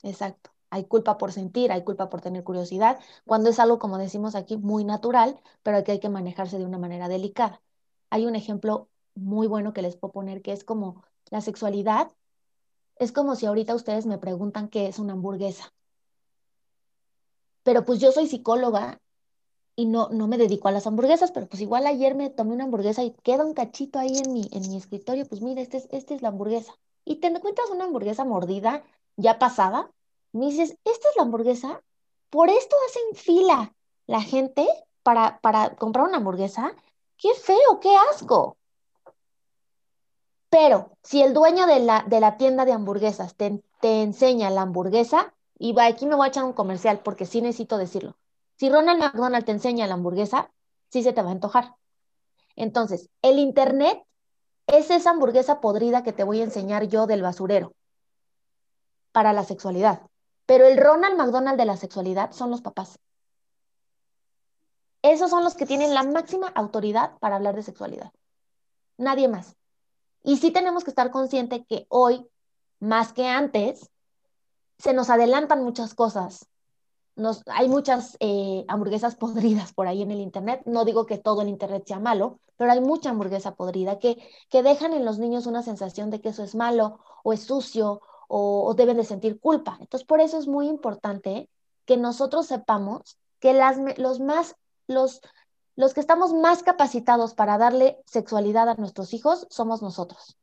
exacto. 0.02 0.50
Hay 0.68 0.84
culpa 0.84 1.16
por 1.16 1.32
sentir, 1.32 1.72
hay 1.72 1.82
culpa 1.82 2.10
por 2.10 2.20
tener 2.20 2.44
curiosidad, 2.44 2.98
cuando 3.24 3.48
es 3.48 3.58
algo, 3.58 3.78
como 3.78 3.96
decimos 3.96 4.34
aquí, 4.34 4.58
muy 4.58 4.84
natural, 4.84 5.40
pero 5.62 5.82
que 5.84 5.92
hay 5.92 6.00
que 6.00 6.10
manejarse 6.10 6.58
de 6.58 6.66
una 6.66 6.76
manera 6.76 7.08
delicada. 7.08 7.62
Hay 8.10 8.26
un 8.26 8.36
ejemplo 8.36 8.90
muy 9.14 9.46
bueno 9.46 9.72
que 9.72 9.80
les 9.80 9.96
puedo 9.96 10.12
poner, 10.12 10.42
que 10.42 10.52
es 10.52 10.62
como 10.62 11.02
la 11.30 11.40
sexualidad. 11.40 12.10
Es 12.96 13.12
como 13.12 13.34
si 13.34 13.46
ahorita 13.46 13.74
ustedes 13.74 14.04
me 14.04 14.18
preguntan 14.18 14.68
qué 14.68 14.88
es 14.88 14.98
una 14.98 15.14
hamburguesa 15.14 15.72
pero 17.62 17.84
pues 17.84 18.00
yo 18.00 18.12
soy 18.12 18.26
psicóloga 18.26 19.00
y 19.76 19.86
no, 19.86 20.08
no 20.10 20.26
me 20.26 20.38
dedico 20.38 20.68
a 20.68 20.72
las 20.72 20.86
hamburguesas, 20.86 21.30
pero 21.30 21.46
pues 21.46 21.62
igual 21.62 21.86
ayer 21.86 22.14
me 22.14 22.30
tomé 22.30 22.54
una 22.54 22.64
hamburguesa 22.64 23.04
y 23.04 23.12
queda 23.22 23.44
un 23.44 23.54
cachito 23.54 23.98
ahí 23.98 24.18
en 24.18 24.32
mi, 24.32 24.48
en 24.52 24.68
mi 24.68 24.76
escritorio, 24.76 25.26
pues 25.26 25.40
mira, 25.40 25.60
esta 25.60 25.76
es, 25.76 25.88
este 25.90 26.14
es 26.14 26.22
la 26.22 26.28
hamburguesa. 26.28 26.74
Y 27.04 27.16
te 27.16 27.28
encuentras 27.28 27.70
una 27.70 27.84
hamburguesa 27.84 28.24
mordida, 28.24 28.82
ya 29.16 29.38
pasada, 29.38 29.90
me 30.32 30.46
dices, 30.46 30.76
esta 30.84 31.08
es 31.08 31.16
la 31.16 31.22
hamburguesa, 31.22 31.82
por 32.30 32.50
esto 32.50 32.76
hacen 32.88 33.14
fila 33.14 33.72
la 34.06 34.20
gente 34.20 34.66
para, 35.02 35.38
para 35.40 35.76
comprar 35.76 36.06
una 36.06 36.18
hamburguesa 36.18 36.74
qué 37.18 37.34
feo, 37.34 37.80
qué 37.80 37.94
asco. 38.10 38.56
Pero 40.50 40.90
si 41.02 41.22
el 41.22 41.34
dueño 41.34 41.66
de 41.66 41.80
la, 41.80 42.04
de 42.06 42.20
la 42.20 42.36
tienda 42.38 42.64
de 42.64 42.72
hamburguesas 42.72 43.34
te, 43.34 43.62
te 43.80 44.02
enseña 44.02 44.50
la 44.50 44.62
hamburguesa, 44.62 45.34
y 45.58 45.78
aquí 45.80 46.06
me 46.06 46.14
voy 46.14 46.26
a 46.26 46.28
echar 46.28 46.44
un 46.44 46.52
comercial 46.52 47.00
porque 47.00 47.26
sí 47.26 47.42
necesito 47.42 47.78
decirlo. 47.78 48.16
Si 48.56 48.70
Ronald 48.70 49.00
McDonald 49.00 49.44
te 49.44 49.52
enseña 49.52 49.86
la 49.86 49.94
hamburguesa, 49.94 50.50
sí 50.88 51.02
se 51.02 51.12
te 51.12 51.22
va 51.22 51.28
a 51.28 51.32
antojar. 51.32 51.74
Entonces, 52.56 53.10
el 53.22 53.38
Internet 53.38 54.02
es 54.66 54.90
esa 54.90 55.10
hamburguesa 55.10 55.60
podrida 55.60 56.02
que 56.02 56.12
te 56.12 56.24
voy 56.24 56.40
a 56.40 56.44
enseñar 56.44 56.88
yo 56.88 57.06
del 57.06 57.22
basurero 57.22 57.72
para 59.12 59.32
la 59.32 59.44
sexualidad. 59.44 60.02
Pero 60.46 60.66
el 60.66 60.78
Ronald 60.78 61.16
McDonald 61.16 61.58
de 61.58 61.66
la 61.66 61.76
sexualidad 61.76 62.32
son 62.32 62.50
los 62.50 62.62
papás. 62.62 62.98
Esos 65.02 65.30
son 65.30 65.44
los 65.44 65.54
que 65.54 65.66
tienen 65.66 65.94
la 65.94 66.02
máxima 66.02 66.48
autoridad 66.48 67.18
para 67.18 67.36
hablar 67.36 67.54
de 67.54 67.62
sexualidad. 67.62 68.12
Nadie 68.96 69.28
más. 69.28 69.56
Y 70.22 70.38
sí 70.38 70.50
tenemos 70.50 70.84
que 70.84 70.90
estar 70.90 71.10
conscientes 71.10 71.62
que 71.68 71.86
hoy, 71.88 72.26
más 72.80 73.12
que 73.12 73.26
antes, 73.28 73.90
se 74.78 74.92
nos 74.92 75.10
adelantan 75.10 75.64
muchas 75.64 75.94
cosas. 75.94 76.46
Hay 77.46 77.68
muchas 77.68 78.16
eh, 78.20 78.64
hamburguesas 78.68 79.16
podridas 79.16 79.72
por 79.72 79.88
ahí 79.88 80.02
en 80.02 80.10
el 80.10 80.20
Internet. 80.20 80.62
No 80.66 80.84
digo 80.84 81.06
que 81.06 81.18
todo 81.18 81.42
el 81.42 81.48
Internet 81.48 81.84
sea 81.86 81.98
malo, 81.98 82.40
pero 82.56 82.72
hay 82.72 82.80
mucha 82.80 83.10
hamburguesa 83.10 83.54
podrida 83.54 83.98
que, 83.98 84.22
que 84.50 84.62
dejan 84.62 84.92
en 84.92 85.04
los 85.04 85.18
niños 85.18 85.46
una 85.46 85.62
sensación 85.62 86.10
de 86.10 86.20
que 86.20 86.30
eso 86.30 86.44
es 86.44 86.54
malo 86.54 87.00
o 87.24 87.32
es 87.32 87.42
sucio 87.42 88.00
o, 88.28 88.74
deben 88.74 88.98
de 88.98 89.04
sentir 89.04 89.40
culpa. 89.40 89.78
Entonces, 89.80 90.06
por 90.06 90.20
eso 90.20 90.38
es 90.38 90.46
muy 90.46 90.68
importante 90.68 91.48
que 91.86 91.96
nosotros 91.96 92.46
sepamos 92.46 93.18
que 93.40 93.54
las, 93.54 93.78
los, 93.96 94.20
más, 94.20 94.54
los, 94.86 95.20
los 95.74 95.94
que 95.94 96.00
estamos 96.00 96.34
más 96.34 96.62
capacitados 96.62 97.34
para 97.34 97.58
darle 97.58 97.98
sexualidad 98.06 98.68
a 98.68 98.74
nuestros 98.74 99.14
hijos 99.14 99.46
somos 99.50 99.82
nosotros. 99.82 100.36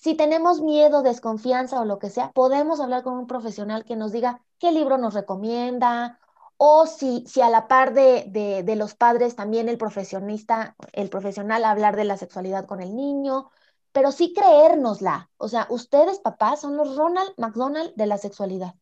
Si 0.00 0.14
tenemos 0.14 0.60
miedo, 0.60 1.02
desconfianza 1.02 1.80
o 1.80 1.84
lo 1.84 1.98
que 1.98 2.08
sea, 2.08 2.30
podemos 2.32 2.78
hablar 2.78 3.02
con 3.02 3.14
un 3.14 3.26
profesional 3.26 3.84
que 3.84 3.96
nos 3.96 4.12
diga 4.12 4.42
qué 4.60 4.70
libro 4.70 4.96
nos 4.96 5.14
recomienda 5.14 6.20
o 6.56 6.86
si, 6.86 7.24
si 7.26 7.40
a 7.40 7.50
la 7.50 7.66
par 7.66 7.94
de, 7.94 8.62
de, 8.64 8.76
los 8.76 8.94
padres 8.94 9.34
también 9.34 9.68
el 9.68 9.76
profesionista, 9.76 10.76
el 10.92 11.08
profesional 11.08 11.64
hablar 11.64 11.96
de 11.96 12.04
la 12.04 12.16
sexualidad 12.16 12.66
con 12.66 12.80
el 12.80 12.94
niño, 12.94 13.50
pero 13.90 14.12
sí 14.12 14.32
creérnosla. 14.32 15.30
O 15.36 15.48
sea, 15.48 15.66
ustedes, 15.68 16.20
papás, 16.20 16.60
son 16.60 16.76
los 16.76 16.96
Ronald 16.96 17.32
McDonald 17.36 17.92
de 17.96 18.06
la 18.06 18.18
sexualidad. 18.18 18.74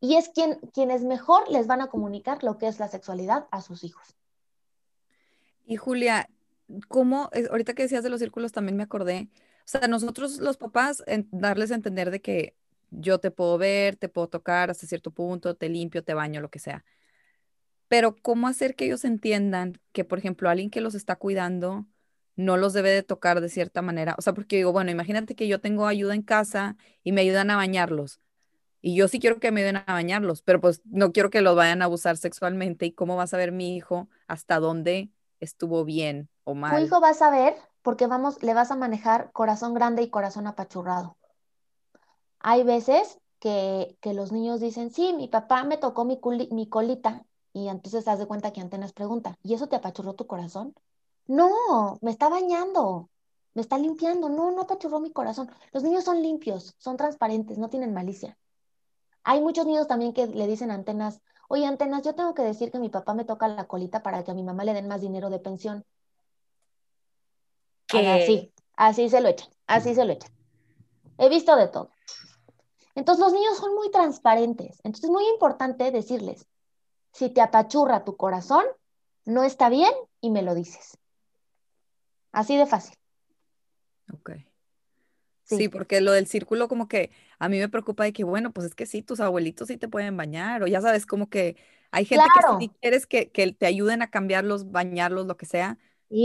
Y 0.00 0.16
es 0.16 0.30
quien, 0.30 0.58
quienes 0.72 1.04
mejor 1.04 1.50
les 1.50 1.66
van 1.66 1.82
a 1.82 1.88
comunicar 1.88 2.42
lo 2.44 2.56
que 2.56 2.68
es 2.68 2.78
la 2.78 2.88
sexualidad 2.88 3.46
a 3.50 3.60
sus 3.60 3.84
hijos. 3.84 4.14
Y 5.66 5.76
Julia, 5.76 6.28
¿cómo, 6.88 7.30
ahorita 7.50 7.74
que 7.74 7.82
decías 7.82 8.04
de 8.04 8.10
los 8.10 8.20
círculos 8.20 8.52
también 8.52 8.76
me 8.76 8.82
acordé, 8.82 9.28
sea, 9.68 9.88
nosotros 9.88 10.38
los 10.38 10.56
papás, 10.56 11.02
darles 11.30 11.72
a 11.72 11.74
entender 11.74 12.10
de 12.10 12.20
que 12.20 12.56
yo 12.90 13.18
te 13.18 13.30
puedo 13.30 13.58
ver, 13.58 13.96
te 13.96 14.08
puedo 14.08 14.28
tocar 14.28 14.70
hasta 14.70 14.86
cierto 14.86 15.10
punto, 15.10 15.56
te 15.56 15.68
limpio, 15.68 16.04
te 16.04 16.14
baño, 16.14 16.40
lo 16.40 16.50
que 16.50 16.58
sea. 16.58 16.84
Pero 17.88 18.16
¿cómo 18.16 18.48
hacer 18.48 18.74
que 18.74 18.86
ellos 18.86 19.04
entiendan 19.04 19.80
que, 19.92 20.04
por 20.04 20.18
ejemplo, 20.18 20.48
alguien 20.48 20.70
que 20.70 20.80
los 20.80 20.94
está 20.94 21.16
cuidando 21.16 21.86
no 22.34 22.56
los 22.56 22.72
debe 22.72 22.90
de 22.90 23.02
tocar 23.02 23.40
de 23.40 23.48
cierta 23.48 23.82
manera? 23.82 24.14
O 24.18 24.22
sea, 24.22 24.34
porque 24.34 24.56
digo, 24.56 24.72
bueno, 24.72 24.90
imagínate 24.90 25.34
que 25.34 25.48
yo 25.48 25.60
tengo 25.60 25.86
ayuda 25.86 26.14
en 26.14 26.22
casa 26.22 26.76
y 27.02 27.12
me 27.12 27.20
ayudan 27.22 27.50
a 27.50 27.56
bañarlos. 27.56 28.20
Y 28.82 28.94
yo 28.94 29.08
sí 29.08 29.18
quiero 29.18 29.40
que 29.40 29.50
me 29.50 29.62
ayuden 29.62 29.82
a 29.84 29.92
bañarlos, 29.92 30.42
pero 30.42 30.60
pues 30.60 30.80
no 30.84 31.12
quiero 31.12 31.30
que 31.30 31.40
los 31.40 31.56
vayan 31.56 31.82
a 31.82 31.86
abusar 31.86 32.16
sexualmente. 32.16 32.86
¿Y 32.86 32.92
cómo 32.92 33.16
va 33.16 33.24
a 33.24 33.28
saber 33.28 33.50
mi 33.52 33.76
hijo 33.76 34.08
hasta 34.28 34.60
dónde 34.60 35.10
estuvo 35.40 35.84
bien 35.84 36.28
o 36.44 36.54
mal? 36.54 36.78
Tu 36.78 36.86
hijo 36.86 37.00
va 37.00 37.10
a 37.10 37.14
saber 37.14 37.54
porque 37.86 38.08
vamos, 38.08 38.42
le 38.42 38.52
vas 38.52 38.72
a 38.72 38.74
manejar 38.74 39.30
corazón 39.30 39.72
grande 39.72 40.02
y 40.02 40.10
corazón 40.10 40.48
apachurrado. 40.48 41.16
Hay 42.40 42.64
veces 42.64 43.20
que, 43.38 43.96
los 44.02 44.32
niños 44.32 44.58
dicen, 44.58 44.90
sí, 44.90 45.12
mi 45.12 45.28
papá 45.28 45.62
me 45.62 45.76
tocó 45.76 46.04
mi, 46.04 46.18
colita 46.68 47.24
y 47.52 47.68
entonces 47.68 48.04
te 48.04 48.10
das 48.10 48.18
de 48.18 48.26
cuenta 48.26 48.52
que 48.52 48.60
Antenas 48.60 48.92
pregunta, 48.92 49.38
¿y 49.44 49.54
eso 49.54 49.68
te 49.68 49.76
apachurró 49.76 50.14
tu 50.14 50.26
corazón? 50.26 50.74
No, 51.28 52.00
me 52.02 52.10
está 52.10 52.28
bañando, 52.28 53.08
me 53.54 53.62
está 53.62 53.78
limpiando, 53.78 54.30
no, 54.30 54.50
no 54.50 54.62
apachurró 54.62 54.98
mi 54.98 55.12
corazón. 55.12 55.48
Los 55.72 55.84
niños 55.84 56.02
son 56.02 56.20
limpios, 56.20 56.74
son 56.78 56.96
transparentes, 56.96 57.56
no 57.56 57.68
tienen 57.68 57.94
malicia. 57.94 58.36
Hay 59.22 59.40
muchos 59.40 59.64
niños 59.64 59.86
también 59.86 60.12
que 60.12 60.26
le 60.26 60.48
dicen 60.48 60.72
a 60.72 60.74
Antenas, 60.74 61.20
oye 61.48 61.66
Antenas, 61.66 62.02
yo 62.02 62.16
tengo 62.16 62.34
que 62.34 62.42
decir 62.42 62.72
que 62.72 62.80
mi 62.80 62.88
papá 62.88 63.14
me 63.14 63.24
toca 63.24 63.46
la 63.46 63.68
colita 63.68 64.02
para 64.02 64.24
que 64.24 64.32
a 64.32 64.34
mi 64.34 64.42
mamá 64.42 64.64
le 64.64 64.74
den 64.74 64.88
más 64.88 65.02
dinero 65.02 65.30
de 65.30 65.38
pensión. 65.38 65.84
Así, 67.92 68.52
así 68.76 69.08
se 69.08 69.20
lo 69.20 69.28
echan, 69.28 69.48
así 69.66 69.94
se 69.94 70.04
lo 70.04 70.12
echan. 70.12 70.30
He 71.18 71.28
visto 71.28 71.56
de 71.56 71.68
todo. 71.68 71.90
Entonces 72.94 73.24
los 73.24 73.32
niños 73.32 73.58
son 73.58 73.74
muy 73.74 73.90
transparentes. 73.90 74.80
Entonces 74.82 75.04
es 75.04 75.10
muy 75.10 75.26
importante 75.28 75.90
decirles, 75.90 76.46
si 77.12 77.30
te 77.30 77.40
apachurra 77.40 78.04
tu 78.04 78.16
corazón, 78.16 78.64
no 79.24 79.44
está 79.44 79.68
bien 79.68 79.92
y 80.20 80.30
me 80.30 80.42
lo 80.42 80.54
dices. 80.54 80.98
Así 82.32 82.56
de 82.56 82.66
fácil. 82.66 82.96
Ok. 84.12 84.32
Sí. 85.44 85.68
porque 85.68 86.00
lo 86.00 86.10
del 86.10 86.26
círculo 86.26 86.66
como 86.66 86.88
que 86.88 87.12
a 87.38 87.48
mí 87.48 87.58
me 87.58 87.68
preocupa 87.68 88.02
de 88.02 88.12
que, 88.12 88.24
bueno, 88.24 88.52
pues 88.52 88.66
es 88.66 88.74
que 88.74 88.84
sí, 88.84 89.02
tus 89.02 89.20
abuelitos 89.20 89.68
sí 89.68 89.76
te 89.76 89.86
pueden 89.86 90.16
bañar, 90.16 90.64
o 90.64 90.66
ya 90.66 90.80
sabes, 90.80 91.06
como 91.06 91.30
que 91.30 91.56
hay 91.92 92.04
gente 92.04 92.24
que 92.34 92.64
si 92.64 92.68
quieres 92.80 93.06
que, 93.06 93.26
te 93.26 93.66
ayuden 93.66 94.02
a 94.02 94.10
cambiarlos, 94.10 94.72
bañarlos, 94.72 95.26
lo 95.26 95.36
que 95.36 95.46
sea, 95.46 95.78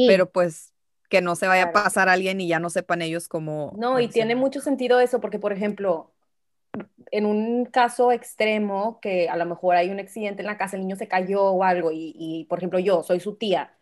pero 0.08 0.32
pues 0.32 0.71
que 1.12 1.22
no 1.22 1.36
se 1.36 1.46
vaya 1.46 1.66
a 1.66 1.72
pasar 1.74 2.08
a 2.08 2.14
alguien 2.14 2.40
y 2.40 2.48
ya 2.48 2.60
no 2.60 2.70
sepan 2.70 3.02
ellos 3.02 3.28
cómo. 3.28 3.74
No, 3.76 4.00
y 4.00 4.08
tiene 4.08 4.34
mucho 4.34 4.62
sentido 4.62 5.02
eso, 5.02 5.20
porque 5.20 5.40
por 5.40 5.52
ejemplo, 5.52 6.10
en 7.12 7.26
un 7.26 7.66
caso 7.66 8.14
extremo, 8.14 9.00
que 9.02 9.28
a 9.28 9.36
lo 9.36 9.46
mejor 9.46 9.76
hay 9.76 9.90
un 9.90 10.00
accidente 10.00 10.42
en 10.42 10.48
la 10.48 10.58
casa, 10.58 10.78
el 10.78 10.84
niño 10.84 10.96
se 10.96 11.10
cayó 11.10 11.44
o 11.44 11.66
algo, 11.66 11.92
y, 11.94 12.46
por 12.50 12.60
ejemplo 12.60 12.80
yo 12.80 13.04
soy 13.04 13.20
su 13.20 13.36
tía, 13.36 13.74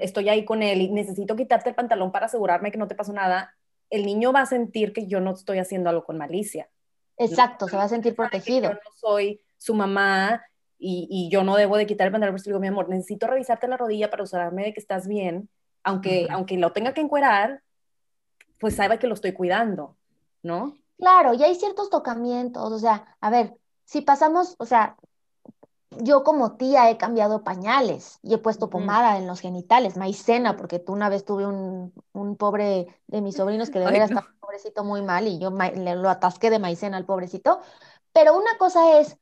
estoy 0.00 0.28
ahí 0.28 0.44
con 0.44 0.64
él 0.64 0.80
y 0.80 0.88
necesito 0.90 1.36
quitarte 1.36 1.68
el 1.68 1.76
pantalón 1.76 2.10
para 2.10 2.26
asegurarme 2.26 2.72
que 2.72 2.78
no 2.78 2.88
te 2.88 2.96
pasó 2.96 3.12
nada, 3.12 3.54
el 3.88 4.04
niño 4.04 4.32
va 4.32 4.40
a 4.40 4.46
sentir 4.46 4.92
que 4.92 5.06
yo 5.06 5.20
no 5.20 5.32
estoy 5.32 5.60
haciendo 5.60 5.90
algo 5.90 6.04
con 6.04 6.18
malicia. 6.18 6.68
Exacto, 7.16 7.68
se 7.68 7.76
va 7.76 7.84
a 7.84 7.88
sentir 7.88 8.16
protegido. 8.16 8.70
Yo 8.70 8.74
no 8.74 8.90
soy 8.96 9.40
su 9.58 9.74
mamá 9.74 10.42
y, 10.76 11.28
yo 11.30 11.44
no 11.44 11.54
debo 11.54 11.76
de 11.76 11.86
quitar 11.86 12.08
el 12.08 12.12
pantalón, 12.12 12.34
pero 12.34 12.44
digo, 12.44 12.58
mi 12.58 12.66
amor, 12.66 12.88
necesito 12.88 13.28
revisarte 13.28 13.68
la 13.68 13.76
rodilla 13.76 14.10
para 14.10 14.24
asegurarme 14.24 14.64
de 14.64 14.74
que 14.74 14.80
estás 14.80 15.06
bien 15.06 15.48
aunque, 15.84 16.26
aunque 16.30 16.56
lo 16.56 16.72
tenga 16.72 16.92
que 16.94 17.00
encuerar, 17.00 17.62
pues 18.58 18.76
sabe 18.76 18.98
que 18.98 19.06
lo 19.06 19.14
estoy 19.14 19.32
cuidando, 19.32 19.96
¿no? 20.42 20.76
Claro, 20.98 21.34
y 21.34 21.42
hay 21.42 21.54
ciertos 21.54 21.90
tocamientos, 21.90 22.72
o 22.72 22.78
sea, 22.78 23.16
a 23.20 23.30
ver, 23.30 23.56
si 23.84 24.00
pasamos, 24.00 24.56
o 24.58 24.64
sea, 24.64 24.96
yo 25.90 26.24
como 26.24 26.56
tía 26.56 26.90
he 26.90 26.96
cambiado 26.96 27.44
pañales 27.44 28.18
y 28.22 28.34
he 28.34 28.38
puesto 28.38 28.70
pomada 28.70 29.18
en 29.18 29.26
los 29.26 29.40
genitales, 29.40 29.96
maicena, 29.96 30.56
porque 30.56 30.78
tú 30.78 30.92
una 30.92 31.08
vez 31.08 31.24
tuve 31.24 31.46
un, 31.46 31.92
pobre 32.36 32.88
de 33.06 33.20
mis 33.20 33.36
sobrinos 33.36 33.70
que 33.70 33.78
de 33.78 33.86
veras 33.86 34.10
estaba 34.10 34.34
pobrecito 34.40 34.82
muy 34.82 35.02
mal 35.02 35.28
y 35.28 35.38
yo 35.38 35.50
le, 35.50 35.94
lo 35.94 36.10
atasqué 36.10 36.50
de 36.50 36.58
maicena 36.58 36.96
al 36.96 37.04
pobrecito. 37.04 37.60
Pero 38.12 38.36
una 38.36 38.56
cosa 38.58 38.98
es 38.98 39.18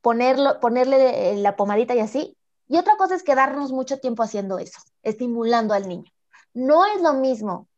ponerlo, 0.00 0.58
ponerle 0.60 1.36
la 1.36 1.56
pomadita 1.56 1.94
y 1.94 2.00
así, 2.00 2.36
y 2.68 2.78
otra 2.78 2.96
cosa 2.96 3.14
es 3.14 3.22
quedarnos 3.22 3.72
mucho 3.72 3.98
tiempo 3.98 4.22
haciendo 4.22 4.58
eso, 4.58 4.80
estimulando 5.02 5.74
al 5.74 5.88
niño. 5.88 6.10
No 6.54 6.86
es 6.86 7.00
lo 7.02 7.14
mismo 7.14 7.68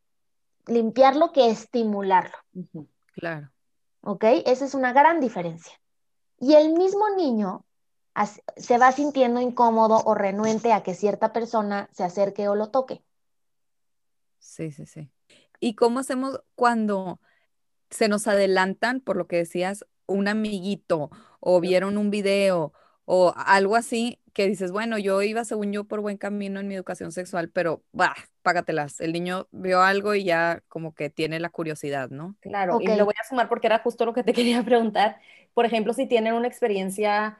limpiarlo 0.67 1.31
que 1.31 1.49
estimularlo. 1.49 2.35
Claro. 3.13 3.51
¿Ok? 4.01 4.23
Esa 4.45 4.65
es 4.65 4.73
una 4.73 4.93
gran 4.93 5.19
diferencia. 5.19 5.79
Y 6.39 6.55
el 6.55 6.73
mismo 6.73 7.09
niño 7.15 7.65
se 8.55 8.77
va 8.77 8.91
sintiendo 8.91 9.41
incómodo 9.41 10.01
o 10.05 10.15
renuente 10.15 10.73
a 10.73 10.83
que 10.83 10.93
cierta 10.93 11.33
persona 11.33 11.89
se 11.91 12.03
acerque 12.03 12.47
o 12.47 12.55
lo 12.55 12.69
toque. 12.69 13.03
Sí, 14.39 14.71
sí, 14.71 14.85
sí. 14.85 15.11
¿Y 15.59 15.75
cómo 15.75 15.99
hacemos 15.99 16.41
cuando 16.55 17.19
se 17.89 18.07
nos 18.07 18.27
adelantan, 18.27 18.99
por 18.99 19.15
lo 19.15 19.27
que 19.27 19.37
decías, 19.37 19.85
un 20.07 20.27
amiguito 20.27 21.09
o 21.39 21.59
vieron 21.59 21.97
un 21.97 22.09
video 22.09 22.73
o 23.05 23.33
algo 23.35 23.75
así 23.75 24.19
que 24.35 24.47
dices, 24.47 24.73
bueno, 24.73 24.97
yo 24.97 25.21
iba 25.21 25.45
según 25.45 25.71
yo 25.71 25.85
por 25.85 26.01
buen 26.01 26.17
camino 26.17 26.59
en 26.59 26.67
mi 26.67 26.75
educación 26.75 27.13
sexual, 27.13 27.49
pero 27.49 27.81
bah, 27.93 28.13
págatelas. 28.41 28.99
El 28.99 29.13
niño 29.13 29.47
vio 29.51 29.81
algo 29.81 30.13
y 30.13 30.25
ya 30.25 30.61
como 30.67 30.93
que 30.93 31.09
tiene 31.09 31.39
la 31.39 31.49
curiosidad, 31.49 32.09
¿no? 32.09 32.35
Claro, 32.41 32.81
y 32.81 32.87
lo 32.87 33.05
voy 33.05 33.13
a 33.17 33.25
sumar 33.27 33.47
porque 33.47 33.67
era 33.67 33.79
justo 33.79 34.05
lo 34.05 34.13
que 34.13 34.23
te 34.23 34.33
quería 34.33 34.61
preguntar. 34.61 35.19
Por 35.53 35.65
ejemplo, 35.65 35.93
si 35.93 36.05
tienen 36.05 36.33
una 36.33 36.49
experiencia 36.49 37.39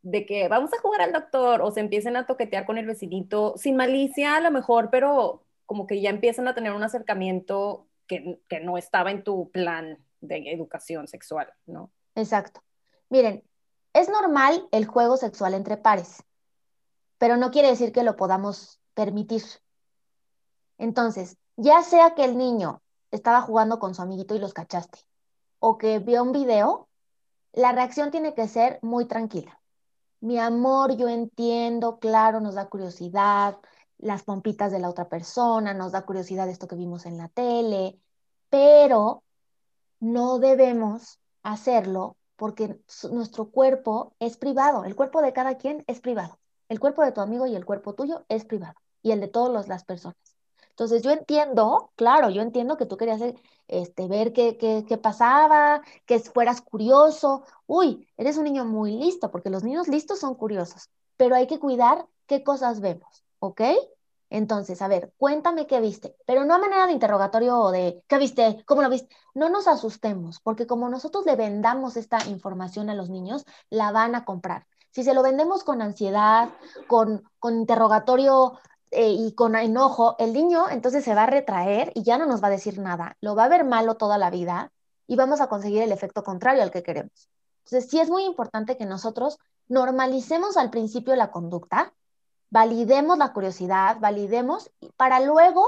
de 0.00 0.24
que 0.24 0.48
vamos 0.48 0.72
a 0.72 0.80
jugar 0.80 1.02
al 1.02 1.12
doctor 1.12 1.60
o 1.60 1.70
se 1.70 1.80
empiecen 1.80 2.16
a 2.16 2.24
toquetear 2.24 2.64
con 2.64 2.78
el 2.78 2.86
vecinito, 2.86 3.54
sin 3.58 3.76
malicia 3.76 4.36
a 4.36 4.40
lo 4.40 4.50
mejor, 4.50 4.88
pero 4.90 5.44
como 5.66 5.86
que 5.86 6.00
ya 6.00 6.08
empiezan 6.08 6.48
a 6.48 6.54
tener 6.54 6.72
un 6.72 6.82
acercamiento 6.82 7.86
que, 8.06 8.40
que 8.48 8.60
no 8.60 8.78
estaba 8.78 9.10
en 9.10 9.22
tu 9.22 9.50
plan 9.50 9.98
de 10.22 10.50
educación 10.50 11.08
sexual, 11.08 11.52
¿no? 11.66 11.90
Exacto. 12.14 12.62
Miren, 13.10 13.44
es 13.92 14.08
normal 14.08 14.68
el 14.72 14.86
juego 14.86 15.16
sexual 15.16 15.54
entre 15.54 15.76
pares, 15.76 16.24
pero 17.18 17.36
no 17.36 17.50
quiere 17.50 17.68
decir 17.68 17.92
que 17.92 18.02
lo 18.02 18.16
podamos 18.16 18.80
permitir. 18.94 19.42
Entonces, 20.78 21.36
ya 21.56 21.82
sea 21.82 22.14
que 22.14 22.24
el 22.24 22.36
niño 22.36 22.82
estaba 23.10 23.42
jugando 23.42 23.78
con 23.78 23.94
su 23.94 24.02
amiguito 24.02 24.34
y 24.34 24.38
los 24.38 24.54
cachaste, 24.54 24.98
o 25.58 25.78
que 25.78 25.98
vio 25.98 26.22
un 26.22 26.32
video, 26.32 26.88
la 27.52 27.72
reacción 27.72 28.10
tiene 28.10 28.34
que 28.34 28.48
ser 28.48 28.78
muy 28.82 29.04
tranquila. 29.06 29.60
Mi 30.20 30.38
amor, 30.38 30.96
yo 30.96 31.08
entiendo, 31.08 31.98
claro, 31.98 32.40
nos 32.40 32.54
da 32.54 32.68
curiosidad, 32.68 33.58
las 33.98 34.22
pompitas 34.22 34.72
de 34.72 34.80
la 34.80 34.88
otra 34.88 35.08
persona, 35.08 35.74
nos 35.74 35.92
da 35.92 36.02
curiosidad 36.02 36.48
esto 36.48 36.66
que 36.66 36.76
vimos 36.76 37.06
en 37.06 37.18
la 37.18 37.28
tele, 37.28 38.00
pero 38.48 39.22
no 40.00 40.38
debemos 40.38 41.20
hacerlo 41.42 42.16
porque 42.36 42.80
nuestro 43.10 43.50
cuerpo 43.50 44.14
es 44.18 44.36
privado, 44.36 44.84
el 44.84 44.96
cuerpo 44.96 45.22
de 45.22 45.32
cada 45.32 45.56
quien 45.56 45.84
es 45.86 46.00
privado, 46.00 46.38
el 46.68 46.80
cuerpo 46.80 47.02
de 47.04 47.12
tu 47.12 47.20
amigo 47.20 47.46
y 47.46 47.54
el 47.54 47.64
cuerpo 47.64 47.94
tuyo 47.94 48.24
es 48.28 48.44
privado 48.44 48.74
y 49.02 49.12
el 49.12 49.20
de 49.20 49.28
todas 49.28 49.68
las 49.68 49.84
personas. 49.84 50.16
Entonces 50.70 51.02
yo 51.02 51.10
entiendo, 51.10 51.92
claro, 51.96 52.30
yo 52.30 52.40
entiendo 52.40 52.76
que 52.76 52.86
tú 52.86 52.96
querías 52.96 53.20
este, 53.68 54.08
ver 54.08 54.32
qué, 54.32 54.56
qué, 54.56 54.84
qué, 54.88 54.96
pasaba, 54.96 55.82
que 56.06 56.18
fueras 56.20 56.62
curioso. 56.62 57.44
Uy, 57.66 58.08
eres 58.16 58.38
un 58.38 58.44
niño 58.44 58.64
muy 58.64 58.92
listo, 58.96 59.30
porque 59.30 59.50
los 59.50 59.64
niños 59.64 59.88
listos 59.88 60.20
son 60.20 60.34
curiosos, 60.34 60.88
pero 61.16 61.34
hay 61.34 61.46
que 61.46 61.58
cuidar 61.58 62.06
qué 62.26 62.42
cosas 62.42 62.80
vemos, 62.80 63.22
¿ok? 63.38 63.60
Entonces, 64.34 64.80
a 64.80 64.88
ver, 64.88 65.12
cuéntame 65.18 65.66
qué 65.66 65.78
viste, 65.78 66.16
pero 66.24 66.46
no 66.46 66.54
a 66.54 66.58
manera 66.58 66.86
de 66.86 66.92
interrogatorio 66.92 67.58
o 67.58 67.70
de 67.70 68.02
qué 68.08 68.16
viste, 68.16 68.62
cómo 68.64 68.80
lo 68.80 68.88
viste. 68.88 69.14
No 69.34 69.50
nos 69.50 69.68
asustemos, 69.68 70.40
porque 70.40 70.66
como 70.66 70.88
nosotros 70.88 71.26
le 71.26 71.36
vendamos 71.36 71.98
esta 71.98 72.24
información 72.26 72.88
a 72.88 72.94
los 72.94 73.10
niños, 73.10 73.44
la 73.68 73.92
van 73.92 74.14
a 74.14 74.24
comprar. 74.24 74.66
Si 74.90 75.04
se 75.04 75.12
lo 75.12 75.22
vendemos 75.22 75.64
con 75.64 75.82
ansiedad, 75.82 76.48
con, 76.88 77.24
con 77.38 77.56
interrogatorio 77.56 78.58
eh, 78.90 79.10
y 79.10 79.34
con 79.34 79.54
enojo, 79.54 80.16
el 80.18 80.32
niño 80.32 80.66
entonces 80.70 81.04
se 81.04 81.14
va 81.14 81.24
a 81.24 81.26
retraer 81.26 81.92
y 81.94 82.02
ya 82.02 82.16
no 82.16 82.24
nos 82.24 82.42
va 82.42 82.46
a 82.46 82.52
decir 82.52 82.78
nada. 82.78 83.18
Lo 83.20 83.34
va 83.34 83.44
a 83.44 83.48
ver 83.48 83.64
malo 83.66 83.96
toda 83.96 84.16
la 84.16 84.30
vida 84.30 84.72
y 85.06 85.16
vamos 85.16 85.42
a 85.42 85.48
conseguir 85.48 85.82
el 85.82 85.92
efecto 85.92 86.22
contrario 86.22 86.62
al 86.62 86.70
que 86.70 86.82
queremos. 86.82 87.28
Entonces, 87.66 87.90
sí 87.90 88.00
es 88.00 88.08
muy 88.08 88.24
importante 88.24 88.78
que 88.78 88.86
nosotros 88.86 89.38
normalicemos 89.68 90.56
al 90.56 90.70
principio 90.70 91.14
la 91.16 91.30
conducta, 91.30 91.92
validemos 92.52 93.16
la 93.16 93.32
curiosidad, 93.32 93.96
validemos 93.98 94.70
para 94.98 95.20
luego 95.20 95.66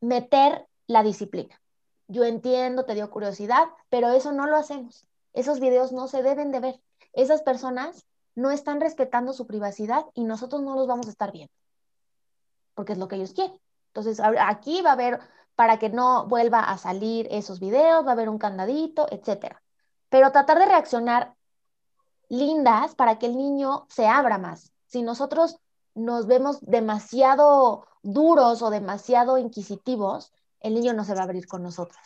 meter 0.00 0.66
la 0.86 1.02
disciplina. 1.02 1.60
Yo 2.06 2.24
entiendo, 2.24 2.86
te 2.86 2.94
dio 2.94 3.10
curiosidad, 3.10 3.68
pero 3.90 4.08
eso 4.08 4.32
no 4.32 4.46
lo 4.46 4.56
hacemos. 4.56 5.06
Esos 5.34 5.60
videos 5.60 5.92
no 5.92 6.08
se 6.08 6.22
deben 6.22 6.52
de 6.52 6.60
ver. 6.60 6.80
Esas 7.12 7.42
personas 7.42 8.06
no 8.34 8.50
están 8.50 8.80
respetando 8.80 9.34
su 9.34 9.46
privacidad 9.46 10.06
y 10.14 10.24
nosotros 10.24 10.62
no 10.62 10.74
los 10.74 10.86
vamos 10.86 11.06
a 11.06 11.10
estar 11.10 11.32
viendo, 11.32 11.52
porque 12.74 12.94
es 12.94 12.98
lo 12.98 13.06
que 13.06 13.16
ellos 13.16 13.34
quieren. 13.34 13.60
Entonces, 13.88 14.22
aquí 14.40 14.80
va 14.80 14.90
a 14.90 14.94
haber, 14.94 15.20
para 15.54 15.78
que 15.78 15.90
no 15.90 16.26
vuelva 16.28 16.60
a 16.60 16.78
salir 16.78 17.28
esos 17.30 17.60
videos, 17.60 18.06
va 18.06 18.10
a 18.10 18.12
haber 18.12 18.30
un 18.30 18.38
candadito, 18.38 19.06
etcétera. 19.10 19.62
Pero 20.08 20.32
tratar 20.32 20.60
de 20.60 20.64
reaccionar 20.64 21.34
lindas 22.30 22.94
para 22.94 23.18
que 23.18 23.26
el 23.26 23.36
niño 23.36 23.84
se 23.90 24.06
abra 24.06 24.38
más, 24.38 24.72
si 24.88 25.02
nosotros 25.02 25.58
nos 25.94 26.26
vemos 26.26 26.58
demasiado 26.62 27.86
duros 28.02 28.62
o 28.62 28.70
demasiado 28.70 29.38
inquisitivos, 29.38 30.32
el 30.60 30.74
niño 30.74 30.92
no 30.92 31.04
se 31.04 31.14
va 31.14 31.20
a 31.20 31.24
abrir 31.24 31.46
con 31.46 31.62
nosotros. 31.62 32.00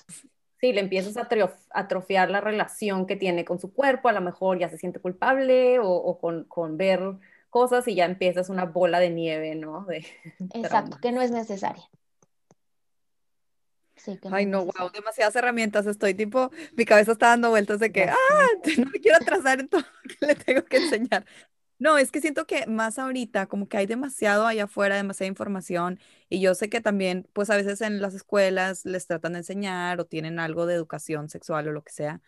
Sí, 0.61 0.73
le 0.73 0.81
empiezas 0.81 1.17
a 1.17 1.29
atrofiar 1.71 2.31
la 2.31 2.41
relación 2.41 3.07
que 3.07 3.17
tiene 3.17 3.45
con 3.45 3.59
su 3.59 3.73
cuerpo, 3.73 4.09
a 4.09 4.13
lo 4.13 4.21
mejor 4.21 4.59
ya 4.59 4.69
se 4.69 4.79
siente 4.79 5.01
culpable 5.01 5.79
o, 5.81 6.19
con, 6.49 6.77
ver 6.77 7.01
cosas 7.51 7.87
y 7.89 7.95
ya 7.95 8.05
empiezas 8.05 8.49
una 8.49 8.65
bola 8.65 9.01
de 9.01 9.11
nieve, 9.11 9.55
¿no? 9.55 9.87
Exacto, 10.55 10.99
que 11.01 11.13
no 11.13 11.21
es 11.21 11.31
necesaria. 11.31 11.85
Sí, 13.97 14.19
Ay, 14.33 14.47
no, 14.47 14.65
wow, 14.65 14.91
demasiadas 14.93 15.37
herramientas. 15.37 15.87
Estoy 15.87 16.15
tipo, 16.15 16.51
mi 16.77 16.85
cabeza 16.85 17.13
está 17.13 17.29
dando 17.29 17.51
vueltas 17.51 17.79
de 17.79 17.93
que, 17.93 18.05
ah, 18.05 18.17
no 18.79 18.87
me 18.87 19.01
quiero 19.01 19.19
atrasar 19.19 19.61
en 19.61 19.69
todo 19.69 19.81
lo 19.81 20.15
que 20.15 20.27
le 20.27 20.35
tengo 20.35 20.65
que 20.65 20.79
enseñar. 20.79 21.25
No, 21.83 21.99
es 21.99 22.13
que 22.13 22.21
siento 22.21 22.47
que 22.47 22.65
más 22.69 23.01
ahorita, 23.01 23.47
como 23.47 23.67
que 23.69 23.77
hay 23.77 23.87
demasiado 23.87 24.47
allá 24.47 24.65
afuera, 24.65 24.95
demasiada 24.95 25.27
información, 25.27 25.99
y 26.29 26.41
yo 26.41 26.55
sé 26.55 26.71
que 26.71 26.81
también, 26.81 27.29
pues 27.33 27.51
a 27.51 27.57
veces 27.57 27.81
en 27.81 28.01
las 28.01 28.15
escuelas 28.15 28.85
les 28.85 29.09
tratan 29.09 29.33
de 29.33 29.41
enseñar 29.41 29.99
o 29.99 30.07
tienen 30.07 30.39
algo 30.39 30.67
de 30.67 30.75
educación 30.77 31.29
sexual 31.29 31.67
o 31.67 31.73
lo 31.73 31.83
que 31.83 31.91
sea, 31.91 32.21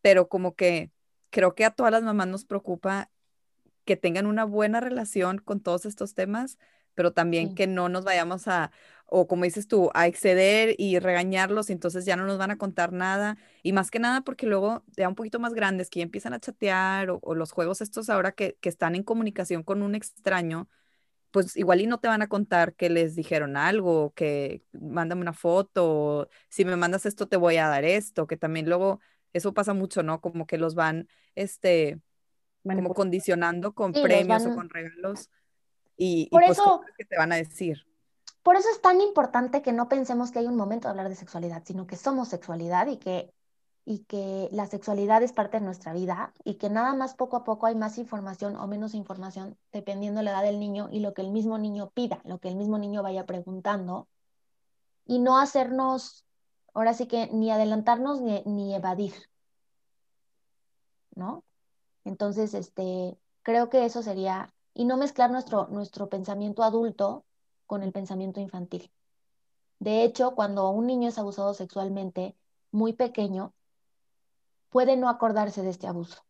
pero 0.00 0.28
como 0.28 0.54
que 0.54 0.92
creo 1.30 1.56
que 1.56 1.64
a 1.64 1.72
todas 1.72 1.90
las 1.90 2.04
mamás 2.04 2.28
nos 2.28 2.44
preocupa 2.44 3.10
que 3.84 3.96
tengan 3.96 4.26
una 4.26 4.44
buena 4.44 4.78
relación 4.78 5.38
con 5.38 5.60
todos 5.60 5.84
estos 5.84 6.14
temas, 6.14 6.56
pero 6.94 7.12
también 7.12 7.56
que 7.56 7.66
no 7.66 7.88
nos 7.88 8.04
vayamos 8.04 8.46
a, 8.46 8.70
o 9.10 9.26
como 9.26 9.44
dices 9.44 9.66
tú, 9.68 9.90
a 9.94 10.06
exceder 10.06 10.74
y 10.78 10.98
regañarlos 10.98 11.70
y 11.70 11.72
entonces 11.72 12.04
ya 12.04 12.16
no 12.16 12.26
nos 12.26 12.38
van 12.38 12.50
a 12.50 12.58
contar 12.58 12.92
nada. 12.92 13.38
Y 13.62 13.72
más 13.72 13.90
que 13.90 13.98
nada 13.98 14.20
porque 14.20 14.46
luego 14.46 14.84
ya 14.96 15.08
un 15.08 15.14
poquito 15.14 15.40
más 15.40 15.54
grandes 15.54 15.88
que 15.90 16.00
ya 16.00 16.04
empiezan 16.04 16.34
a 16.34 16.40
chatear 16.40 17.10
o, 17.10 17.34
los 17.34 17.52
juegos 17.52 17.80
estos 17.80 18.10
ahora 18.10 18.32
que, 18.32 18.56
que, 18.60 18.68
están 18.68 18.94
en 18.94 19.02
comunicación 19.02 19.62
con 19.62 19.82
un 19.82 19.94
extraño, 19.94 20.68
pues 21.30 21.56
igual 21.56 21.80
y 21.80 21.86
no 21.86 21.98
te 22.00 22.08
van 22.08 22.22
a 22.22 22.28
contar 22.28 22.74
que 22.74 22.90
les 22.90 23.14
dijeron 23.16 23.56
algo, 23.56 24.12
que 24.14 24.62
mándame 24.72 25.22
una 25.22 25.32
foto, 25.32 26.28
si 26.50 26.64
me 26.64 26.76
mandas 26.76 27.06
esto 27.06 27.28
te 27.28 27.36
voy 27.36 27.56
a 27.56 27.68
dar 27.68 27.84
esto, 27.84 28.26
que 28.26 28.36
también 28.36 28.68
luego 28.68 29.00
eso 29.32 29.54
pasa 29.54 29.74
mucho, 29.74 30.02
¿no? 30.02 30.20
Como 30.20 30.46
que 30.46 30.58
los 30.58 30.74
van, 30.74 31.08
este, 31.34 32.00
como 32.62 32.94
condicionando 32.94 33.72
con 33.74 33.92
premios 33.92 34.44
o 34.46 34.54
con 34.54 34.68
regalos 34.68 35.30
y, 35.96 36.28
Por 36.30 36.42
y 36.42 36.46
pues 36.46 36.58
eso... 36.58 36.82
que 36.96 37.04
te 37.04 37.16
van 37.16 37.32
a 37.32 37.36
decir. 37.36 37.87
Por 38.48 38.56
eso 38.56 38.70
es 38.70 38.80
tan 38.80 39.02
importante 39.02 39.60
que 39.60 39.74
no 39.74 39.90
pensemos 39.90 40.30
que 40.30 40.38
hay 40.38 40.46
un 40.46 40.56
momento 40.56 40.88
de 40.88 40.92
hablar 40.92 41.10
de 41.10 41.14
sexualidad, 41.14 41.64
sino 41.66 41.86
que 41.86 41.96
somos 41.96 42.28
sexualidad 42.28 42.86
y 42.86 42.96
que, 42.96 43.30
y 43.84 44.04
que 44.04 44.48
la 44.52 44.64
sexualidad 44.64 45.22
es 45.22 45.34
parte 45.34 45.58
de 45.58 45.66
nuestra 45.66 45.92
vida 45.92 46.32
y 46.44 46.54
que 46.54 46.70
nada 46.70 46.94
más 46.94 47.14
poco 47.14 47.36
a 47.36 47.44
poco 47.44 47.66
hay 47.66 47.74
más 47.74 47.98
información 47.98 48.56
o 48.56 48.66
menos 48.66 48.94
información 48.94 49.58
dependiendo 49.70 50.20
de 50.20 50.24
la 50.24 50.30
edad 50.30 50.44
del 50.44 50.60
niño 50.60 50.88
y 50.90 51.00
lo 51.00 51.12
que 51.12 51.20
el 51.20 51.30
mismo 51.30 51.58
niño 51.58 51.90
pida, 51.90 52.22
lo 52.24 52.38
que 52.38 52.48
el 52.48 52.56
mismo 52.56 52.78
niño 52.78 53.02
vaya 53.02 53.26
preguntando 53.26 54.08
y 55.04 55.18
no 55.18 55.36
hacernos, 55.36 56.24
ahora 56.72 56.94
sí 56.94 57.06
que 57.06 57.28
ni 57.30 57.50
adelantarnos 57.50 58.22
ni, 58.22 58.42
ni 58.46 58.74
evadir, 58.74 59.12
¿no? 61.14 61.44
Entonces, 62.04 62.54
este, 62.54 63.18
creo 63.42 63.68
que 63.68 63.84
eso 63.84 64.02
sería, 64.02 64.54
y 64.72 64.86
no 64.86 64.96
mezclar 64.96 65.30
nuestro, 65.30 65.66
nuestro 65.66 66.08
pensamiento 66.08 66.62
adulto 66.62 67.26
con 67.68 67.84
el 67.84 67.92
pensamiento 67.92 68.40
infantil. 68.40 68.90
De 69.78 70.02
hecho, 70.02 70.34
cuando 70.34 70.70
un 70.70 70.86
niño 70.86 71.08
es 71.10 71.18
abusado 71.18 71.54
sexualmente 71.54 72.34
muy 72.72 72.94
pequeño, 72.94 73.54
puede 74.70 74.96
no 74.96 75.08
acordarse 75.08 75.62
de 75.62 75.70
este 75.70 75.86
abuso. 75.86 76.24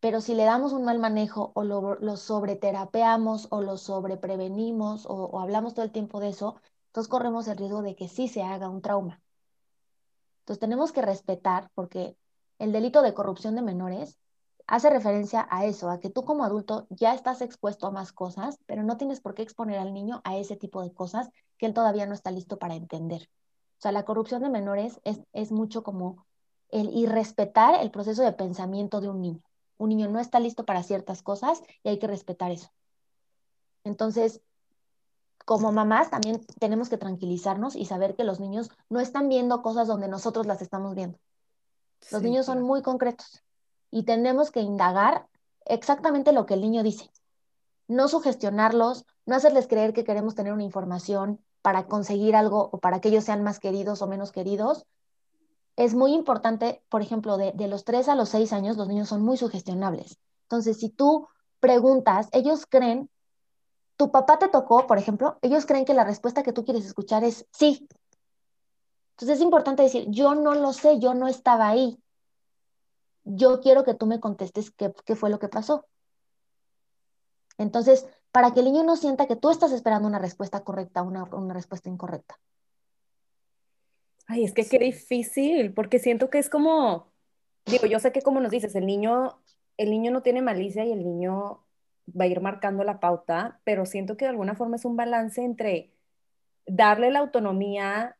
Pero 0.00 0.20
si 0.20 0.34
le 0.34 0.44
damos 0.44 0.72
un 0.72 0.84
mal 0.84 0.98
manejo 0.98 1.52
o 1.54 1.62
lo, 1.62 1.94
lo 1.96 2.16
sobreterapeamos 2.16 3.48
o 3.50 3.62
lo 3.62 3.76
sobreprevenimos 3.76 5.06
o, 5.06 5.14
o 5.14 5.40
hablamos 5.40 5.74
todo 5.74 5.84
el 5.84 5.92
tiempo 5.92 6.18
de 6.20 6.30
eso, 6.30 6.56
entonces 6.88 7.08
corremos 7.08 7.46
el 7.46 7.56
riesgo 7.56 7.82
de 7.82 7.94
que 7.94 8.08
sí 8.08 8.26
se 8.26 8.42
haga 8.42 8.68
un 8.68 8.82
trauma. 8.82 9.22
Entonces 10.40 10.60
tenemos 10.60 10.92
que 10.92 11.02
respetar 11.02 11.70
porque 11.74 12.16
el 12.58 12.72
delito 12.72 13.02
de 13.02 13.14
corrupción 13.14 13.54
de 13.54 13.62
menores 13.62 14.18
hace 14.66 14.90
referencia 14.90 15.46
a 15.50 15.64
eso, 15.66 15.90
a 15.90 16.00
que 16.00 16.10
tú 16.10 16.24
como 16.24 16.44
adulto 16.44 16.86
ya 16.90 17.14
estás 17.14 17.42
expuesto 17.42 17.86
a 17.86 17.90
más 17.90 18.12
cosas, 18.12 18.58
pero 18.66 18.82
no 18.82 18.96
tienes 18.96 19.20
por 19.20 19.34
qué 19.34 19.42
exponer 19.42 19.78
al 19.78 19.92
niño 19.92 20.20
a 20.24 20.36
ese 20.36 20.56
tipo 20.56 20.82
de 20.82 20.92
cosas 20.92 21.28
que 21.58 21.66
él 21.66 21.74
todavía 21.74 22.06
no 22.06 22.14
está 22.14 22.30
listo 22.30 22.58
para 22.58 22.74
entender. 22.74 23.28
O 23.78 23.82
sea, 23.82 23.92
la 23.92 24.04
corrupción 24.04 24.42
de 24.42 24.48
menores 24.48 25.00
es, 25.04 25.20
es 25.32 25.52
mucho 25.52 25.82
como 25.82 26.24
el 26.70 26.88
irrespetar 26.96 27.80
el 27.82 27.90
proceso 27.90 28.22
de 28.22 28.32
pensamiento 28.32 29.00
de 29.00 29.10
un 29.10 29.20
niño. 29.20 29.42
Un 29.76 29.90
niño 29.90 30.08
no 30.08 30.18
está 30.18 30.40
listo 30.40 30.64
para 30.64 30.82
ciertas 30.82 31.22
cosas 31.22 31.62
y 31.82 31.90
hay 31.90 31.98
que 31.98 32.06
respetar 32.06 32.50
eso. 32.50 32.70
Entonces, 33.84 34.40
como 35.44 35.72
mamás 35.72 36.10
también 36.10 36.40
tenemos 36.58 36.88
que 36.88 36.96
tranquilizarnos 36.96 37.76
y 37.76 37.84
saber 37.84 38.16
que 38.16 38.24
los 38.24 38.40
niños 38.40 38.70
no 38.88 39.00
están 39.00 39.28
viendo 39.28 39.60
cosas 39.60 39.88
donde 39.88 40.08
nosotros 40.08 40.46
las 40.46 40.62
estamos 40.62 40.94
viendo. 40.94 41.18
Los 42.10 42.22
niños 42.22 42.46
son 42.46 42.62
muy 42.62 42.80
concretos 42.80 43.43
y 43.94 44.02
tenemos 44.02 44.50
que 44.50 44.60
indagar 44.60 45.28
exactamente 45.66 46.32
lo 46.32 46.46
que 46.46 46.54
el 46.54 46.62
niño 46.62 46.82
dice. 46.82 47.12
No 47.86 48.08
sugestionarlos, 48.08 49.06
no 49.24 49.36
hacerles 49.36 49.68
creer 49.68 49.92
que 49.92 50.02
queremos 50.02 50.34
tener 50.34 50.52
una 50.52 50.64
información 50.64 51.38
para 51.62 51.86
conseguir 51.86 52.34
algo 52.34 52.70
o 52.72 52.80
para 52.80 53.00
que 53.00 53.10
ellos 53.10 53.22
sean 53.22 53.44
más 53.44 53.60
queridos 53.60 54.02
o 54.02 54.08
menos 54.08 54.32
queridos. 54.32 54.84
Es 55.76 55.94
muy 55.94 56.12
importante, 56.12 56.82
por 56.88 57.02
ejemplo, 57.02 57.36
de, 57.36 57.52
de 57.52 57.68
los 57.68 57.84
3 57.84 58.08
a 58.08 58.16
los 58.16 58.30
6 58.30 58.52
años, 58.52 58.76
los 58.76 58.88
niños 58.88 59.08
son 59.08 59.22
muy 59.22 59.36
sugestionables. 59.36 60.18
Entonces, 60.42 60.80
si 60.80 60.88
tú 60.88 61.28
preguntas, 61.60 62.28
ellos 62.32 62.66
creen, 62.66 63.08
tu 63.96 64.10
papá 64.10 64.40
te 64.40 64.48
tocó, 64.48 64.88
por 64.88 64.98
ejemplo, 64.98 65.38
ellos 65.40 65.66
creen 65.66 65.84
que 65.84 65.94
la 65.94 66.02
respuesta 66.02 66.42
que 66.42 66.52
tú 66.52 66.64
quieres 66.64 66.84
escuchar 66.84 67.22
es 67.22 67.46
sí. 67.52 67.86
Entonces 69.12 69.36
es 69.36 69.40
importante 69.40 69.84
decir, 69.84 70.06
yo 70.08 70.34
no 70.34 70.54
lo 70.54 70.72
sé, 70.72 70.98
yo 70.98 71.14
no 71.14 71.28
estaba 71.28 71.68
ahí 71.68 72.00
yo 73.24 73.60
quiero 73.60 73.84
que 73.84 73.94
tú 73.94 74.06
me 74.06 74.20
contestes 74.20 74.70
qué, 74.70 74.92
fue 75.16 75.30
lo 75.30 75.38
que 75.38 75.48
pasó. 75.48 75.86
Entonces, 77.58 78.06
para 78.32 78.52
que 78.52 78.60
el 78.60 78.66
niño 78.66 78.82
no 78.82 78.96
sienta 78.96 79.26
que 79.26 79.36
tú 79.36 79.50
estás 79.50 79.72
esperando 79.72 80.08
una 80.08 80.18
respuesta 80.18 80.62
correcta, 80.62 81.02
una, 81.02 81.24
una 81.24 81.54
respuesta 81.54 81.88
incorrecta. 81.88 82.38
Ay, 84.26 84.44
es 84.44 84.52
que 84.52 84.66
qué 84.66 84.78
difícil, 84.78 85.72
porque 85.74 85.98
siento 85.98 86.30
que 86.30 86.38
es 86.38 86.48
como, 86.48 87.12
digo, 87.66 87.86
yo 87.86 87.98
sé 88.00 88.12
que 88.12 88.22
como 88.22 88.40
nos 88.40 88.50
dices, 88.50 88.74
el 88.74 88.86
niño, 88.86 89.38
el 89.76 89.90
niño 89.90 90.10
no 90.10 90.22
tiene 90.22 90.42
malicia 90.42 90.84
y 90.84 90.92
el 90.92 91.04
niño 91.04 91.64
va 92.08 92.24
a 92.24 92.28
ir 92.28 92.40
marcando 92.40 92.84
la 92.84 93.00
pauta, 93.00 93.60
pero 93.64 93.86
siento 93.86 94.16
que 94.16 94.24
de 94.24 94.30
alguna 94.30 94.54
forma 94.54 94.76
es 94.76 94.84
un 94.84 94.96
balance 94.96 95.42
entre 95.42 95.92
darle 96.66 97.10
la 97.10 97.20
autonomía 97.20 98.16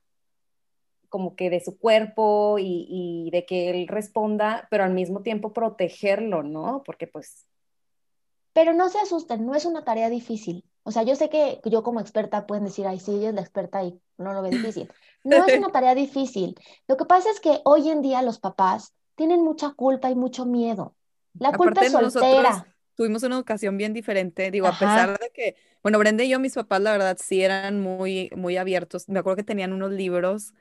como 1.14 1.36
que 1.36 1.48
de 1.48 1.60
su 1.60 1.78
cuerpo 1.78 2.58
y, 2.58 2.88
y, 2.90 3.30
de 3.30 3.46
que 3.46 3.70
él 3.70 3.86
responda, 3.86 4.66
pero 4.68 4.82
al 4.82 4.92
mismo 4.92 5.22
tiempo 5.22 5.52
protegerlo, 5.52 6.42
¿no? 6.42 6.82
Porque 6.84 7.06
pues... 7.06 7.46
Pero 8.52 8.72
no 8.72 8.88
se 8.88 8.98
asusten, 8.98 9.46
no 9.46 9.54
es 9.54 9.64
una 9.64 9.84
tarea 9.84 10.10
difícil. 10.10 10.64
O 10.82 10.90
sea, 10.90 11.04
yo 11.04 11.14
sé 11.14 11.28
que 11.28 11.60
yo 11.66 11.84
como 11.84 12.00
experta 12.00 12.48
pueden 12.48 12.64
decir, 12.64 12.88
ay, 12.88 12.98
sí, 12.98 13.12
ella 13.14 13.28
es 13.28 13.34
la 13.36 13.42
experta 13.42 13.84
y 13.84 13.96
no 14.18 14.32
lo 14.32 14.42
ve 14.42 14.50
difícil. 14.50 14.90
No 15.22 15.46
es 15.46 15.56
una 15.56 15.70
tarea 15.70 15.94
difícil. 15.94 16.56
Lo 16.88 16.96
que 16.96 17.04
pasa 17.04 17.30
es 17.30 17.38
que 17.38 17.60
hoy 17.64 17.90
en 17.90 18.02
día 18.02 18.20
los 18.20 18.40
papás 18.40 18.92
tienen 19.14 19.44
mucha 19.44 19.70
culpa 19.70 20.10
y 20.10 20.16
mucho 20.16 20.46
miedo. 20.46 20.96
La 21.38 21.52
culpa 21.52 21.82
es 21.82 21.92
soltera 21.92 22.66
tuvimos 22.94 23.22
una 23.22 23.36
educación 23.36 23.76
bien 23.76 23.92
diferente, 23.92 24.50
digo, 24.50 24.66
a 24.66 24.78
pesar 24.78 25.18
de 25.18 25.30
que, 25.30 25.56
bueno, 25.82 25.98
Brenda 25.98 26.24
y 26.24 26.28
yo, 26.28 26.38
mis 26.38 26.54
papás, 26.54 26.80
la 26.80 26.92
verdad, 26.92 27.18
sí 27.20 27.42
eran 27.42 27.80
muy, 27.80 28.30
muy 28.36 28.56
abiertos. 28.56 29.08
Me 29.08 29.18
acuerdo 29.18 29.36
que 29.36 29.44
tenían 29.44 29.72
unos 29.72 29.90
libros, 29.92 30.54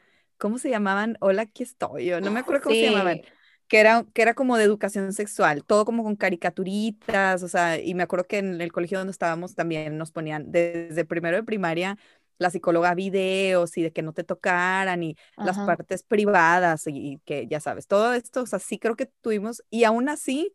¿cómo 0.43 0.57
se 0.57 0.69
llamaban? 0.69 1.15
Hola, 1.21 1.43
aquí 1.43 1.63
estoy 1.63 2.03
yo, 2.07 2.19
no 2.19 2.29
me 2.29 2.41
acuerdo 2.41 2.63
cómo 2.63 2.75
se 2.75 2.81
llamaban. 2.81 3.21
Que 3.69 3.79
era, 3.79 4.05
que 4.13 4.21
era 4.21 4.33
como 4.33 4.57
de 4.57 4.65
educación 4.65 5.13
sexual, 5.13 5.63
todo 5.63 5.85
como 5.85 6.03
con 6.03 6.17
caricaturitas, 6.17 7.41
o 7.43 7.47
sea, 7.47 7.79
y 7.79 7.93
me 7.93 8.03
acuerdo 8.03 8.27
que 8.27 8.39
en 8.39 8.59
el 8.59 8.73
colegio 8.73 8.97
donde 8.97 9.11
estábamos 9.11 9.55
también 9.55 9.97
nos 9.97 10.11
ponían 10.11 10.51
desde 10.51 11.05
primero 11.05 11.37
de 11.37 11.43
primaria 11.43 11.97
la 12.39 12.49
psicóloga 12.49 12.93
videos 12.93 13.77
y 13.77 13.83
de 13.83 13.93
que 13.93 14.01
no 14.01 14.11
te 14.11 14.25
tocaran 14.25 15.01
y 15.01 15.15
las 15.37 15.57
partes 15.59 16.03
privadas 16.03 16.87
y, 16.87 17.13
y, 17.13 17.17
que 17.19 17.47
ya 17.47 17.61
sabes, 17.61 17.87
todo 17.87 18.13
esto, 18.13 18.41
o 18.41 18.45
sea, 18.45 18.59
sí 18.59 18.79
creo 18.79 18.97
que 18.97 19.05
tuvimos 19.21 19.63
y 19.69 19.85
aún 19.85 20.09
así 20.09 20.53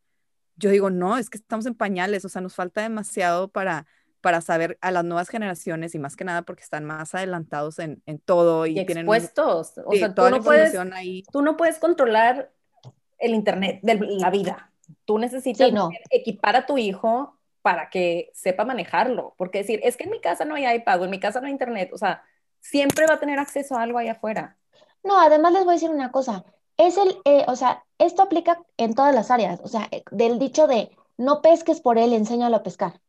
yo 0.57 0.69
digo, 0.69 0.91
no, 0.91 1.17
es 1.17 1.31
que 1.31 1.39
estamos 1.39 1.65
en 1.65 1.75
pañales, 1.75 2.27
o 2.27 2.29
sea, 2.29 2.43
nos 2.43 2.55
falta 2.55 2.83
demasiado 2.83 3.49
para, 3.49 3.87
para 4.21 4.41
saber 4.41 4.79
a 4.81 4.91
las 4.91 5.05
nuevas 5.05 5.29
generaciones 5.29 5.95
y 5.95 5.99
más 5.99 6.17
que 6.17 6.25
nada 6.25 6.43
porque 6.43 6.63
están 6.63 6.85
más 6.85 7.15
adelantados 7.15 7.79
en, 7.79 8.03
en 8.07 8.19
todo 8.19 8.67
y, 8.67 8.75
tienen 8.75 8.99
expuestos. 8.99 9.75
o 9.85 9.93
sea, 9.93 10.15
toda 10.15 10.31
la 10.31 10.37
información 10.39 10.93
ahí. 10.93 11.23
Tú 11.33 11.43
no 11.43 11.57
puedes 11.57 11.79
controlar 11.79 12.51
el 13.19 13.35
internet 13.35 13.81
de 13.83 13.95
la 14.01 14.31
vida. 14.31 14.73
Tú 15.05 15.19
necesitas 15.19 15.71
equipar 16.11 16.57
a 16.57 16.67
tu 16.67 16.79
hijo 16.79 17.39
para 17.63 17.91
que 17.91 18.31
sepa 18.35 18.65
manejarlo, 18.65 19.35
porque 19.37 19.59
decir, 19.59 19.81
es 19.83 19.97
que 19.97 20.05
en 20.05 20.11
mi 20.11 20.21
casa 20.21 20.45
no 20.45 20.55
hay 20.55 20.67
iPad 20.77 21.03
o 21.03 21.05
en 21.05 21.11
mi 21.11 21.21
casa 21.21 21.41
no 21.41 21.47
hay 21.47 21.53
internet, 21.53 21.91
o 21.93 21.99
sea, 21.99 22.23
siempre 22.61 23.07
va 23.07 23.15
a 23.15 23.21
tener 23.21 23.39
acceso 23.39 23.77
a 23.77 23.83
algo 23.83 23.99
ahí 23.99 24.09
afuera. 24.09 24.57
No, 25.05 25.21
además 25.21 25.53
les 25.53 25.65
voy 25.65 25.73
a 25.73 25.75
decir 25.75 25.91
una 25.91 26.11
cosa, 26.11 26.45
es 26.77 26.97
el, 26.97 27.19
eh, 27.25 27.45
o 27.47 27.57
sea, 27.57 27.85
esto 27.99 28.23
aplica 28.23 28.63
en 28.77 28.95
todas 28.95 29.15
las 29.15 29.31
áreas, 29.31 29.61
o 29.63 29.69
sea, 29.69 29.89
eh, 29.91 30.03
del 30.11 30.39
dicho 30.39 30.67
de 30.67 30.97
no 31.19 31.43
pesques 31.43 31.81
por 31.81 31.99
él, 31.99 32.13
enséñalo 32.13 32.57
a 32.57 32.63
pescar. 32.63 33.01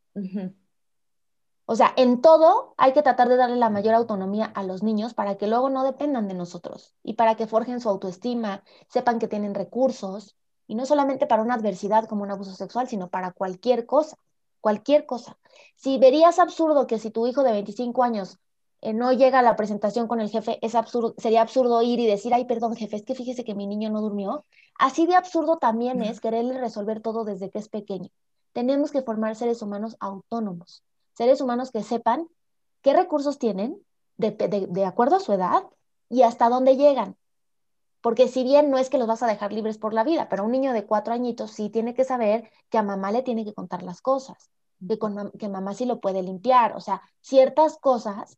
O 1.72 1.76
sea, 1.76 1.94
en 1.98 2.20
todo 2.20 2.74
hay 2.78 2.94
que 2.94 3.04
tratar 3.04 3.30
de 3.30 3.38
darle 3.38 3.56
la 3.58 3.70
mayor 3.70 3.94
autonomía 3.94 4.46
a 4.56 4.64
los 4.64 4.82
niños 4.82 5.14
para 5.14 5.38
que 5.38 5.46
luego 5.46 5.70
no 5.70 5.84
dependan 5.84 6.28
de 6.28 6.34
nosotros 6.34 6.96
y 7.04 7.14
para 7.14 7.36
que 7.36 7.46
forjen 7.46 7.80
su 7.80 7.90
autoestima, 7.90 8.64
sepan 8.88 9.20
que 9.20 9.28
tienen 9.28 9.54
recursos, 9.54 10.36
y 10.66 10.74
no 10.74 10.88
solamente 10.88 11.28
para 11.28 11.44
una 11.44 11.54
adversidad 11.54 12.08
como 12.08 12.24
un 12.24 12.32
abuso 12.32 12.56
sexual, 12.56 12.88
sino 12.88 13.12
para 13.12 13.34
cualquier 13.34 13.86
cosa, 13.86 14.18
cualquier 14.62 15.06
cosa. 15.06 15.38
Si 15.76 16.00
verías 16.00 16.40
absurdo 16.40 16.88
que 16.88 16.98
si 16.98 17.12
tu 17.12 17.28
hijo 17.28 17.44
de 17.44 17.52
25 17.52 18.02
años 18.02 18.40
eh, 18.82 18.94
no 18.94 19.14
llega 19.14 19.38
a 19.38 19.44
la 19.44 19.56
presentación 19.56 20.08
con 20.08 20.22
el 20.22 20.32
jefe, 20.32 20.58
es 20.64 20.74
absurdo, 20.74 21.14
sería 21.20 21.44
absurdo 21.44 21.84
ir 21.84 22.00
y 22.00 22.08
decir, 22.08 22.34
ay, 22.34 22.46
perdón, 22.46 22.78
jefe, 22.78 22.96
es 22.96 23.04
que 23.04 23.14
fíjese 23.14 23.44
que 23.44 23.54
mi 23.54 23.68
niño 23.68 23.92
no 23.92 24.02
durmió. 24.02 24.44
Así 24.80 25.06
de 25.06 25.16
absurdo 25.16 25.60
también 25.60 26.02
es 26.02 26.20
quererle 26.20 26.58
resolver 26.60 27.00
todo 27.00 27.26
desde 27.26 27.52
que 27.52 27.60
es 27.60 27.70
pequeño. 27.70 28.10
Tenemos 28.54 28.90
que 28.90 29.04
formar 29.04 29.36
seres 29.36 29.62
humanos 29.62 29.98
autónomos, 30.00 30.84
seres 31.20 31.42
humanos 31.42 31.72
que 31.72 31.84
sepan 31.84 32.30
qué 32.82 32.94
recursos 32.94 33.40
tienen 33.40 33.78
de, 34.16 34.86
acuerdo 34.86 35.18
a 35.18 35.20
su 35.20 35.34
edad 35.34 35.64
y 36.08 36.22
hasta 36.22 36.48
dónde 36.48 36.78
llegan. 36.78 37.18
Porque 38.00 38.30
si 38.30 38.46
bien 38.46 38.72
no 38.72 38.78
es 38.78 38.90
que 38.90 38.98
los 38.98 39.06
vas 39.06 39.22
a 39.22 39.28
dejar 39.28 39.52
libres 39.52 39.78
por 39.78 39.94
la 39.94 40.06
vida, 40.06 40.30
pero 40.30 40.46
un 40.46 40.52
niño 40.52 40.72
de 40.72 40.86
cuatro 40.86 41.14
añitos 41.14 41.52
sí 41.52 41.70
tiene 41.70 41.94
que 41.94 42.06
saber 42.06 42.50
que 42.70 42.78
a 42.78 42.84
mamá 42.84 43.12
le 43.12 43.22
tiene 43.22 43.44
que 43.44 43.54
contar 43.54 43.84
las 43.84 44.02
cosas, 44.02 44.50
que, 44.88 44.98
con, 44.98 45.32
que 45.32 45.50
mamá 45.50 45.74
sí 45.74 45.84
lo 45.84 46.00
puede 46.00 46.24
limpiar, 46.24 46.74
o 46.78 46.80
sea, 46.80 47.02
ciertas 47.20 47.78
cosas 47.80 48.38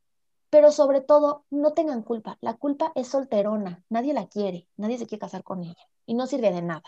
pero 0.49 0.73
sobre 0.73 0.99
todo, 0.99 1.45
no 1.49 1.71
tengan 1.71 2.03
culpa. 2.03 2.37
La 2.41 2.55
culpa 2.55 2.91
es 2.95 3.07
solterona, 3.07 3.85
nadie 3.87 4.13
la 4.13 4.27
quiere, 4.27 4.67
nadie 4.75 4.97
se 4.97 5.07
quiere 5.07 5.21
casar 5.21 5.43
con 5.45 5.63
ella 5.63 5.87
y 6.05 6.13
no 6.13 6.27
sirve 6.27 6.51
de 6.51 6.61
nada. 6.61 6.83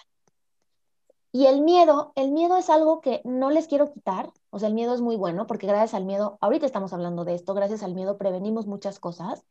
Y 1.34 1.48
el 1.48 1.62
miedo, 1.62 2.14
el 2.16 2.32
miedo 2.32 2.56
es 2.56 2.70
algo 2.70 3.02
que 3.02 3.22
no 3.26 3.50
les 3.52 3.68
quiero 3.68 3.92
quitar, 3.92 4.32
o 4.52 4.60
sea, 4.60 4.70
el 4.70 4.74
miedo 4.74 4.94
es 4.94 5.02
muy 5.02 5.18
bueno 5.18 5.48
porque 5.48 5.68
gracias 5.68 5.94
al 5.94 6.06
miedo, 6.06 6.38
ahorita 6.40 6.66
estamos 6.66 6.94
hablando 6.94 7.26
de 7.26 7.36
esto, 7.36 7.54
gracias 7.54 7.84
al 7.84 7.94
miedo 7.94 8.18
prevenimos 8.18 8.68
muchas 8.68 9.00
cosas, 9.00 9.44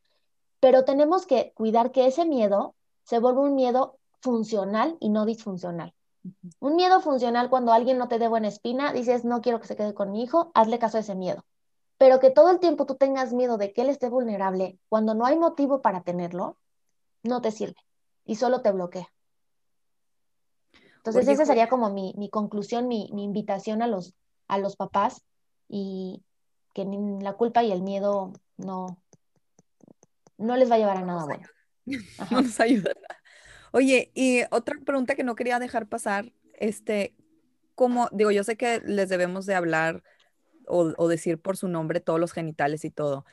pero 0.60 0.86
tenemos 0.86 1.26
que 1.26 1.52
cuidar 1.54 1.92
que 1.92 2.06
ese 2.06 2.24
miedo 2.24 2.74
se 3.02 3.18
vuelva 3.18 3.42
un 3.42 3.54
miedo 3.54 3.98
funcional 4.20 4.96
y 5.00 5.10
no 5.10 5.26
disfuncional. 5.26 5.92
Un 6.60 6.76
miedo 6.76 7.00
funcional 7.00 7.50
cuando 7.50 7.72
alguien 7.72 7.98
no 7.98 8.08
te 8.08 8.18
dé 8.18 8.28
buena 8.28 8.48
espina, 8.48 8.92
dices, 8.92 9.24
no 9.24 9.42
quiero 9.42 9.60
que 9.60 9.66
se 9.66 9.76
quede 9.76 9.92
con 9.92 10.12
mi 10.12 10.22
hijo, 10.22 10.52
hazle 10.54 10.78
caso 10.78 10.96
a 10.96 11.00
ese 11.00 11.16
miedo 11.16 11.44
pero 12.02 12.18
que 12.18 12.32
todo 12.32 12.50
el 12.50 12.58
tiempo 12.58 12.84
tú 12.84 12.96
tengas 12.96 13.32
miedo 13.32 13.58
de 13.58 13.72
que 13.72 13.82
él 13.82 13.88
esté 13.88 14.08
vulnerable 14.08 14.76
cuando 14.88 15.14
no 15.14 15.24
hay 15.24 15.38
motivo 15.38 15.82
para 15.82 16.02
tenerlo, 16.02 16.58
no 17.22 17.40
te 17.40 17.52
sirve 17.52 17.76
y 18.24 18.34
solo 18.34 18.60
te 18.60 18.72
bloquea. 18.72 19.06
Entonces, 21.04 21.26
esa 21.26 21.44
sería 21.44 21.68
como 21.68 21.90
mi, 21.90 22.28
conclusión, 22.30 22.86
mi, 22.86 23.08
invitación 23.16 23.82
a 23.82 23.88
los, 23.88 24.14
a 24.46 24.58
los 24.58 24.76
papás 24.76 25.24
y 25.68 26.22
que 26.74 26.86
la 27.20 27.32
culpa 27.32 27.64
y 27.64 27.72
el 27.72 27.82
miedo 27.82 28.32
no, 28.56 29.02
no 30.38 30.56
les 30.56 30.70
va 30.70 30.76
a 30.76 30.78
llevar 30.78 30.98
a 30.98 31.02
nada 31.02 31.24
bueno. 31.24 31.46
No 32.30 32.42
nos 32.42 32.60
ayuda. 32.60 32.92
Oye, 33.72 34.12
y 34.14 34.42
otra 34.52 34.78
pregunta 34.84 35.16
que 35.16 35.24
no 35.24 35.34
quería 35.34 35.58
dejar 35.58 35.88
pasar, 35.88 36.32
este, 36.54 37.16
como 37.74 38.08
digo, 38.12 38.30
yo 38.30 38.44
sé 38.44 38.56
que 38.56 38.80
les 38.84 39.08
debemos 39.08 39.44
de 39.44 39.56
hablar 39.56 40.04
o, 40.68 41.08
decir 41.08 41.40
por 41.40 41.56
su 41.56 41.66
nombre 41.66 41.98
todos 41.98 42.20
los 42.20 42.32
genitales 42.32 42.84
y 42.84 42.90
todo. 42.90 43.26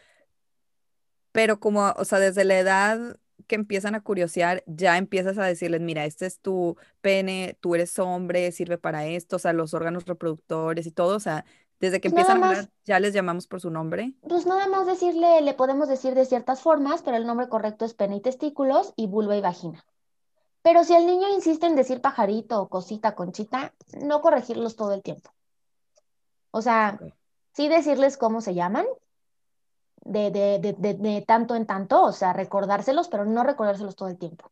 Pero 1.31 1.59
como, 1.59 1.93
o 1.95 2.05
sea, 2.05 2.17
desde 2.17 2.45
la 2.45 2.57
edad 2.57 3.19
que 3.47 3.55
empiezan 3.55 3.95
a 3.95 4.01
curiosear, 4.01 4.63
ya 4.67 4.97
empiezas 4.97 5.37
a 5.37 5.45
decirles, 5.45 5.81
mira, 5.81 6.05
este 6.05 6.25
es 6.25 6.39
tu 6.39 6.77
pene, 7.01 7.57
tú 7.61 7.75
eres 7.75 7.97
hombre, 7.99 8.51
sirve 8.51 8.77
para 8.77 9.05
esto, 9.05 9.37
o 9.37 9.39
sea, 9.39 9.53
los 9.53 9.73
órganos 9.73 10.05
reproductores 10.05 10.85
y 10.85 10.91
todo, 10.91 11.15
o 11.15 11.19
sea, 11.19 11.45
desde 11.79 12.01
que 12.01 12.09
empiezan 12.09 12.43
a 12.43 12.49
hablar, 12.49 12.69
ya 12.85 12.99
les 12.99 13.13
llamamos 13.13 13.47
por 13.47 13.61
su 13.61 13.69
nombre. 13.69 14.13
Pues 14.27 14.45
nada 14.45 14.67
más 14.67 14.85
decirle, 14.85 15.41
le 15.41 15.53
podemos 15.53 15.87
decir 15.87 16.13
de 16.13 16.25
ciertas 16.25 16.61
formas, 16.61 17.01
pero 17.01 17.15
el 17.15 17.25
nombre 17.25 17.47
correcto 17.47 17.85
es 17.85 17.93
pene 17.93 18.17
y 18.17 18.21
testículos 18.21 18.93
y 18.97 19.07
vulva 19.07 19.37
y 19.37 19.41
vagina. 19.41 19.85
Pero 20.61 20.83
si 20.83 20.93
el 20.93 21.05
niño 21.05 21.29
insiste 21.29 21.67
en 21.67 21.75
decir 21.75 22.01
pajarito 22.01 22.61
o 22.61 22.67
cosita, 22.67 23.15
conchita, 23.15 23.73
no 24.01 24.21
corregirlos 24.21 24.75
todo 24.75 24.93
el 24.93 25.01
tiempo. 25.01 25.31
O 26.51 26.61
sea, 26.61 26.99
sí 27.53 27.69
decirles 27.69 28.17
cómo 28.17 28.41
se 28.41 28.53
llaman, 28.53 28.85
de, 30.05 30.31
de, 30.31 30.59
de, 30.59 30.93
de, 30.93 31.21
tanto 31.21 31.55
en 31.55 31.65
tanto, 31.65 32.03
o 32.03 32.11
sea, 32.11 32.33
recordárselos, 32.33 33.09
pero 33.09 33.25
no 33.25 33.43
recordárselos 33.43 33.95
todo 33.95 34.09
el 34.09 34.17
tiempo. 34.17 34.51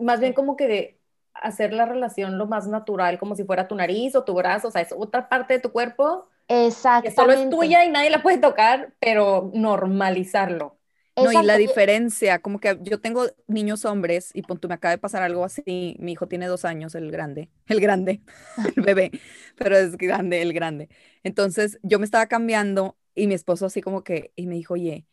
más 0.00 0.20
bien 0.20 0.32
como 0.32 0.56
que 0.56 0.68
de 0.68 1.00
hacer 1.34 1.72
la 1.72 1.86
relación 1.86 2.38
lo 2.38 2.46
más 2.46 2.66
natural, 2.66 3.18
como 3.18 3.34
si 3.34 3.44
fuera 3.44 3.68
tu 3.68 3.74
nariz 3.74 4.14
o 4.14 4.24
tu 4.24 4.34
brazo, 4.34 4.68
o 4.68 4.70
sea, 4.70 4.82
es 4.82 4.94
otra 4.96 5.28
parte 5.28 5.54
de 5.54 5.60
tu 5.60 5.72
cuerpo. 5.72 6.28
Exactamente. 6.48 7.10
Que 7.10 7.14
solo 7.14 7.32
es 7.32 7.50
tuya 7.50 7.84
y 7.84 7.90
nadie 7.90 8.10
la 8.10 8.22
puede 8.22 8.38
tocar, 8.38 8.94
pero 9.00 9.50
normalizarlo. 9.52 10.76
No, 11.16 11.32
y 11.32 11.42
la 11.46 11.56
diferencia, 11.56 12.40
como 12.40 12.60
que 12.60 12.78
yo 12.82 13.00
tengo 13.00 13.24
niños 13.46 13.86
hombres 13.86 14.30
y 14.34 14.42
punto, 14.42 14.68
me 14.68 14.74
acaba 14.74 14.90
de 14.90 14.98
pasar 14.98 15.22
algo 15.22 15.44
así, 15.44 15.96
mi 15.98 16.12
hijo 16.12 16.28
tiene 16.28 16.46
dos 16.46 16.66
años, 16.66 16.94
el 16.94 17.10
grande, 17.10 17.48
el 17.68 17.80
grande, 17.80 18.20
el 18.76 18.82
bebé, 18.82 19.10
pero 19.56 19.76
es 19.76 19.96
grande, 19.96 20.42
el 20.42 20.52
grande. 20.52 20.90
Entonces 21.22 21.78
yo 21.82 21.98
me 21.98 22.04
estaba 22.04 22.26
cambiando 22.26 22.98
y 23.16 23.26
mi 23.26 23.34
esposo 23.34 23.66
así 23.66 23.80
como 23.80 24.04
que, 24.04 24.32
y 24.36 24.46
me 24.46 24.54
dijo, 24.54 24.74
oye, 24.74 25.06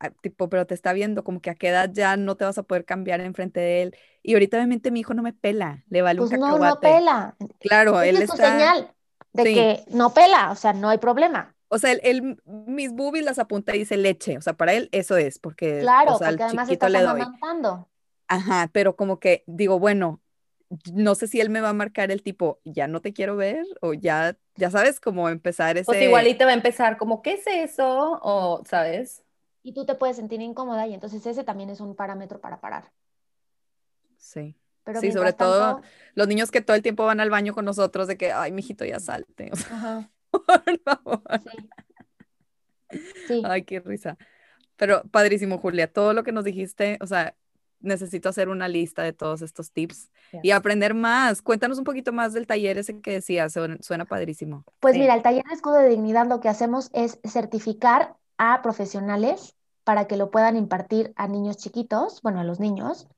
ah, 0.00 0.10
tipo, 0.10 0.48
pero 0.48 0.66
te 0.66 0.74
está 0.74 0.94
viendo, 0.94 1.24
como 1.24 1.42
que 1.42 1.50
a 1.50 1.54
qué 1.54 1.68
edad 1.68 1.90
ya 1.92 2.16
no 2.16 2.36
te 2.36 2.44
vas 2.44 2.56
a 2.56 2.62
poder 2.62 2.86
cambiar 2.86 3.20
enfrente 3.20 3.60
de 3.60 3.82
él. 3.82 3.96
Y 4.22 4.32
ahorita 4.32 4.56
obviamente 4.56 4.90
mi 4.90 5.00
hijo 5.00 5.12
no 5.12 5.22
me 5.22 5.34
pela, 5.34 5.84
le 5.88 6.00
vale 6.00 6.20
pues 6.20 6.32
un 6.32 6.40
no, 6.40 6.58
no 6.58 6.80
pela. 6.80 7.36
Claro, 7.58 8.00
él 8.00 8.16
es 8.16 8.30
está... 8.30 8.52
señal 8.52 8.94
de 9.32 9.44
que 9.44 9.84
no 9.88 10.14
pela, 10.14 10.50
o 10.52 10.56
sea, 10.56 10.72
no 10.72 10.88
hay 10.88 10.98
problema. 10.98 11.54
O 11.68 11.78
sea, 11.78 11.92
él, 11.92 12.40
mis 12.46 12.92
boobies 12.92 13.24
las 13.24 13.38
apunta 13.38 13.74
y 13.76 13.80
dice 13.80 13.98
leche. 13.98 14.38
O 14.38 14.40
sea, 14.40 14.54
para 14.54 14.72
él 14.72 14.88
eso 14.92 15.16
es, 15.16 15.38
porque, 15.38 15.80
claro, 15.80 16.16
porque 16.18 16.42
además 16.42 16.70
estás 16.70 16.90
le 16.90 16.98
Ajá, 18.30 18.70
pero 18.72 18.94
como 18.94 19.18
que 19.18 19.42
digo, 19.46 19.78
bueno, 19.78 20.20
no 20.92 21.14
sé 21.14 21.26
si 21.26 21.40
él 21.40 21.50
me 21.50 21.60
va 21.60 21.70
a 21.70 21.74
marcar 21.74 22.10
el 22.10 22.22
tipo, 22.22 22.60
ya 22.64 22.86
no 22.88 23.00
te 23.00 23.12
quiero 23.12 23.36
ver, 23.36 23.64
o 23.80 23.94
ya, 23.94 24.36
ya 24.56 24.70
sabes 24.70 25.00
cómo 25.00 25.28
empezar 25.28 25.76
ese... 25.76 25.86
Pues 25.86 26.02
igual 26.02 26.26
y 26.26 26.34
te 26.34 26.44
va 26.44 26.50
a 26.50 26.54
empezar 26.54 26.98
como, 26.98 27.22
¿qué 27.22 27.34
es 27.34 27.46
eso? 27.46 28.20
O, 28.22 28.62
¿sabes? 28.66 29.24
Y 29.62 29.72
tú 29.72 29.86
te 29.86 29.94
puedes 29.94 30.16
sentir 30.16 30.40
incómoda 30.40 30.86
y 30.86 30.94
entonces 30.94 31.24
ese 31.26 31.44
también 31.44 31.70
es 31.70 31.80
un 31.80 31.94
parámetro 31.94 32.40
para 32.40 32.60
parar. 32.60 32.92
Sí. 34.16 34.56
Pero 34.84 35.00
sí, 35.00 35.12
sobre 35.12 35.32
todo 35.32 35.82
los 36.14 36.28
niños 36.28 36.50
que 36.50 36.62
todo 36.62 36.76
el 36.76 36.82
tiempo 36.82 37.04
van 37.04 37.20
al 37.20 37.30
baño 37.30 37.54
con 37.54 37.64
nosotros 37.64 38.06
de 38.06 38.16
que, 38.16 38.32
ay, 38.32 38.52
mijito, 38.52 38.84
ya 38.84 39.00
salte. 39.00 39.50
Ajá. 39.52 40.10
Por 40.30 40.80
favor. 40.82 41.22
Sí. 42.90 42.98
sí. 43.26 43.42
Ay, 43.44 43.64
qué 43.64 43.80
risa. 43.80 44.16
Pero 44.76 45.02
padrísimo, 45.10 45.58
Julia, 45.58 45.92
todo 45.92 46.14
lo 46.14 46.22
que 46.22 46.32
nos 46.32 46.44
dijiste, 46.44 46.98
o 47.00 47.06
sea, 47.06 47.34
necesito 47.80 48.28
hacer 48.28 48.48
una 48.48 48.68
lista 48.68 49.02
de 49.02 49.12
todos 49.12 49.42
estos 49.42 49.70
tips 49.70 50.10
y 50.42 50.50
aprender 50.50 50.94
más. 50.94 51.42
Cuéntanos 51.42 51.78
un 51.78 51.84
poquito 51.84 52.12
más 52.12 52.32
del 52.32 52.46
taller 52.46 52.78
ese 52.78 53.00
que 53.00 53.12
decías, 53.12 53.54
suena, 53.80 54.04
padrísimo. 54.04 54.64
Pues 54.80 54.96
mira, 54.96 55.14
el 55.14 55.22
taller 55.22 55.44
de 55.44 55.54
escudo 55.54 55.76
de 55.76 55.88
dignidad 55.88 56.26
lo 56.26 56.40
que 56.40 56.48
hacemos 56.48 56.90
es 56.92 57.18
certificar 57.24 58.16
a 58.36 58.62
profesionales 58.62 59.54
para 59.84 60.06
que 60.06 60.16
lo 60.16 60.30
puedan 60.30 60.56
impartir 60.56 61.12
a 61.16 61.28
niños 61.28 61.56
chiquitos, 61.56 62.20
bueno, 62.22 62.40
a 62.40 62.44
los 62.44 62.60
niños, 62.60 63.08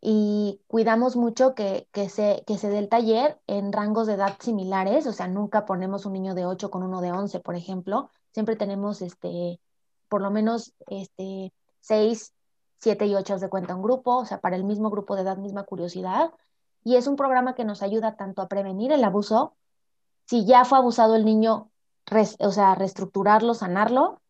y 0.00 0.60
cuidamos 0.68 1.16
mucho 1.16 1.54
que, 1.54 1.88
que, 1.90 2.08
se, 2.08 2.44
que 2.46 2.58
se 2.58 2.68
dé 2.68 2.78
el 2.78 2.88
taller 2.88 3.40
en 3.46 3.72
rangos 3.72 4.06
de 4.06 4.14
edad 4.14 4.36
similares, 4.38 5.06
o 5.06 5.12
sea, 5.12 5.26
nunca 5.26 5.64
ponemos 5.64 6.06
un 6.06 6.12
niño 6.12 6.34
de 6.34 6.46
8 6.46 6.70
con 6.70 6.82
uno 6.82 7.00
de 7.00 7.12
11, 7.12 7.40
por 7.40 7.56
ejemplo, 7.56 8.10
siempre 8.32 8.56
tenemos 8.56 9.02
este, 9.02 9.58
por 10.08 10.22
lo 10.22 10.30
menos 10.30 10.74
este, 10.86 11.52
6, 11.80 12.34
7 12.78 13.06
y 13.06 13.14
8 13.14 13.38
de 13.38 13.48
cuenta 13.48 13.74
un 13.74 13.82
grupo, 13.82 14.16
o 14.18 14.24
sea, 14.24 14.40
para 14.40 14.56
el 14.56 14.64
mismo 14.64 14.90
grupo 14.90 15.16
de 15.16 15.22
edad, 15.22 15.36
misma 15.36 15.64
curiosidad, 15.64 16.32
y 16.84 16.96
es 16.96 17.06
un 17.06 17.16
programa 17.16 17.54
que 17.54 17.64
nos 17.64 17.82
ayuda 17.82 18.16
tanto 18.16 18.42
a 18.42 18.48
prevenir 18.48 18.92
el 18.92 19.04
abuso, 19.04 19.54
si 20.26 20.44
ya 20.46 20.64
fue 20.64 20.78
abusado 20.78 21.16
el 21.16 21.24
niño, 21.24 21.70
o 22.38 22.50
sea, 22.50 22.74
reestructurarlo, 22.74 23.54
sanarlo, 23.54 24.20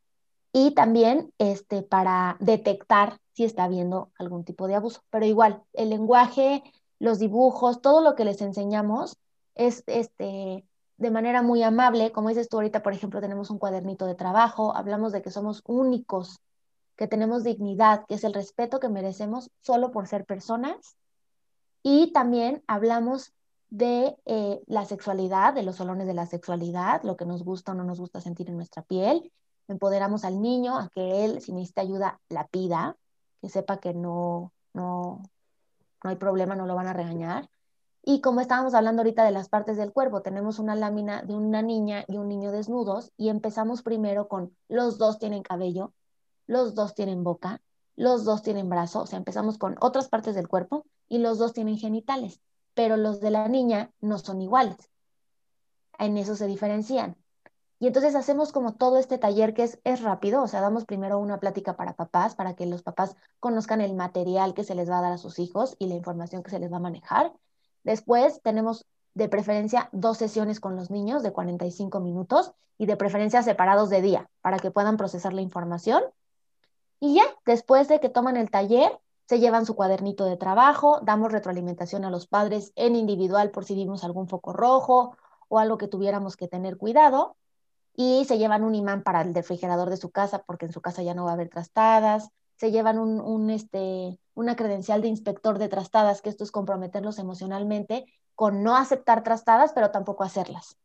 y 0.52 0.72
también 0.72 1.32
este, 1.38 1.82
para 1.82 2.36
detectar 2.40 3.20
si 3.32 3.44
está 3.44 3.64
habiendo 3.64 4.10
algún 4.18 4.44
tipo 4.44 4.66
de 4.66 4.74
abuso. 4.74 5.02
Pero 5.10 5.26
igual, 5.26 5.62
el 5.72 5.90
lenguaje, 5.90 6.62
los 6.98 7.18
dibujos, 7.18 7.80
todo 7.80 8.00
lo 8.00 8.14
que 8.14 8.24
les 8.24 8.40
enseñamos 8.40 9.16
es 9.54 9.84
este, 9.86 10.64
de 10.96 11.10
manera 11.10 11.42
muy 11.42 11.62
amable. 11.62 12.12
Como 12.12 12.30
dices 12.30 12.48
tú 12.48 12.56
ahorita, 12.56 12.82
por 12.82 12.92
ejemplo, 12.92 13.20
tenemos 13.20 13.50
un 13.50 13.58
cuadernito 13.58 14.06
de 14.06 14.14
trabajo, 14.14 14.74
hablamos 14.74 15.12
de 15.12 15.22
que 15.22 15.30
somos 15.30 15.62
únicos, 15.66 16.40
que 16.98 17.06
tenemos 17.06 17.44
dignidad, 17.44 18.04
que 18.08 18.16
es 18.16 18.24
el 18.24 18.34
respeto 18.34 18.80
que 18.80 18.88
merecemos 18.88 19.52
solo 19.62 19.92
por 19.92 20.08
ser 20.08 20.26
personas. 20.26 20.96
Y 21.84 22.12
también 22.12 22.64
hablamos 22.66 23.32
de 23.70 24.18
eh, 24.26 24.60
la 24.66 24.84
sexualidad, 24.84 25.54
de 25.54 25.62
los 25.62 25.76
salones 25.76 26.08
de 26.08 26.14
la 26.14 26.26
sexualidad, 26.26 27.02
lo 27.04 27.16
que 27.16 27.24
nos 27.24 27.44
gusta 27.44 27.70
o 27.70 27.74
no 27.76 27.84
nos 27.84 28.00
gusta 28.00 28.20
sentir 28.20 28.48
en 28.48 28.56
nuestra 28.56 28.82
piel, 28.82 29.32
empoderamos 29.68 30.24
al 30.24 30.42
niño 30.42 30.76
a 30.76 30.88
que 30.88 31.24
él, 31.24 31.40
si 31.40 31.52
necesita 31.52 31.82
ayuda, 31.82 32.20
la 32.28 32.48
pida, 32.48 32.96
que 33.40 33.48
sepa 33.48 33.78
que 33.78 33.94
no, 33.94 34.52
no, 34.74 35.22
no 36.02 36.10
hay 36.10 36.16
problema, 36.16 36.56
no 36.56 36.66
lo 36.66 36.74
van 36.74 36.88
a 36.88 36.94
regañar. 36.94 37.48
Y 38.02 38.22
como 38.22 38.40
estábamos 38.40 38.74
hablando 38.74 39.02
ahorita 39.02 39.22
de 39.22 39.30
las 39.30 39.48
partes 39.48 39.76
del 39.76 39.92
cuerpo, 39.92 40.22
tenemos 40.22 40.58
una 40.58 40.74
lámina 40.74 41.22
de 41.22 41.36
una 41.36 41.62
niña 41.62 42.04
y 42.08 42.16
un 42.16 42.28
niño 42.28 42.50
desnudos 42.50 43.12
y 43.16 43.28
empezamos 43.28 43.82
primero 43.82 44.26
con 44.26 44.56
los 44.68 44.98
dos 44.98 45.20
tienen 45.20 45.42
cabello, 45.42 45.92
los 46.48 46.74
dos 46.74 46.96
tienen 46.96 47.22
boca, 47.22 47.62
los 47.94 48.24
dos 48.24 48.42
tienen 48.42 48.68
brazo, 48.68 49.02
o 49.02 49.06
sea, 49.06 49.18
empezamos 49.18 49.58
con 49.58 49.76
otras 49.80 50.08
partes 50.08 50.34
del 50.34 50.48
cuerpo 50.48 50.84
y 51.08 51.18
los 51.18 51.38
dos 51.38 51.52
tienen 51.52 51.78
genitales, 51.78 52.40
pero 52.74 52.96
los 52.96 53.20
de 53.20 53.30
la 53.30 53.48
niña 53.48 53.92
no 54.00 54.18
son 54.18 54.42
iguales. 54.42 54.90
En 55.98 56.16
eso 56.16 56.34
se 56.34 56.46
diferencian. 56.46 57.16
Y 57.80 57.86
entonces 57.86 58.16
hacemos 58.16 58.50
como 58.50 58.74
todo 58.74 58.98
este 58.98 59.18
taller 59.18 59.54
que 59.54 59.62
es, 59.62 59.78
es 59.84 60.02
rápido, 60.02 60.42
o 60.42 60.48
sea, 60.48 60.60
damos 60.60 60.84
primero 60.84 61.18
una 61.18 61.38
plática 61.38 61.76
para 61.76 61.94
papás, 61.94 62.34
para 62.34 62.54
que 62.54 62.66
los 62.66 62.82
papás 62.82 63.14
conozcan 63.38 63.80
el 63.80 63.94
material 63.94 64.54
que 64.54 64.64
se 64.64 64.74
les 64.74 64.90
va 64.90 64.98
a 64.98 65.02
dar 65.02 65.12
a 65.12 65.18
sus 65.18 65.38
hijos 65.38 65.76
y 65.78 65.86
la 65.86 65.94
información 65.94 66.42
que 66.42 66.50
se 66.50 66.58
les 66.58 66.72
va 66.72 66.78
a 66.78 66.80
manejar. 66.80 67.32
Después 67.84 68.40
tenemos 68.42 68.86
de 69.14 69.28
preferencia 69.28 69.88
dos 69.92 70.18
sesiones 70.18 70.60
con 70.60 70.76
los 70.76 70.90
niños 70.90 71.22
de 71.22 71.32
45 71.32 72.00
minutos 72.00 72.52
y 72.78 72.86
de 72.86 72.96
preferencia 72.96 73.42
separados 73.42 73.90
de 73.90 74.02
día 74.02 74.30
para 74.40 74.58
que 74.58 74.70
puedan 74.70 74.96
procesar 74.96 75.32
la 75.32 75.40
información. 75.40 76.02
Y 77.00 77.14
ya, 77.14 77.24
después 77.46 77.88
de 77.88 78.00
que 78.00 78.08
toman 78.08 78.36
el 78.36 78.50
taller, 78.50 78.98
se 79.28 79.40
llevan 79.40 79.66
su 79.66 79.76
cuadernito 79.76 80.24
de 80.24 80.36
trabajo, 80.36 81.00
damos 81.02 81.32
retroalimentación 81.32 82.04
a 82.04 82.10
los 82.10 82.26
padres 82.26 82.72
en 82.76 82.96
individual 82.96 83.50
por 83.50 83.64
si 83.64 83.74
vimos 83.74 84.02
algún 84.02 84.26
foco 84.26 84.52
rojo 84.52 85.16
o 85.48 85.58
algo 85.58 85.78
que 85.78 85.86
tuviéramos 85.86 86.36
que 86.36 86.48
tener 86.48 86.78
cuidado 86.78 87.36
y 87.94 88.24
se 88.26 88.38
llevan 88.38 88.64
un 88.64 88.74
imán 88.74 89.02
para 89.02 89.20
el 89.20 89.34
refrigerador 89.34 89.90
de 89.90 89.96
su 89.96 90.10
casa 90.10 90.44
porque 90.46 90.66
en 90.66 90.72
su 90.72 90.80
casa 90.80 91.02
ya 91.02 91.14
no 91.14 91.24
va 91.24 91.32
a 91.32 91.34
haber 91.34 91.48
trastadas, 91.50 92.30
se 92.56 92.70
llevan 92.70 92.98
un, 92.98 93.50
este, 93.50 94.18
una 94.34 94.56
credencial 94.56 95.02
de 95.02 95.08
inspector 95.08 95.58
de 95.58 95.68
trastadas, 95.68 96.22
que 96.22 96.28
esto 96.28 96.42
es 96.42 96.50
comprometerlos 96.50 97.18
emocionalmente 97.18 98.06
con 98.34 98.62
no 98.62 98.76
aceptar 98.76 99.22
trastadas, 99.22 99.72
pero 99.72 99.90
tampoco 99.90 100.24
hacerlas. 100.24 100.76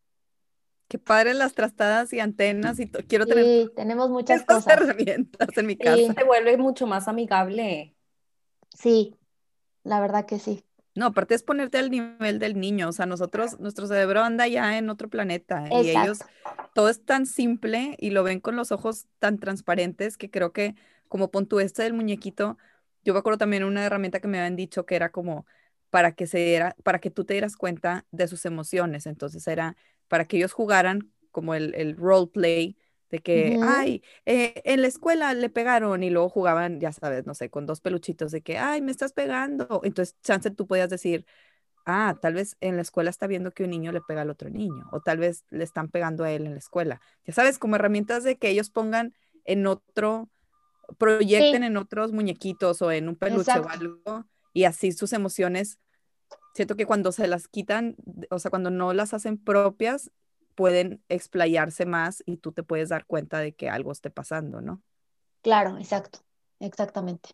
Qué 0.93 0.99
padre 0.99 1.33
las 1.33 1.55
trastadas 1.55 2.13
y 2.13 2.19
antenas 2.19 2.79
y 2.79 2.87
quiero 2.87 3.25
tener. 3.25 3.43
Sí, 3.43 3.71
tenemos 3.75 4.11
muchas 4.11 4.43
cosas. 4.43 4.77
herramientas 4.77 5.49
en 5.57 5.65
mi 5.65 5.75
casa. 5.75 6.13
Se 6.13 6.23
vuelve 6.23 6.55
mucho 6.57 6.85
más 6.85 7.07
amigable. 7.07 7.95
Sí, 8.77 9.15
la 9.83 9.99
verdad 9.99 10.27
que 10.27 10.37
sí. 10.37 10.63
No, 10.93 11.07
aparte 11.07 11.33
es 11.33 11.41
ponerte 11.41 11.79
al 11.79 11.89
nivel 11.89 12.37
del 12.37 12.59
niño, 12.59 12.89
o 12.89 12.91
sea, 12.91 13.07
nosotros, 13.07 13.59
nuestro 13.59 13.87
cerebro 13.87 14.21
anda 14.21 14.47
ya 14.47 14.77
en 14.77 14.87
otro 14.91 15.09
planeta 15.09 15.63
y 15.71 15.89
ellos, 15.89 16.19
todo 16.75 16.89
es 16.89 17.03
tan 17.03 17.25
simple 17.25 17.95
y 17.97 18.11
lo 18.11 18.21
ven 18.21 18.39
con 18.39 18.55
los 18.55 18.71
ojos 18.71 19.07
tan 19.17 19.39
transparentes 19.39 20.15
que 20.15 20.29
creo 20.29 20.53
que 20.53 20.75
como 21.07 21.31
pon 21.31 21.47
tú 21.47 21.59
este 21.59 21.81
del 21.81 21.93
muñequito, 21.93 22.59
yo 23.03 23.13
me 23.13 23.19
acuerdo 23.19 23.39
también 23.39 23.63
una 23.63 23.83
herramienta 23.83 24.19
que 24.19 24.27
me 24.27 24.37
habían 24.37 24.55
dicho 24.55 24.85
que 24.85 24.95
era 24.95 25.09
como 25.09 25.47
para 25.89 26.11
que 26.11 26.27
se 26.27 26.37
diera, 26.37 26.75
para 26.83 26.99
que 26.99 27.09
tú 27.09 27.25
te 27.25 27.33
dieras 27.33 27.57
cuenta 27.57 28.05
de 28.11 28.27
sus 28.27 28.45
emociones, 28.45 29.07
entonces 29.07 29.47
era 29.47 29.75
para 30.13 30.25
que 30.25 30.37
ellos 30.37 30.53
jugaran 30.53 31.11
como 31.31 31.55
el, 31.55 31.73
el 31.73 31.97
role 31.97 32.27
play 32.27 32.77
de 33.09 33.17
que, 33.17 33.57
ay, 33.63 34.03
eh, 34.27 34.61
en 34.63 34.83
la 34.83 34.87
escuela 34.87 35.33
le 35.33 35.49
pegaron 35.49 36.03
y 36.03 36.11
luego 36.11 36.29
jugaban, 36.29 36.79
ya 36.79 36.91
sabes, 36.91 37.25
no 37.25 37.33
sé, 37.33 37.49
con 37.49 37.65
dos 37.65 37.81
peluchitos 37.81 38.31
de 38.31 38.41
que, 38.43 38.59
ay, 38.59 38.83
me 38.83 38.91
estás 38.91 39.11
pegando. 39.11 39.81
Entonces, 39.83 40.15
chance, 40.21 40.51
tú 40.51 40.67
podías 40.67 40.91
decir, 40.91 41.25
ah, 41.87 42.15
tal 42.21 42.35
vez 42.35 42.57
en 42.61 42.75
la 42.75 42.83
escuela 42.83 43.09
está 43.09 43.25
viendo 43.25 43.49
que 43.49 43.63
un 43.63 43.71
niño 43.71 43.91
le 43.91 44.01
pega 44.01 44.21
al 44.21 44.29
otro 44.29 44.51
niño, 44.51 44.87
o 44.91 44.99
tal 44.99 45.17
vez 45.17 45.45
le 45.49 45.63
están 45.63 45.89
pegando 45.89 46.23
a 46.23 46.31
él 46.31 46.45
en 46.45 46.51
la 46.51 46.59
escuela. 46.59 47.01
Ya 47.25 47.33
sabes, 47.33 47.57
como 47.57 47.75
herramientas 47.75 48.23
de 48.23 48.37
que 48.37 48.49
ellos 48.49 48.69
pongan 48.69 49.15
en 49.45 49.65
otro, 49.65 50.29
proyecten 50.99 51.63
en 51.63 51.75
otros 51.75 52.11
muñequitos 52.11 52.83
o 52.83 52.91
en 52.91 53.09
un 53.09 53.15
peluche 53.15 53.57
o 53.57 53.67
algo, 53.67 54.27
y 54.53 54.65
así 54.65 54.91
sus 54.91 55.11
emociones, 55.11 55.79
siento 56.53 56.75
que 56.75 56.85
cuando 56.85 57.11
se 57.11 57.27
las 57.27 57.47
quitan, 57.47 57.95
o 58.29 58.39
sea, 58.39 58.49
cuando 58.49 58.69
no 58.69 58.93
las 58.93 59.13
hacen 59.13 59.37
propias, 59.37 60.11
pueden 60.55 61.01
explayarse 61.09 61.85
más 61.85 62.23
y 62.25 62.37
tú 62.37 62.51
te 62.51 62.63
puedes 62.63 62.89
dar 62.89 63.05
cuenta 63.05 63.39
de 63.39 63.53
que 63.53 63.69
algo 63.69 63.91
esté 63.91 64.09
pasando, 64.09 64.61
¿no? 64.61 64.81
Claro, 65.41 65.77
exacto, 65.77 66.19
exactamente. 66.59 67.29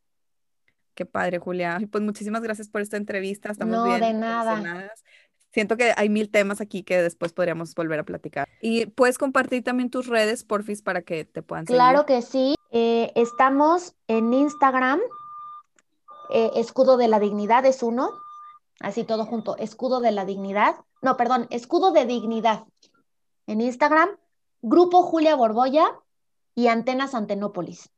Qué 0.95 1.05
padre, 1.05 1.39
Julia. 1.39 1.79
Pues 1.91 2.03
muchísimas 2.03 2.41
gracias 2.41 2.67
por 2.67 2.81
esta 2.81 2.97
entrevista. 2.97 3.51
Estamos 3.51 3.75
no, 3.75 3.85
bien 3.85 4.01
de 4.01 4.13
nada. 4.13 4.91
Siento 5.51 5.77
que 5.77 5.93
hay 5.95 6.09
mil 6.09 6.29
temas 6.29 6.61
aquí 6.61 6.83
que 6.83 7.01
después 7.01 7.33
podríamos 7.33 7.73
volver 7.73 7.99
a 7.99 8.03
platicar. 8.03 8.47
Y 8.61 8.85
puedes 8.87 9.17
compartir 9.17 9.63
también 9.63 9.89
tus 9.89 10.07
redes, 10.07 10.43
porfis, 10.43 10.81
para 10.81 11.01
que 11.01 11.25
te 11.25 11.41
puedan 11.41 11.65
seguir. 11.65 11.77
Claro 11.77 12.05
que 12.05 12.21
sí. 12.21 12.55
Eh, 12.71 13.11
estamos 13.15 13.95
en 14.07 14.33
Instagram. 14.33 14.99
Eh, 16.31 16.51
Escudo 16.55 16.97
de 16.97 17.07
la 17.07 17.19
Dignidad 17.19 17.65
es 17.65 17.81
uno. 17.81 18.11
Así 18.79 19.03
todo 19.03 19.25
junto. 19.25 19.57
Escudo 19.57 19.99
de 19.99 20.11
la 20.11 20.25
Dignidad. 20.25 20.75
No, 21.01 21.17
perdón, 21.17 21.47
Escudo 21.49 21.91
de 21.91 22.05
Dignidad 22.05 22.65
en 23.47 23.61
Instagram, 23.61 24.09
Grupo 24.61 25.01
Julia 25.01 25.35
Borboya 25.35 25.99
y 26.53 26.67
Antenas 26.67 27.15
Antenópolis. 27.15 27.89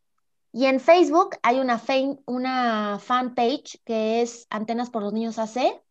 Y 0.54 0.66
en 0.66 0.80
Facebook 0.80 1.38
hay 1.44 1.60
una, 1.60 1.78
fan, 1.78 2.20
una 2.26 3.00
fanpage 3.00 3.82
que 3.84 4.22
es 4.22 4.48
Antenas 4.50 4.90
por 4.90 5.02
los 5.02 5.14
Niños 5.14 5.40
AC, 5.40 5.82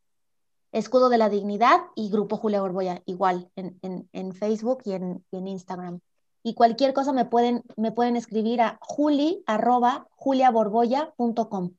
Escudo 0.72 1.08
de 1.08 1.18
la 1.18 1.28
Dignidad 1.28 1.80
y 1.94 2.10
Grupo 2.10 2.36
Julia 2.36 2.60
Borboya, 2.60 3.02
igual 3.04 3.50
en, 3.56 4.08
en, 4.12 4.32
Facebook 4.32 4.82
y 4.84 4.92
en, 4.92 5.24
Instagram. 5.32 6.00
Y 6.42 6.54
cualquier 6.54 6.94
cosa 6.94 7.12
me 7.12 7.24
pueden, 7.24 7.64
me 7.76 7.92
pueden 7.92 8.16
escribir 8.16 8.60
a 8.60 8.78
juli 8.80 9.42
arroba 9.46 10.06
juliaborboya.com. 10.12 11.74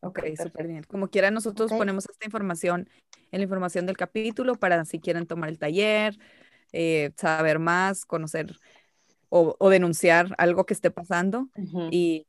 Ok, 0.00 0.20
súper 0.36 0.66
bien. 0.66 0.84
Como 0.84 1.08
quiera, 1.08 1.30
nosotros 1.30 1.70
ponemos 1.70 2.08
esta 2.08 2.24
información 2.24 2.88
en 3.30 3.40
la 3.40 3.44
información 3.44 3.86
del 3.86 3.96
capítulo 3.96 4.54
para 4.54 4.84
si 4.84 4.98
quieren 4.98 5.26
tomar 5.26 5.50
el 5.50 5.58
taller, 5.58 6.18
eh, 6.72 7.12
saber 7.16 7.58
más, 7.58 8.04
conocer 8.04 8.56
o, 9.28 9.70
denunciar 9.70 10.34
algo 10.38 10.66
que 10.66 10.74
esté 10.74 10.90
pasando. 10.90 11.48
Y 11.90 12.26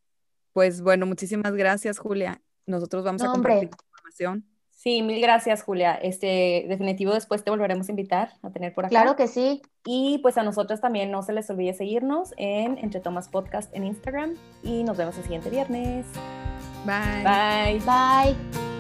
pues 0.54 0.82
bueno, 0.82 1.06
muchísimas 1.06 1.54
gracias, 1.54 1.98
Julia. 1.98 2.42
Nosotros 2.66 3.04
vamos 3.04 3.24
a 3.24 3.28
compartir 3.28 3.70
información. 3.90 4.46
Sí, 4.70 5.04
mil 5.04 5.22
gracias, 5.22 5.62
Julia. 5.62 5.94
Este, 5.94 6.66
definitivo 6.68 7.14
después 7.14 7.44
te 7.44 7.52
volveremos 7.52 7.88
a 7.88 7.92
invitar 7.92 8.34
a 8.42 8.50
tener 8.50 8.74
por 8.74 8.86
acá. 8.86 8.90
Claro 8.90 9.16
que 9.16 9.28
sí. 9.28 9.62
Y 9.86 10.20
pues 10.24 10.40
a 10.40 10.44
nosotros 10.44 10.82
también 10.82 11.12
no 11.12 11.22
se 11.22 11.34
les 11.34 11.50
olvide 11.52 11.74
seguirnos 11.74 12.34
en 12.38 12.80
Entre 12.80 13.00
Tomas 13.00 13.30
Podcast 13.30 13.72
en 13.76 13.84
Instagram 13.84 14.36
y 14.64 14.84
nos 14.84 14.98
vemos 14.98 15.16
el 15.18 15.24
siguiente 15.24 15.52
viernes. 15.52 16.08
Bye. 16.86 17.24
Bye. 17.24 17.82
Bye. 17.86 18.71